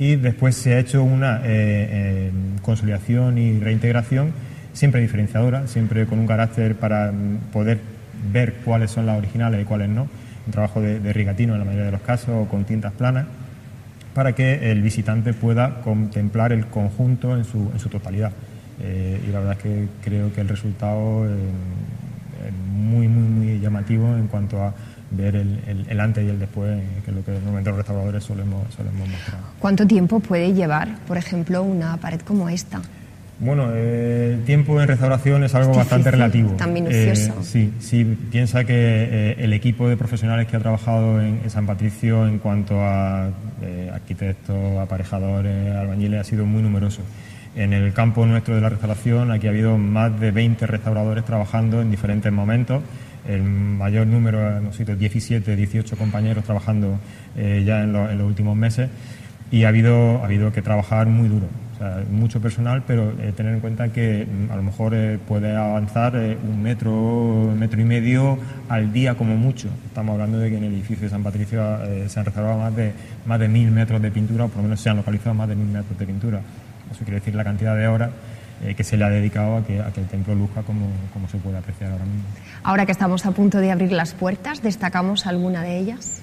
y 0.00 0.16
después 0.16 0.56
se 0.56 0.74
ha 0.74 0.80
hecho 0.80 1.04
una 1.04 1.42
consolidación 2.62 3.38
y 3.38 3.60
reintegración 3.60 4.32
siempre 4.72 5.00
diferenciadora, 5.00 5.66
siempre 5.66 6.06
con 6.06 6.18
un 6.18 6.26
carácter 6.26 6.76
para 6.76 7.12
poder 7.52 7.78
ver 8.32 8.54
cuáles 8.64 8.90
son 8.90 9.06
las 9.06 9.18
originales 9.18 9.62
y 9.62 9.64
cuáles 9.64 9.88
no, 9.88 10.08
un 10.46 10.52
trabajo 10.52 10.80
de, 10.80 11.12
rigatino 11.12 11.54
en 11.54 11.60
la 11.60 11.64
mayoría 11.64 11.86
de 11.86 11.92
los 11.92 12.02
casos 12.02 12.30
o 12.30 12.48
con 12.48 12.64
tintas 12.64 12.92
planas 12.92 13.26
para 14.14 14.34
que 14.34 14.70
el 14.72 14.82
visitante 14.82 15.32
pueda 15.32 15.80
contemplar 15.82 16.52
el 16.52 16.66
conjunto 16.66 17.36
en 17.36 17.44
su, 17.44 17.70
en 17.72 17.78
su 17.78 17.88
totalidad. 17.88 18.32
Eh, 18.82 19.20
y 19.28 19.30
la 19.30 19.38
verdad 19.38 19.56
es 19.58 19.62
que 19.62 19.88
creo 20.02 20.32
que 20.32 20.40
el 20.40 20.48
resultado 20.48 21.26
eh, 21.26 21.28
es 22.48 22.52
muy, 22.52 23.06
muy, 23.06 23.28
muy 23.28 23.60
llamativo 23.60 24.16
en 24.16 24.26
cuanto 24.26 24.62
a 24.62 24.74
ver 25.10 25.36
el, 25.36 25.84
el, 25.88 26.00
antes 26.00 26.24
y 26.24 26.28
el 26.28 26.38
después, 26.38 26.80
que 27.04 27.10
es 27.10 27.16
lo 27.16 27.24
que 27.24 27.32
normalmente 27.32 27.70
los 27.70 27.78
restauradores 27.78 28.24
solemos, 28.24 28.72
solemos 28.74 29.08
mostrar. 29.08 29.40
¿Cuánto 29.58 29.86
tiempo 29.86 30.20
puede 30.20 30.52
llevar, 30.52 30.96
por 31.06 31.16
ejemplo, 31.16 31.62
una 31.62 31.96
pared 31.96 32.20
como 32.20 32.48
esta? 32.48 32.80
Bueno, 33.40 33.74
el 33.74 34.44
tiempo 34.44 34.78
en 34.82 34.86
restauración 34.86 35.42
es 35.44 35.54
algo 35.54 35.72
bastante 35.72 36.10
relativo. 36.10 36.50
Tan 36.56 36.74
minucioso. 36.74 37.32
Eh, 37.40 37.42
sí, 37.42 37.72
sí, 37.80 38.04
piensa 38.30 38.64
que 38.64 38.74
eh, 38.74 39.36
el 39.38 39.54
equipo 39.54 39.88
de 39.88 39.96
profesionales 39.96 40.46
que 40.46 40.56
ha 40.56 40.60
trabajado 40.60 41.22
en, 41.22 41.48
San 41.48 41.64
Patricio 41.64 42.26
en 42.26 42.38
cuanto 42.38 42.82
a 42.82 43.30
eh, 43.62 43.90
arquitectos, 43.92 44.78
aparejadores, 44.78 45.74
albañiles 45.74 46.20
ha 46.20 46.24
sido 46.24 46.44
muy 46.44 46.62
numeroso. 46.62 47.00
En 47.56 47.72
el 47.72 47.94
campo 47.94 48.26
nuestro 48.26 48.54
de 48.54 48.60
la 48.60 48.68
restauración 48.68 49.30
aquí 49.32 49.46
ha 49.46 49.50
habido 49.50 49.78
más 49.78 50.20
de 50.20 50.32
20 50.32 50.66
restauradores 50.66 51.24
trabajando 51.24 51.80
en 51.80 51.90
diferentes 51.90 52.30
momentos. 52.30 52.82
El 53.28 53.42
mayor 53.42 54.06
número, 54.06 54.56
hemos 54.56 54.76
sido 54.76 54.96
17, 54.96 55.56
18 55.56 55.96
compañeros 55.96 56.44
trabajando 56.44 56.98
ya 57.36 57.82
en, 57.82 57.92
los 57.92 58.26
últimos 58.26 58.56
meses 58.56 58.88
y 59.50 59.64
ha 59.64 59.68
habido, 59.68 60.22
ha 60.22 60.24
habido 60.24 60.52
que 60.52 60.62
trabajar 60.62 61.06
muy 61.06 61.28
duro 61.28 61.46
mucho 62.10 62.40
personal, 62.40 62.82
pero 62.86 63.12
eh, 63.20 63.32
tener 63.34 63.54
en 63.54 63.60
cuenta 63.60 63.90
que 63.90 64.26
mm, 64.26 64.52
a 64.52 64.56
lo 64.56 64.62
mejor 64.62 64.94
eh, 64.94 65.18
puede 65.26 65.56
avanzar 65.56 66.14
eh, 66.14 66.36
un 66.42 66.62
metro, 66.62 67.54
metro 67.58 67.80
y 67.80 67.84
medio 67.84 68.38
al 68.68 68.92
día 68.92 69.14
como 69.14 69.36
mucho. 69.36 69.68
Estamos 69.86 70.12
hablando 70.14 70.38
de 70.38 70.50
que 70.50 70.58
en 70.58 70.64
el 70.64 70.74
edificio 70.74 71.04
de 71.04 71.10
San 71.10 71.22
Patricio 71.22 71.62
se 72.06 72.18
han 72.18 72.26
restaurado 72.26 72.58
más 72.58 72.76
de, 72.76 72.92
más 73.24 73.40
de 73.40 73.48
mil 73.48 73.70
metros 73.70 74.02
de 74.02 74.10
pintura, 74.10 74.44
o 74.44 74.48
por 74.48 74.58
lo 74.58 74.64
menos 74.64 74.80
se 74.80 74.90
han 74.90 74.96
localizado 74.96 75.34
más 75.34 75.48
de 75.48 75.56
mil 75.56 75.68
metros 75.68 75.98
de 75.98 76.06
pintura. 76.06 76.40
Eso 76.90 77.04
quiere 77.04 77.20
decir 77.20 77.34
la 77.34 77.44
cantidad 77.44 77.76
de 77.76 77.88
horas 77.88 78.10
que 78.76 78.84
se 78.84 78.96
le 78.96 79.04
ha 79.04 79.10
dedicado 79.10 79.56
a 79.56 79.64
que, 79.64 79.80
a 79.80 79.90
que 79.90 80.00
el 80.00 80.06
templo 80.06 80.34
luzca 80.34 80.62
como, 80.62 80.86
como 81.12 81.28
se 81.28 81.38
puede 81.38 81.58
apreciar 81.58 81.92
ahora 81.92 82.04
mismo. 82.04 82.24
Ahora 82.62 82.86
que 82.86 82.92
estamos 82.92 83.24
a 83.26 83.32
punto 83.32 83.58
de 83.58 83.70
abrir 83.70 83.92
las 83.92 84.12
puertas, 84.14 84.62
¿destacamos 84.62 85.26
alguna 85.26 85.62
de 85.62 85.78
ellas? 85.78 86.22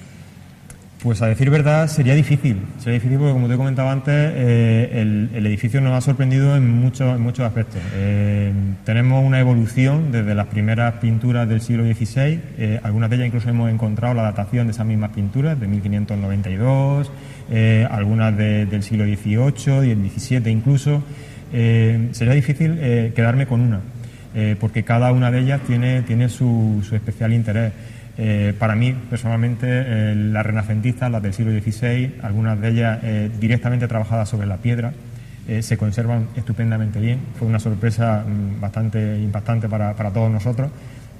Pues 1.01 1.21
a 1.21 1.27
decir 1.27 1.51
verdad 1.51 1.88
sería 1.88 2.15
difícil, 2.15 2.57
sería 2.79 2.95
difícil 2.95 3.19
porque 3.19 3.33
como 3.33 3.47
te 3.47 3.53
he 3.53 3.57
comentado 3.57 3.88
antes, 3.89 4.15
eh, 4.15 5.29
el, 5.33 5.45
edificio 5.45 5.79
nos 5.79 5.93
ha 5.93 6.01
sorprendido 6.01 6.55
en 6.55 6.67
muchos, 6.67 7.15
en 7.15 7.21
muchos 7.21 7.45
aspectos. 7.45 7.79
Eh, 7.93 8.51
tenemos 8.83 9.23
una 9.23 9.39
evolución 9.39 10.11
desde 10.11 10.33
las 10.33 10.47
primeras 10.47 10.95
pinturas 10.95 11.47
del 11.47 11.61
siglo 11.61 11.83
XVI, 11.83 12.41
eh, 12.57 12.79
algunas 12.81 13.11
de 13.11 13.17
ellas 13.17 13.27
incluso 13.27 13.47
hemos 13.47 13.69
encontrado 13.69 14.15
la 14.15 14.23
datación 14.23 14.65
de 14.65 14.71
esas 14.71 14.88
mismas 14.88 15.11
pinturas, 15.11 15.59
de 15.59 15.67
1592, 15.67 17.11
algunas 17.91 18.35
del 18.35 18.81
siglo 18.81 19.05
XVIII 19.05 19.88
y 19.88 19.91
el 19.91 20.09
XVII 20.09 20.51
incluso. 20.51 21.03
Sería 21.51 22.33
difícil 22.33 22.75
quedarme 23.15 23.47
con 23.47 23.61
una, 23.61 23.81
porque 24.59 24.83
cada 24.83 25.11
una 25.11 25.31
de 25.31 25.39
ellas 25.39 25.61
tiene, 25.65 26.01
tiene 26.01 26.29
su 26.29 26.81
especial 26.91 27.33
interés. 27.33 27.73
Eh, 28.19 28.53
para 28.57 28.75
mí, 28.75 28.95
personalmente, 29.09 29.67
eh, 29.69 30.15
las 30.15 30.45
renacentistas, 30.45 31.11
las 31.11 31.21
del 31.21 31.33
siglo 31.33 31.51
XVI, 31.51 32.15
algunas 32.23 32.59
de 32.59 32.69
ellas 32.69 32.99
eh, 33.03 33.29
directamente 33.39 33.87
trabajadas 33.87 34.27
sobre 34.29 34.47
la 34.47 34.57
piedra, 34.57 34.93
se 35.61 35.77
conservan 35.77 36.27
estupendamente 36.35 36.99
bien. 36.99 37.21
Fue 37.39 37.47
una 37.47 37.59
sorpresa 37.59 38.25
mm, 38.27 38.59
bastante 38.59 39.17
impactante 39.17 39.69
para, 39.69 39.93
todos 40.11 40.29
nosotros. 40.29 40.69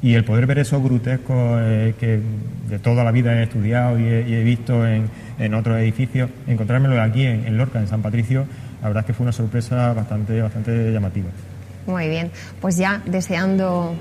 Y 0.01 0.15
el 0.15 0.25
poder 0.25 0.45
ver 0.45 0.59
esos 0.59 0.84
grutescos 0.84 1.61
que 1.97 2.19
de 2.67 2.80
toda 2.80 3.05
la 3.05 3.11
vida 3.11 3.39
he 3.39 3.43
estudiado 3.43 3.97
y 3.97 4.03
he, 4.05 4.43
visto 4.43 4.86
en, 4.86 5.53
otros 5.53 5.80
edificios, 5.80 6.30
encontrármelo 6.45 7.01
aquí 7.01 7.25
en, 7.25 7.47
en 7.47 7.57
Lorca, 7.57 7.80
en 7.80 7.88
San 7.88 8.01
Patricio, 8.01 8.45
la 8.88 8.94
verdad 8.94 9.04
es 9.04 9.08
que 9.08 9.14
fue 9.14 9.26
una 9.26 9.34
sorpresa 9.34 9.92
bastante, 9.94 10.42
bastante 10.42 10.92
llamativa. 10.94 11.28
Muy 11.88 12.08
bien, 12.08 12.32
pues 12.62 12.78
ya 12.78 13.02
deseando 13.06 13.94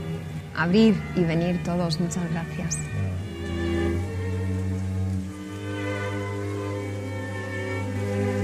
abrir 0.57 0.95
y 1.17 1.25
venir 1.25 1.61
todos. 1.65 1.99
Muchas 2.01 2.23
gracias. 2.31 2.79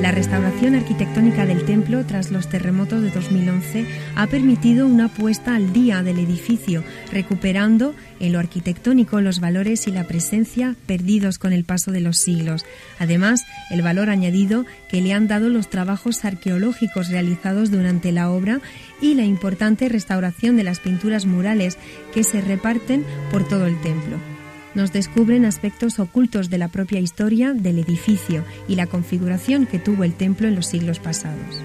La 0.03 0.11
restauración 0.11 0.75
arquitectónica 0.75 1.47
del 1.47 1.65
templo 1.65 2.05
tras 2.05 2.33
los 2.33 2.49
terremotos 2.49 3.03
de 3.03 3.11
2011 3.11 3.87
ha 4.17 4.27
permitido 4.27 4.89
una 4.89 5.07
puesta 5.07 5.55
al 5.55 5.73
día 5.73 6.03
del 6.03 6.19
edificio, 6.19 6.83
recuperando 7.13 7.95
en 8.19 8.33
lo 8.33 8.41
arquitectónico 8.41 9.21
los 9.21 9.39
valores 9.39 9.87
y 9.87 9.93
la 9.93 10.09
presencia 10.09 10.75
perdidos 10.87 11.39
con 11.39 11.53
el 11.53 11.63
paso 11.63 11.93
de 11.93 12.01
los 12.01 12.19
siglos. 12.19 12.67
Además, 12.99 13.47
el 13.71 13.83
valor 13.83 14.11
añadido 14.11 14.67
que 14.91 15.01
le 15.01 15.13
han 15.13 15.29
dado 15.29 15.49
los 15.49 15.71
trabajos 15.71 16.25
arqueológicos 16.25 17.09
realizados 17.09 17.71
durante 17.71 18.11
la 18.11 18.29
obra 18.29 18.61
y 19.01 19.15
la 19.15 19.23
importante 19.23 19.89
restauración 19.89 20.57
de 20.57 20.65
las 20.65 20.81
pinturas 20.81 21.27
murales 21.27 21.79
que 22.13 22.25
se 22.25 22.41
reparten 22.41 23.05
por 23.31 23.47
todo 23.47 23.67
el 23.67 23.81
templo 23.83 24.32
nos 24.75 24.93
descubren 24.93 25.45
aspectos 25.45 25.99
ocultos 25.99 26.51
de 26.51 26.59
la 26.59 26.69
propia 26.69 27.01
historia 27.01 27.53
del 27.53 27.79
edificio 27.79 28.45
y 28.69 28.77
la 28.77 28.87
configuración 28.87 29.67
que 29.67 29.79
tuvo 29.79 30.05
el 30.05 30.15
templo 30.15 30.49
en 30.49 30.55
los 30.55 30.67
siglos 30.67 30.99
pasados. 30.99 31.63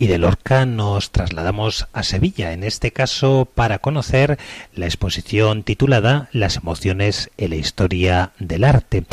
Y 0.00 0.06
de 0.06 0.18
Lorca 0.18 0.64
nos 0.64 1.10
trasladamos 1.10 1.88
a 1.92 2.04
Sevilla, 2.04 2.52
en 2.52 2.62
este 2.62 2.92
caso 2.92 3.48
para 3.52 3.80
conocer 3.80 4.38
la 4.72 4.86
exposición 4.86 5.64
titulada 5.64 6.28
Las 6.30 6.56
emociones 6.56 7.30
en 7.36 7.50
la 7.50 7.56
historia 7.56 8.30
del 8.38 8.62
arte. 8.62 9.04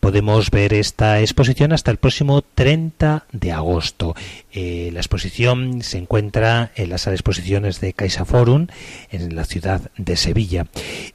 Podemos 0.00 0.50
ver 0.50 0.74
esta 0.74 1.20
exposición 1.20 1.72
hasta 1.72 1.90
el 1.90 1.96
próximo 1.96 2.42
30 2.42 3.24
de 3.32 3.52
agosto. 3.52 4.14
Eh, 4.52 4.90
la 4.92 5.00
exposición 5.00 5.80
se 5.80 5.96
encuentra 5.96 6.72
en 6.76 6.90
las 6.90 7.02
sala 7.02 7.16
exposiciones 7.16 7.80
de 7.80 7.94
Caixa 7.94 8.26
Forum 8.26 8.66
en 9.10 9.34
la 9.34 9.46
ciudad 9.46 9.90
de 9.96 10.16
Sevilla 10.16 10.66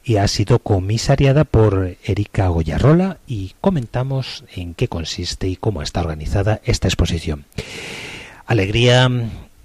y 0.02 0.16
ha 0.16 0.26
sido 0.26 0.58
comisariada 0.58 1.44
por 1.44 1.96
Erika 2.02 2.48
Goyarrola 2.48 3.18
y 3.28 3.54
comentamos 3.60 4.44
en 4.56 4.74
qué 4.74 4.88
consiste 4.88 5.46
y 5.46 5.54
cómo 5.54 5.82
está 5.82 6.00
organizada 6.00 6.60
esta 6.64 6.88
exposición. 6.88 7.44
Alegría, 8.50 9.08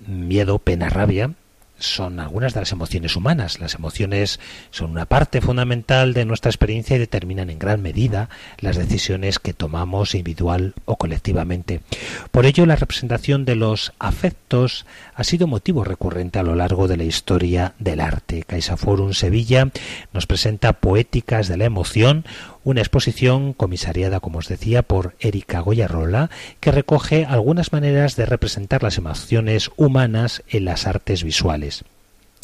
miedo, 0.05 0.59
pena, 0.59 0.89
rabia 0.89 1.31
son 1.79 2.19
algunas 2.19 2.53
de 2.53 2.59
las 2.59 2.71
emociones 2.71 3.15
humanas. 3.15 3.59
Las 3.59 3.73
emociones 3.73 4.39
son 4.69 4.91
una 4.91 5.07
parte 5.07 5.41
fundamental 5.41 6.13
de 6.13 6.23
nuestra 6.23 6.51
experiencia 6.51 6.95
y 6.95 6.99
determinan 6.99 7.49
en 7.49 7.57
gran 7.57 7.81
medida 7.81 8.29
las 8.59 8.77
decisiones 8.77 9.39
que 9.39 9.53
tomamos 9.53 10.13
individual 10.13 10.75
o 10.85 10.97
colectivamente. 10.97 11.81
Por 12.29 12.45
ello, 12.45 12.67
la 12.67 12.75
representación 12.75 13.43
de 13.43 13.55
los 13.55 13.91
afectos 13.97 14.85
ha 15.15 15.23
sido 15.23 15.47
motivo 15.47 15.83
recurrente 15.83 16.37
a 16.37 16.43
lo 16.43 16.53
largo 16.53 16.87
de 16.87 16.97
la 16.97 17.05
historia 17.05 17.73
del 17.79 17.99
arte. 17.99 18.43
CaixaForum 18.43 19.13
Sevilla 19.13 19.71
nos 20.13 20.27
presenta 20.27 20.73
Poéticas 20.73 21.47
de 21.47 21.57
la 21.57 21.65
Emoción, 21.65 22.23
una 22.65 22.81
exposición 22.81 23.53
comisariada, 23.53 24.19
como 24.19 24.39
os 24.39 24.49
decía, 24.49 24.81
por 24.81 25.15
Erika 25.21 25.61
Goyarrola, 25.61 26.29
que 26.59 26.71
recoge 26.71 27.23
algunas 27.23 27.71
maneras 27.71 28.17
de 28.17 28.25
representar 28.25 28.83
las 28.83 28.97
emociones 28.97 29.71
humanas 29.77 30.43
en 30.49 30.65
las 30.65 30.87
artes 30.87 31.23
visuales. 31.23 31.85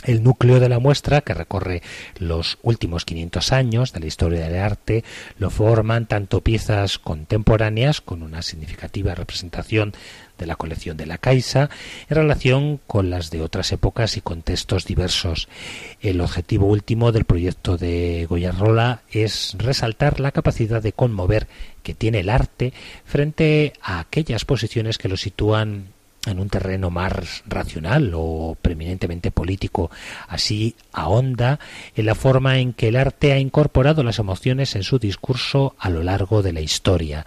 El 0.04 0.24
núcleo 0.24 0.60
de 0.60 0.70
la 0.70 0.80
muestra, 0.80 1.22
que 1.22 1.34
recorre 1.34 1.84
los 2.18 2.58
últimos 2.64 3.06
500 3.06 3.52
años 3.52 3.94
de 3.94 4.00
la 4.00 4.08
historia 4.08 4.48
del 4.48 4.60
arte, 4.60 5.04
lo 5.38 5.52
forman 5.52 6.08
tanto 6.08 6.42
piezas 6.42 6.98
contemporáneas 6.98 8.02
con 8.02 8.24
una 8.24 8.42
significativa 8.42 9.14
representación 9.14 9.94
de 10.42 10.48
la 10.48 10.58
colección 10.58 10.98
de 10.98 11.06
la 11.06 11.18
Caixa 11.18 11.70
en 12.10 12.18
relación 12.18 12.82
con 12.88 13.10
las 13.10 13.32
de 13.32 13.42
otras 13.42 13.72
épocas 13.72 14.18
y 14.18 14.22
contextos 14.22 14.86
diversos. 14.86 15.48
El 16.02 16.20
objetivo 16.20 16.66
último 16.66 17.14
del 17.14 17.24
proyecto 17.24 17.78
de 17.78 18.26
Goyarrola 18.28 19.04
es 19.10 19.56
resaltar 19.58 20.20
la 20.20 20.34
capacidad 20.34 20.82
de 20.82 20.92
conmover 20.92 21.48
que 21.84 21.94
tiene 21.94 22.20
el 22.20 22.30
arte 22.30 22.74
frente 23.06 23.74
a 23.82 24.00
aquellas 24.00 24.44
posiciones 24.44 24.98
que 24.98 25.08
lo 25.08 25.16
sitúan 25.16 25.86
en 26.26 26.40
un 26.40 26.50
terreno 26.50 26.90
más 26.90 27.44
racional 27.48 28.12
o 28.16 28.58
preeminentemente 28.62 29.32
político. 29.32 29.90
Así 30.28 30.76
ahonda 30.92 31.60
en 31.96 32.06
la 32.06 32.16
forma 32.16 32.60
en 32.60 32.74
que 32.74 32.90
el 32.90 32.96
arte 32.96 33.34
ha 33.34 33.40
incorporado 33.40 34.04
las 34.04 34.20
emociones 34.20 34.76
en 34.76 34.84
su 34.84 35.00
discurso 35.00 35.76
a 35.80 35.90
lo 35.90 36.04
largo 36.04 36.42
de 36.42 36.54
la 36.54 36.62
historia 36.62 37.26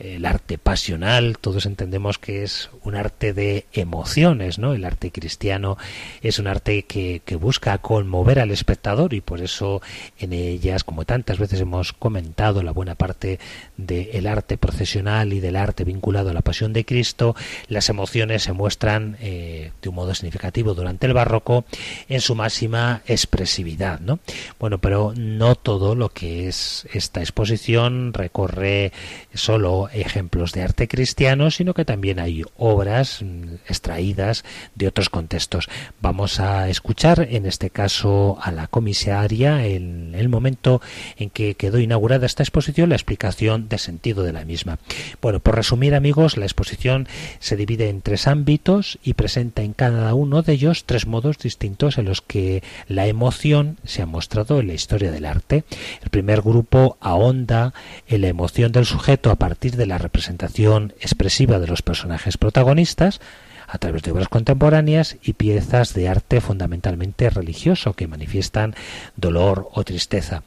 el 0.00 0.24
arte 0.24 0.58
pasional, 0.58 1.38
todos 1.38 1.66
entendemos 1.66 2.18
que 2.18 2.42
es 2.42 2.70
un 2.84 2.94
arte 2.94 3.32
de 3.32 3.66
emociones, 3.72 4.58
¿no? 4.58 4.72
El 4.72 4.84
arte 4.84 5.10
cristiano 5.10 5.76
es 6.22 6.38
un 6.38 6.46
arte 6.46 6.84
que, 6.84 7.22
que 7.24 7.36
busca 7.36 7.78
conmover 7.78 8.40
al 8.40 8.50
espectador 8.50 9.14
y 9.14 9.20
por 9.20 9.40
eso 9.40 9.82
en 10.18 10.32
ellas, 10.32 10.84
como 10.84 11.04
tantas 11.04 11.38
veces 11.38 11.60
hemos 11.60 11.92
comentado, 11.92 12.62
la 12.62 12.72
buena 12.72 12.94
parte 12.94 13.38
del 13.76 14.26
arte 14.26 14.56
procesional 14.56 15.32
y 15.32 15.40
del 15.40 15.56
arte 15.56 15.84
vinculado 15.84 16.30
a 16.30 16.34
la 16.34 16.42
pasión 16.42 16.72
de 16.72 16.84
Cristo, 16.84 17.36
las 17.68 17.88
emociones 17.88 18.42
se 18.42 18.52
muestran 18.52 19.16
eh, 19.20 19.72
de 19.82 19.88
un 19.88 19.94
modo 19.94 20.14
significativo 20.14 20.74
durante 20.74 21.06
el 21.06 21.12
barroco 21.12 21.64
en 22.08 22.20
su 22.20 22.34
máxima 22.34 23.02
expresividad, 23.06 24.00
¿no? 24.00 24.20
Bueno, 24.58 24.78
pero 24.78 25.12
no 25.16 25.54
todo 25.54 25.94
lo 25.94 26.08
que 26.10 26.48
es 26.48 26.86
esta 26.92 27.20
exposición 27.20 28.14
recorre 28.14 28.92
solo 29.34 29.89
ejemplos 29.92 30.52
de 30.52 30.62
arte 30.62 30.88
cristiano, 30.88 31.50
sino 31.50 31.74
que 31.74 31.84
también 31.84 32.20
hay 32.20 32.42
obras 32.56 33.22
mm, 33.22 33.54
extraídas 33.68 34.44
de 34.74 34.88
otros 34.88 35.08
contextos. 35.10 35.68
Vamos 36.00 36.40
a 36.40 36.68
escuchar 36.68 37.26
en 37.30 37.46
este 37.46 37.70
caso 37.70 38.38
a 38.42 38.52
la 38.52 38.66
comisaria 38.66 39.66
en 39.66 40.14
el 40.14 40.28
momento 40.28 40.80
en 41.16 41.30
que 41.30 41.54
quedó 41.54 41.78
inaugurada 41.78 42.26
esta 42.26 42.42
exposición 42.42 42.90
la 42.90 42.96
explicación 42.96 43.68
del 43.68 43.78
sentido 43.78 44.22
de 44.22 44.32
la 44.32 44.44
misma. 44.44 44.78
Bueno, 45.20 45.40
por 45.40 45.56
resumir 45.56 45.94
amigos, 45.94 46.36
la 46.36 46.44
exposición 46.44 47.08
se 47.38 47.56
divide 47.56 47.88
en 47.88 48.02
tres 48.02 48.26
ámbitos 48.26 48.98
y 49.02 49.14
presenta 49.14 49.62
en 49.62 49.72
cada 49.72 50.14
uno 50.14 50.42
de 50.42 50.52
ellos 50.52 50.84
tres 50.84 51.06
modos 51.06 51.38
distintos 51.38 51.98
en 51.98 52.06
los 52.06 52.20
que 52.20 52.62
la 52.88 53.06
emoción 53.06 53.78
se 53.84 54.02
ha 54.02 54.06
mostrado 54.06 54.60
en 54.60 54.68
la 54.68 54.74
historia 54.74 55.10
del 55.10 55.24
arte. 55.24 55.64
El 56.02 56.10
primer 56.10 56.42
grupo 56.42 56.96
ahonda 57.00 57.72
en 58.08 58.20
la 58.22 58.28
emoción 58.28 58.72
del 58.72 58.86
sujeto 58.86 59.30
a 59.30 59.36
partir 59.36 59.76
de 59.80 59.86
la 59.86 59.96
representación 59.96 60.92
expresiva 61.00 61.58
de 61.58 61.66
los 61.66 61.80
personajes 61.80 62.36
protagonistas 62.36 63.18
a 63.66 63.78
través 63.78 64.02
de 64.02 64.10
obras 64.10 64.28
contemporáneas 64.28 65.16
y 65.22 65.32
piezas 65.32 65.94
de 65.94 66.06
arte 66.06 66.42
fundamentalmente 66.42 67.30
religioso 67.30 67.94
que 67.94 68.06
manifiestan 68.06 68.74
dolor 69.16 69.70
o 69.72 69.82
tristeza. 69.82 70.42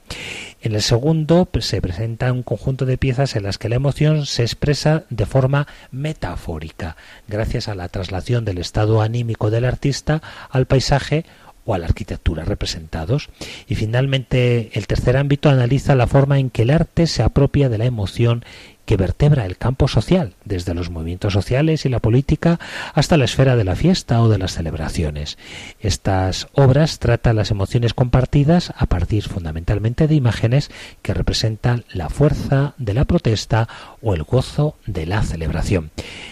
En 0.61 0.75
el 0.75 0.83
segundo 0.83 1.45
pues, 1.45 1.65
se 1.65 1.81
presenta 1.81 2.31
un 2.31 2.43
conjunto 2.43 2.85
de 2.85 2.99
piezas 2.99 3.35
en 3.35 3.43
las 3.43 3.57
que 3.57 3.69
la 3.69 3.75
emoción 3.77 4.27
se 4.27 4.43
expresa 4.43 5.05
de 5.09 5.25
forma 5.25 5.65
metafórica, 5.89 6.95
gracias 7.27 7.67
a 7.69 7.75
la 7.75 7.87
traslación 7.87 8.45
del 8.45 8.59
estado 8.59 9.01
anímico 9.01 9.49
del 9.49 9.65
artista 9.65 10.21
al 10.51 10.67
paisaje 10.67 11.25
o 11.65 11.73
a 11.73 11.77
la 11.77 11.85
arquitectura 11.85 12.43
representados. 12.45 13.29
Y 13.67 13.75
finalmente 13.75 14.69
el 14.73 14.87
tercer 14.87 15.17
ámbito 15.17 15.49
analiza 15.49 15.95
la 15.95 16.07
forma 16.07 16.39
en 16.39 16.49
que 16.49 16.63
el 16.63 16.71
arte 16.71 17.07
se 17.07 17.23
apropia 17.23 17.69
de 17.69 17.77
la 17.77 17.85
emoción 17.85 18.43
que 18.85 18.97
vertebra 18.97 19.45
el 19.45 19.57
campo 19.57 19.87
social, 19.87 20.35
desde 20.45 20.73
los 20.73 20.89
movimientos 20.89 21.33
sociales 21.33 21.85
y 21.85 21.89
la 21.89 21.99
política 21.99 22.59
hasta 22.93 23.17
la 23.17 23.25
esfera 23.25 23.55
de 23.55 23.63
la 23.63 23.75
fiesta 23.75 24.21
o 24.21 24.29
de 24.29 24.37
las 24.37 24.53
celebraciones. 24.53 25.37
Estas 25.79 26.47
obras 26.53 26.99
tratan 26.99 27.35
las 27.35 27.51
emociones 27.51 27.93
compartidas 27.93 28.73
a 28.77 28.85
partir 28.85 29.23
fundamentalmente 29.23 30.07
de 30.07 30.15
imágenes 30.15 30.69
que 31.01 31.13
representan 31.13 31.85
la 31.91 32.09
fuerza 32.09 32.73
de 32.77 32.93
la 32.93 33.05
protesta 33.05 33.67
o 34.01 34.13
el 34.13 34.23
gozo 34.23 34.75
de 34.85 35.05
la 35.05 35.21
celebración. 35.23 35.91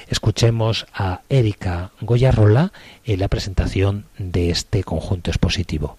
Escuchemos 0.10 0.88
a 0.94 1.22
Erika 1.30 1.92
Goyarrola 2.02 2.74
en 3.06 3.20
la 3.20 3.28
presentación 3.28 4.06
de 4.18 4.50
este 4.50 4.84
conjunto 4.84 5.32
expositivo. 5.32 5.98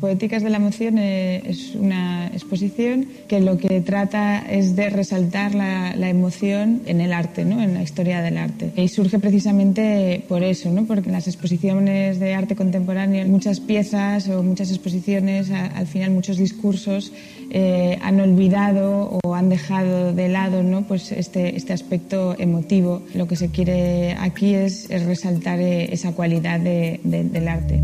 Poéticas 0.00 0.42
de 0.42 0.48
la 0.48 0.56
emoción 0.56 0.96
eh, 0.96 1.42
es 1.44 1.74
una 1.74 2.28
exposición 2.28 3.06
que 3.28 3.38
lo 3.40 3.58
que 3.58 3.82
trata 3.82 4.38
es 4.38 4.74
de 4.74 4.88
resaltar 4.88 5.54
la, 5.54 6.08
emoción 6.08 6.80
en 6.86 7.02
el 7.02 7.12
arte, 7.12 7.44
¿no? 7.44 7.62
en 7.62 7.74
la 7.74 7.82
historia 7.82 8.22
del 8.22 8.38
arte. 8.38 8.72
Y 8.76 8.88
surge 8.88 9.18
precisamente 9.18 10.24
por 10.26 10.42
eso, 10.42 10.70
¿no? 10.70 10.86
porque 10.86 11.10
en 11.10 11.12
las 11.12 11.28
exposiciones 11.28 12.18
de 12.18 12.34
arte 12.34 12.56
contemporáneo 12.56 13.26
muchas 13.28 13.60
piezas 13.60 14.28
o 14.28 14.42
muchas 14.42 14.70
exposiciones, 14.70 15.50
al 15.50 15.86
final 15.86 16.10
muchos 16.12 16.38
discursos 16.38 17.12
eh, 17.50 17.98
han 18.00 18.20
olvidado 18.20 19.18
o 19.22 19.34
han 19.34 19.50
dejado 19.50 20.14
de 20.14 20.28
lado 20.28 20.62
¿no? 20.62 20.82
pues 20.82 21.12
este, 21.12 21.56
este 21.56 21.74
aspecto 21.74 22.34
emotivo. 22.38 23.02
Lo 23.14 23.28
que 23.28 23.36
se 23.36 23.50
quiere 23.50 24.16
aquí 24.18 24.54
es, 24.54 24.88
resaltar 24.88 25.60
eh, 25.60 25.92
esa 25.92 26.12
cualidad 26.12 26.58
del 26.58 27.48
arte. 27.48 27.82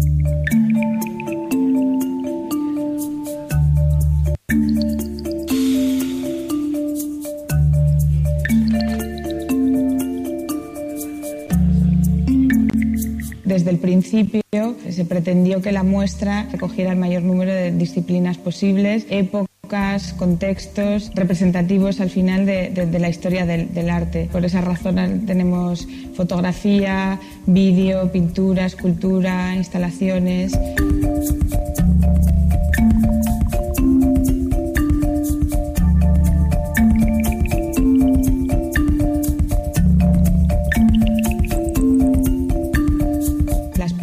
Desde 13.66 13.78
el 13.78 13.82
principio 13.82 14.42
se 14.88 15.04
pretendió 15.06 15.60
que 15.60 15.72
la 15.72 15.82
muestra 15.82 16.48
recogiera 16.52 16.92
el 16.92 16.98
mayor 16.98 17.24
número 17.24 17.52
de 17.52 17.72
disciplinas 17.72 18.38
posibles, 18.38 19.06
épocas, 19.10 20.12
contextos 20.12 21.10
representativos 21.16 22.00
al 22.00 22.08
final 22.08 22.46
de, 22.46 22.98
la 23.00 23.08
historia 23.08 23.44
del, 23.44 23.90
arte. 23.90 24.28
Por 24.30 24.44
esa 24.44 24.60
razón 24.60 25.26
tenemos 25.26 25.88
fotografía, 26.14 27.18
vídeo, 27.46 28.12
pintura, 28.12 28.66
escultura, 28.66 29.56
instalaciones. 29.56 30.56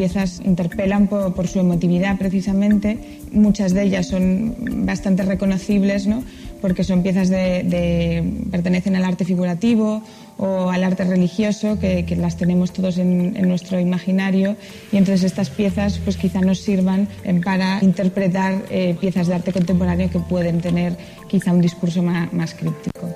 Piezas 0.04 0.42
interpelan 0.44 1.08
por, 1.08 1.48
su 1.48 1.60
emotividad 1.62 2.18
precisamente. 2.18 2.98
Muchas 3.32 3.74
de 3.74 3.84
ellas 3.84 4.08
son 4.08 4.54
bastante 4.86 5.24
reconocibles, 5.24 6.08
¿no? 6.08 6.26
porque 6.60 6.84
son 6.84 7.04
piezas 7.04 7.30
de, 7.30 8.22
pertenecen 8.52 8.98
al 8.98 9.06
arte 9.06 9.24
figurativo 9.24 10.04
o 10.38 10.70
al 10.70 10.84
arte 10.84 11.06
religioso, 11.06 11.80
que, 11.80 12.06
las 12.18 12.36
tenemos 12.36 12.74
todos 12.74 12.98
en, 12.98 13.32
nuestro 13.48 13.80
imaginario, 13.80 14.58
y 14.92 14.98
entonces 14.98 15.24
estas 15.24 15.50
piezas 15.50 16.00
pues 16.04 16.18
quizá 16.18 16.42
nos 16.42 16.60
sirvan 16.60 17.08
para 17.46 17.80
interpretar 17.82 18.62
eh, 18.70 18.98
piezas 19.00 19.28
de 19.28 19.36
arte 19.36 19.54
contemporáneo 19.54 20.10
que 20.10 20.20
pueden 20.20 20.60
tener 20.60 20.98
quizá 21.30 21.54
un 21.54 21.62
discurso 21.62 22.04
más 22.04 22.54
críptico. 22.54 23.16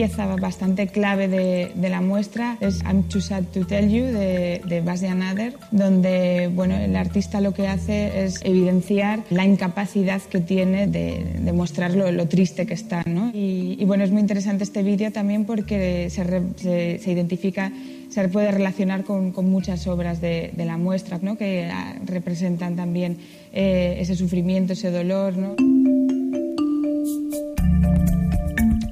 Pieza 0.00 0.34
bastante 0.36 0.86
clave 0.86 1.28
de, 1.28 1.88
la 1.90 2.00
muestra 2.00 2.56
es 2.60 2.80
I'm 2.84 3.02
Too 3.02 3.20
Sad 3.20 3.44
to 3.52 3.66
Tell 3.66 3.86
You 3.90 4.04
de, 4.04 4.62
de 4.66 4.78
Ader, 4.80 5.52
donde 5.72 6.48
bueno, 6.54 6.74
el 6.74 6.96
artista 6.96 7.42
lo 7.42 7.52
que 7.52 7.68
hace 7.68 8.24
es 8.24 8.40
evidenciar 8.42 9.20
la 9.28 9.44
incapacidad 9.44 10.22
que 10.22 10.40
tiene 10.40 10.86
de, 10.86 11.52
mostrar 11.52 11.94
lo, 11.94 12.26
triste 12.28 12.64
que 12.64 12.72
está. 12.72 13.02
¿no? 13.04 13.30
Y, 13.34 13.84
bueno, 13.84 14.02
es 14.02 14.10
muy 14.10 14.22
interesante 14.22 14.64
este 14.64 14.82
vídeo 14.82 15.12
también 15.12 15.44
porque 15.44 16.08
se, 16.08 16.98
se, 16.98 17.12
identifica 17.12 17.70
se 18.08 18.26
puede 18.30 18.50
relacionar 18.52 19.04
con, 19.04 19.32
con 19.32 19.50
muchas 19.50 19.86
obras 19.86 20.22
de, 20.22 20.50
de, 20.56 20.64
la 20.64 20.78
muestra, 20.78 21.18
¿no? 21.20 21.36
que 21.36 21.68
ah, 21.70 21.96
representan 22.06 22.74
también 22.74 23.18
eh, 23.52 23.98
ese 23.98 24.16
sufrimiento, 24.16 24.72
ese 24.72 24.90
dolor. 24.90 25.36
¿no? 25.36 25.99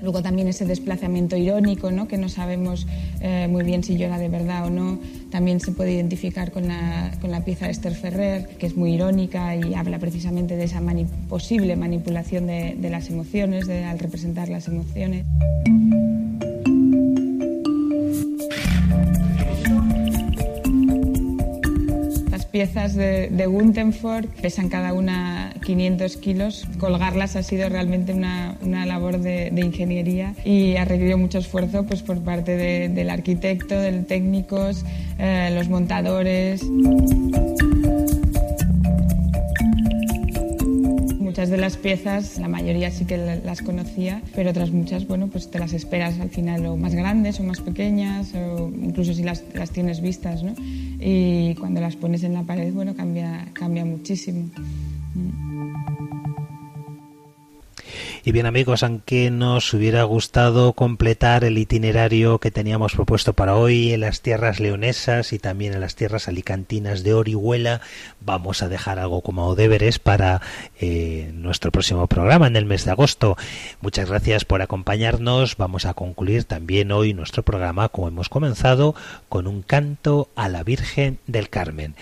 Luego 0.08 0.22
también 0.22 0.48
ese 0.48 0.64
desplazamiento 0.64 1.36
irónico, 1.36 1.90
¿no? 1.90 2.08
que 2.08 2.16
no 2.16 2.30
sabemos 2.30 2.86
eh, 3.20 3.46
muy 3.46 3.62
bien 3.62 3.84
si 3.84 3.98
llora 3.98 4.16
de 4.16 4.30
verdad 4.30 4.64
o 4.64 4.70
no, 4.70 4.98
también 5.30 5.60
se 5.60 5.70
puede 5.70 5.92
identificar 5.92 6.50
con 6.50 6.66
la, 6.66 7.12
con 7.20 7.30
la 7.30 7.44
pieza 7.44 7.66
de 7.66 7.72
Esther 7.72 7.94
Ferrer, 7.94 8.48
que 8.58 8.64
es 8.64 8.74
muy 8.74 8.94
irónica 8.94 9.54
y 9.54 9.74
habla 9.74 9.98
precisamente 9.98 10.56
de 10.56 10.64
esa 10.64 10.80
posible 11.28 11.76
manipulación 11.76 12.46
de, 12.46 12.88
las 12.88 13.10
emociones, 13.10 13.66
de, 13.66 13.84
al 13.84 13.98
representar 13.98 14.48
las 14.48 14.66
emociones. 14.68 15.26
piezas 22.50 22.94
de, 22.94 23.28
de 23.28 24.24
pesan 24.40 24.68
cada 24.68 24.94
una 24.94 25.47
500 25.68 26.16
kilos. 26.16 26.66
Colgarlas 26.78 27.36
ha 27.36 27.42
sido 27.42 27.68
realmente 27.68 28.14
una, 28.14 28.56
una 28.62 28.86
labor 28.86 29.18
de, 29.18 29.50
de, 29.50 29.60
ingeniería 29.60 30.34
y 30.42 30.76
ha 30.76 30.86
requerido 30.86 31.18
mucho 31.18 31.36
esfuerzo 31.36 31.84
pues, 31.84 32.02
por 32.02 32.22
parte 32.22 32.56
del 32.88 33.10
arquitecto, 33.10 33.78
de 33.78 33.92
los 33.92 34.06
técnicos, 34.06 34.86
eh, 35.18 35.50
los 35.54 35.68
montadores. 35.68 36.62
muchas 41.20 41.50
de 41.50 41.58
las 41.58 41.76
piezas, 41.76 42.38
la 42.38 42.48
mayoría 42.48 42.90
sí 42.90 43.04
que 43.04 43.18
las 43.18 43.60
conocía, 43.60 44.22
pero 44.34 44.50
otras 44.50 44.72
muchas, 44.72 45.06
bueno, 45.06 45.28
pues 45.28 45.50
te 45.50 45.58
las 45.58 45.72
esperas 45.74 46.18
al 46.18 46.30
final 46.30 46.64
o 46.66 46.76
más 46.76 46.94
grandes 46.94 47.38
o 47.38 47.44
más 47.44 47.60
pequeñas, 47.60 48.34
o 48.34 48.72
incluso 48.82 49.12
si 49.12 49.22
las, 49.22 49.44
las 49.54 49.70
tienes 49.70 50.00
vistas, 50.00 50.42
¿no? 50.42 50.54
Y 50.98 51.54
cuando 51.56 51.80
las 51.80 51.94
pones 51.94 52.24
en 52.24 52.32
la 52.32 52.42
pared, 52.42 52.72
bueno, 52.72 52.96
cambia, 52.96 53.46
cambia 53.52 53.84
muchísimo. 53.84 54.48
Y 58.28 58.32
bien 58.32 58.44
amigos, 58.44 58.82
aunque 58.82 59.30
nos 59.30 59.72
hubiera 59.72 60.02
gustado 60.02 60.74
completar 60.74 61.44
el 61.44 61.56
itinerario 61.56 62.38
que 62.40 62.50
teníamos 62.50 62.92
propuesto 62.92 63.32
para 63.32 63.54
hoy 63.54 63.94
en 63.94 64.00
las 64.00 64.20
tierras 64.20 64.60
leonesas 64.60 65.32
y 65.32 65.38
también 65.38 65.72
en 65.72 65.80
las 65.80 65.94
tierras 65.94 66.28
alicantinas 66.28 67.02
de 67.02 67.14
Orihuela, 67.14 67.80
vamos 68.20 68.62
a 68.62 68.68
dejar 68.68 68.98
algo 68.98 69.22
como 69.22 69.54
deberes 69.54 69.98
para 69.98 70.42
eh, 70.78 71.30
nuestro 71.32 71.72
próximo 71.72 72.06
programa 72.06 72.48
en 72.48 72.56
el 72.56 72.66
mes 72.66 72.84
de 72.84 72.90
agosto. 72.90 73.38
Muchas 73.80 74.10
gracias 74.10 74.44
por 74.44 74.60
acompañarnos. 74.60 75.56
Vamos 75.56 75.86
a 75.86 75.94
concluir 75.94 76.44
también 76.44 76.92
hoy 76.92 77.14
nuestro 77.14 77.44
programa, 77.44 77.88
como 77.88 78.08
hemos 78.08 78.28
comenzado, 78.28 78.94
con 79.30 79.46
un 79.46 79.62
canto 79.62 80.28
a 80.36 80.50
la 80.50 80.64
Virgen 80.64 81.18
del 81.26 81.48
Carmen 81.48 81.94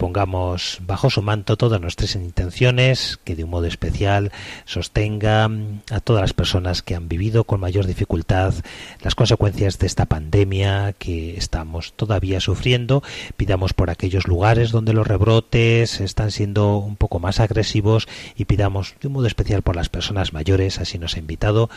pongamos 0.00 0.78
bajo 0.86 1.10
su 1.10 1.20
manto 1.20 1.58
todas 1.58 1.78
nuestras 1.78 2.14
intenciones, 2.14 3.20
que 3.22 3.36
de 3.36 3.44
un 3.44 3.50
modo 3.50 3.66
especial 3.66 4.32
sostenga 4.64 5.44
a 5.90 6.00
todas 6.00 6.22
las 6.22 6.32
personas 6.32 6.80
que 6.80 6.94
han 6.94 7.06
vivido 7.06 7.44
con 7.44 7.60
mayor 7.60 7.86
dificultad 7.86 8.54
las 9.02 9.14
consecuencias 9.14 9.78
de 9.78 9.86
esta 9.86 10.06
pandemia 10.06 10.94
que 10.98 11.36
estamos 11.36 11.92
todavía 11.92 12.40
sufriendo. 12.40 13.02
Pidamos 13.36 13.74
por 13.74 13.90
aquellos 13.90 14.26
lugares 14.26 14.70
donde 14.70 14.94
los 14.94 15.06
rebrotes 15.06 16.00
están 16.00 16.30
siendo 16.30 16.78
un 16.78 16.96
poco 16.96 17.18
más 17.18 17.38
agresivos 17.38 18.08
y 18.34 18.46
pidamos 18.46 18.94
de 19.02 19.08
un 19.08 19.12
modo 19.12 19.26
especial 19.26 19.60
por 19.60 19.76
las 19.76 19.90
personas 19.90 20.32
mayores, 20.32 20.78
así 20.78 20.98
nos 20.98 21.16
ha 21.16 21.18
invitado 21.18 21.68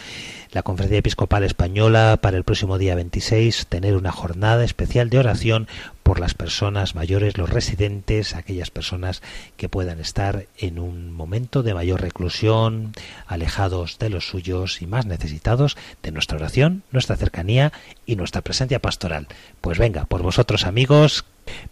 la 0.53 0.61
Conferencia 0.61 0.99
Episcopal 0.99 1.43
Española 1.43 2.19
para 2.21 2.37
el 2.37 2.43
próximo 2.43 2.77
día 2.77 2.93
26 2.93 3.65
tener 3.67 3.97
una 3.97 4.11
jornada 4.11 4.63
especial 4.63 5.09
de 5.09 5.17
oración 5.17 5.67
por 6.03 6.19
las 6.19 6.35
personas 6.35 6.93
mayores, 6.93 7.39
los 7.39 7.49
residentes, 7.49 8.35
aquellas 8.35 8.69
personas 8.69 9.23
que 9.57 9.67
puedan 9.67 9.99
estar 9.99 10.45
en 10.59 10.77
un 10.77 11.11
momento 11.11 11.63
de 11.63 11.73
mayor 11.73 12.01
reclusión, 12.01 12.93
alejados 13.25 13.97
de 13.97 14.09
los 14.09 14.27
suyos 14.27 14.83
y 14.83 14.85
más 14.85 15.07
necesitados 15.07 15.75
de 16.03 16.11
nuestra 16.11 16.37
oración, 16.37 16.83
nuestra 16.91 17.15
cercanía 17.15 17.73
y 18.05 18.15
nuestra 18.15 18.41
presencia 18.41 18.79
pastoral. 18.79 19.27
Pues 19.59 19.79
venga, 19.79 20.05
por 20.05 20.21
vosotros 20.21 20.65
amigos, 20.65 21.25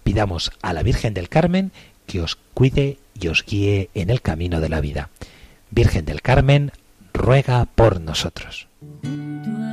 pidamos 0.04 0.52
a 0.64 0.74
la 0.74 0.82
Virgen 0.82 1.14
del 1.14 1.30
Carmen 1.30 1.72
que 2.08 2.22
os 2.22 2.36
cuide 2.56 2.98
y 3.20 3.28
os 3.28 3.46
guíe 3.46 3.92
en 3.94 4.10
el 4.10 4.22
camino 4.22 4.60
de 4.60 4.70
la 4.70 4.82
vida. 4.82 5.10
Virgen 5.70 6.06
del 6.06 6.24
Carmen, 6.24 6.72
ruega 7.14 7.66
por 7.76 8.02
nosotros. 8.02 8.71
Y 9.04 9.71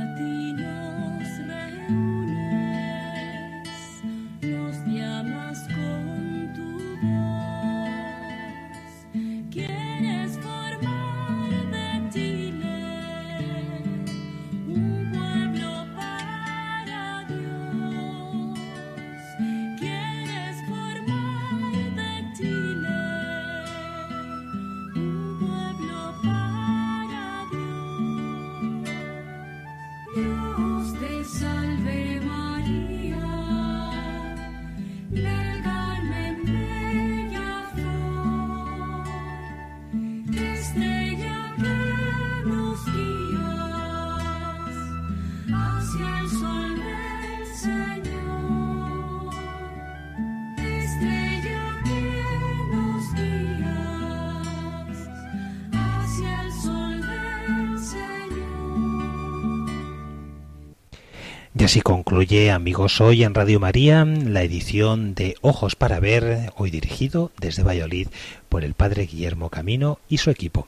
así 61.69 61.81
concluye, 61.81 62.49
amigos, 62.49 62.99
hoy 62.99 63.23
en 63.23 63.35
Radio 63.35 63.59
María 63.59 64.03
la 64.03 64.41
edición 64.41 65.13
de 65.13 65.35
Ojos 65.41 65.75
para 65.75 65.99
Ver, 65.99 66.51
hoy 66.57 66.71
dirigido 66.71 67.31
desde 67.39 67.61
Valladolid 67.61 68.07
por 68.49 68.63
el 68.63 68.73
Padre 68.73 69.05
Guillermo 69.05 69.51
Camino 69.51 69.99
y 70.09 70.17
su 70.17 70.31
equipo. 70.31 70.67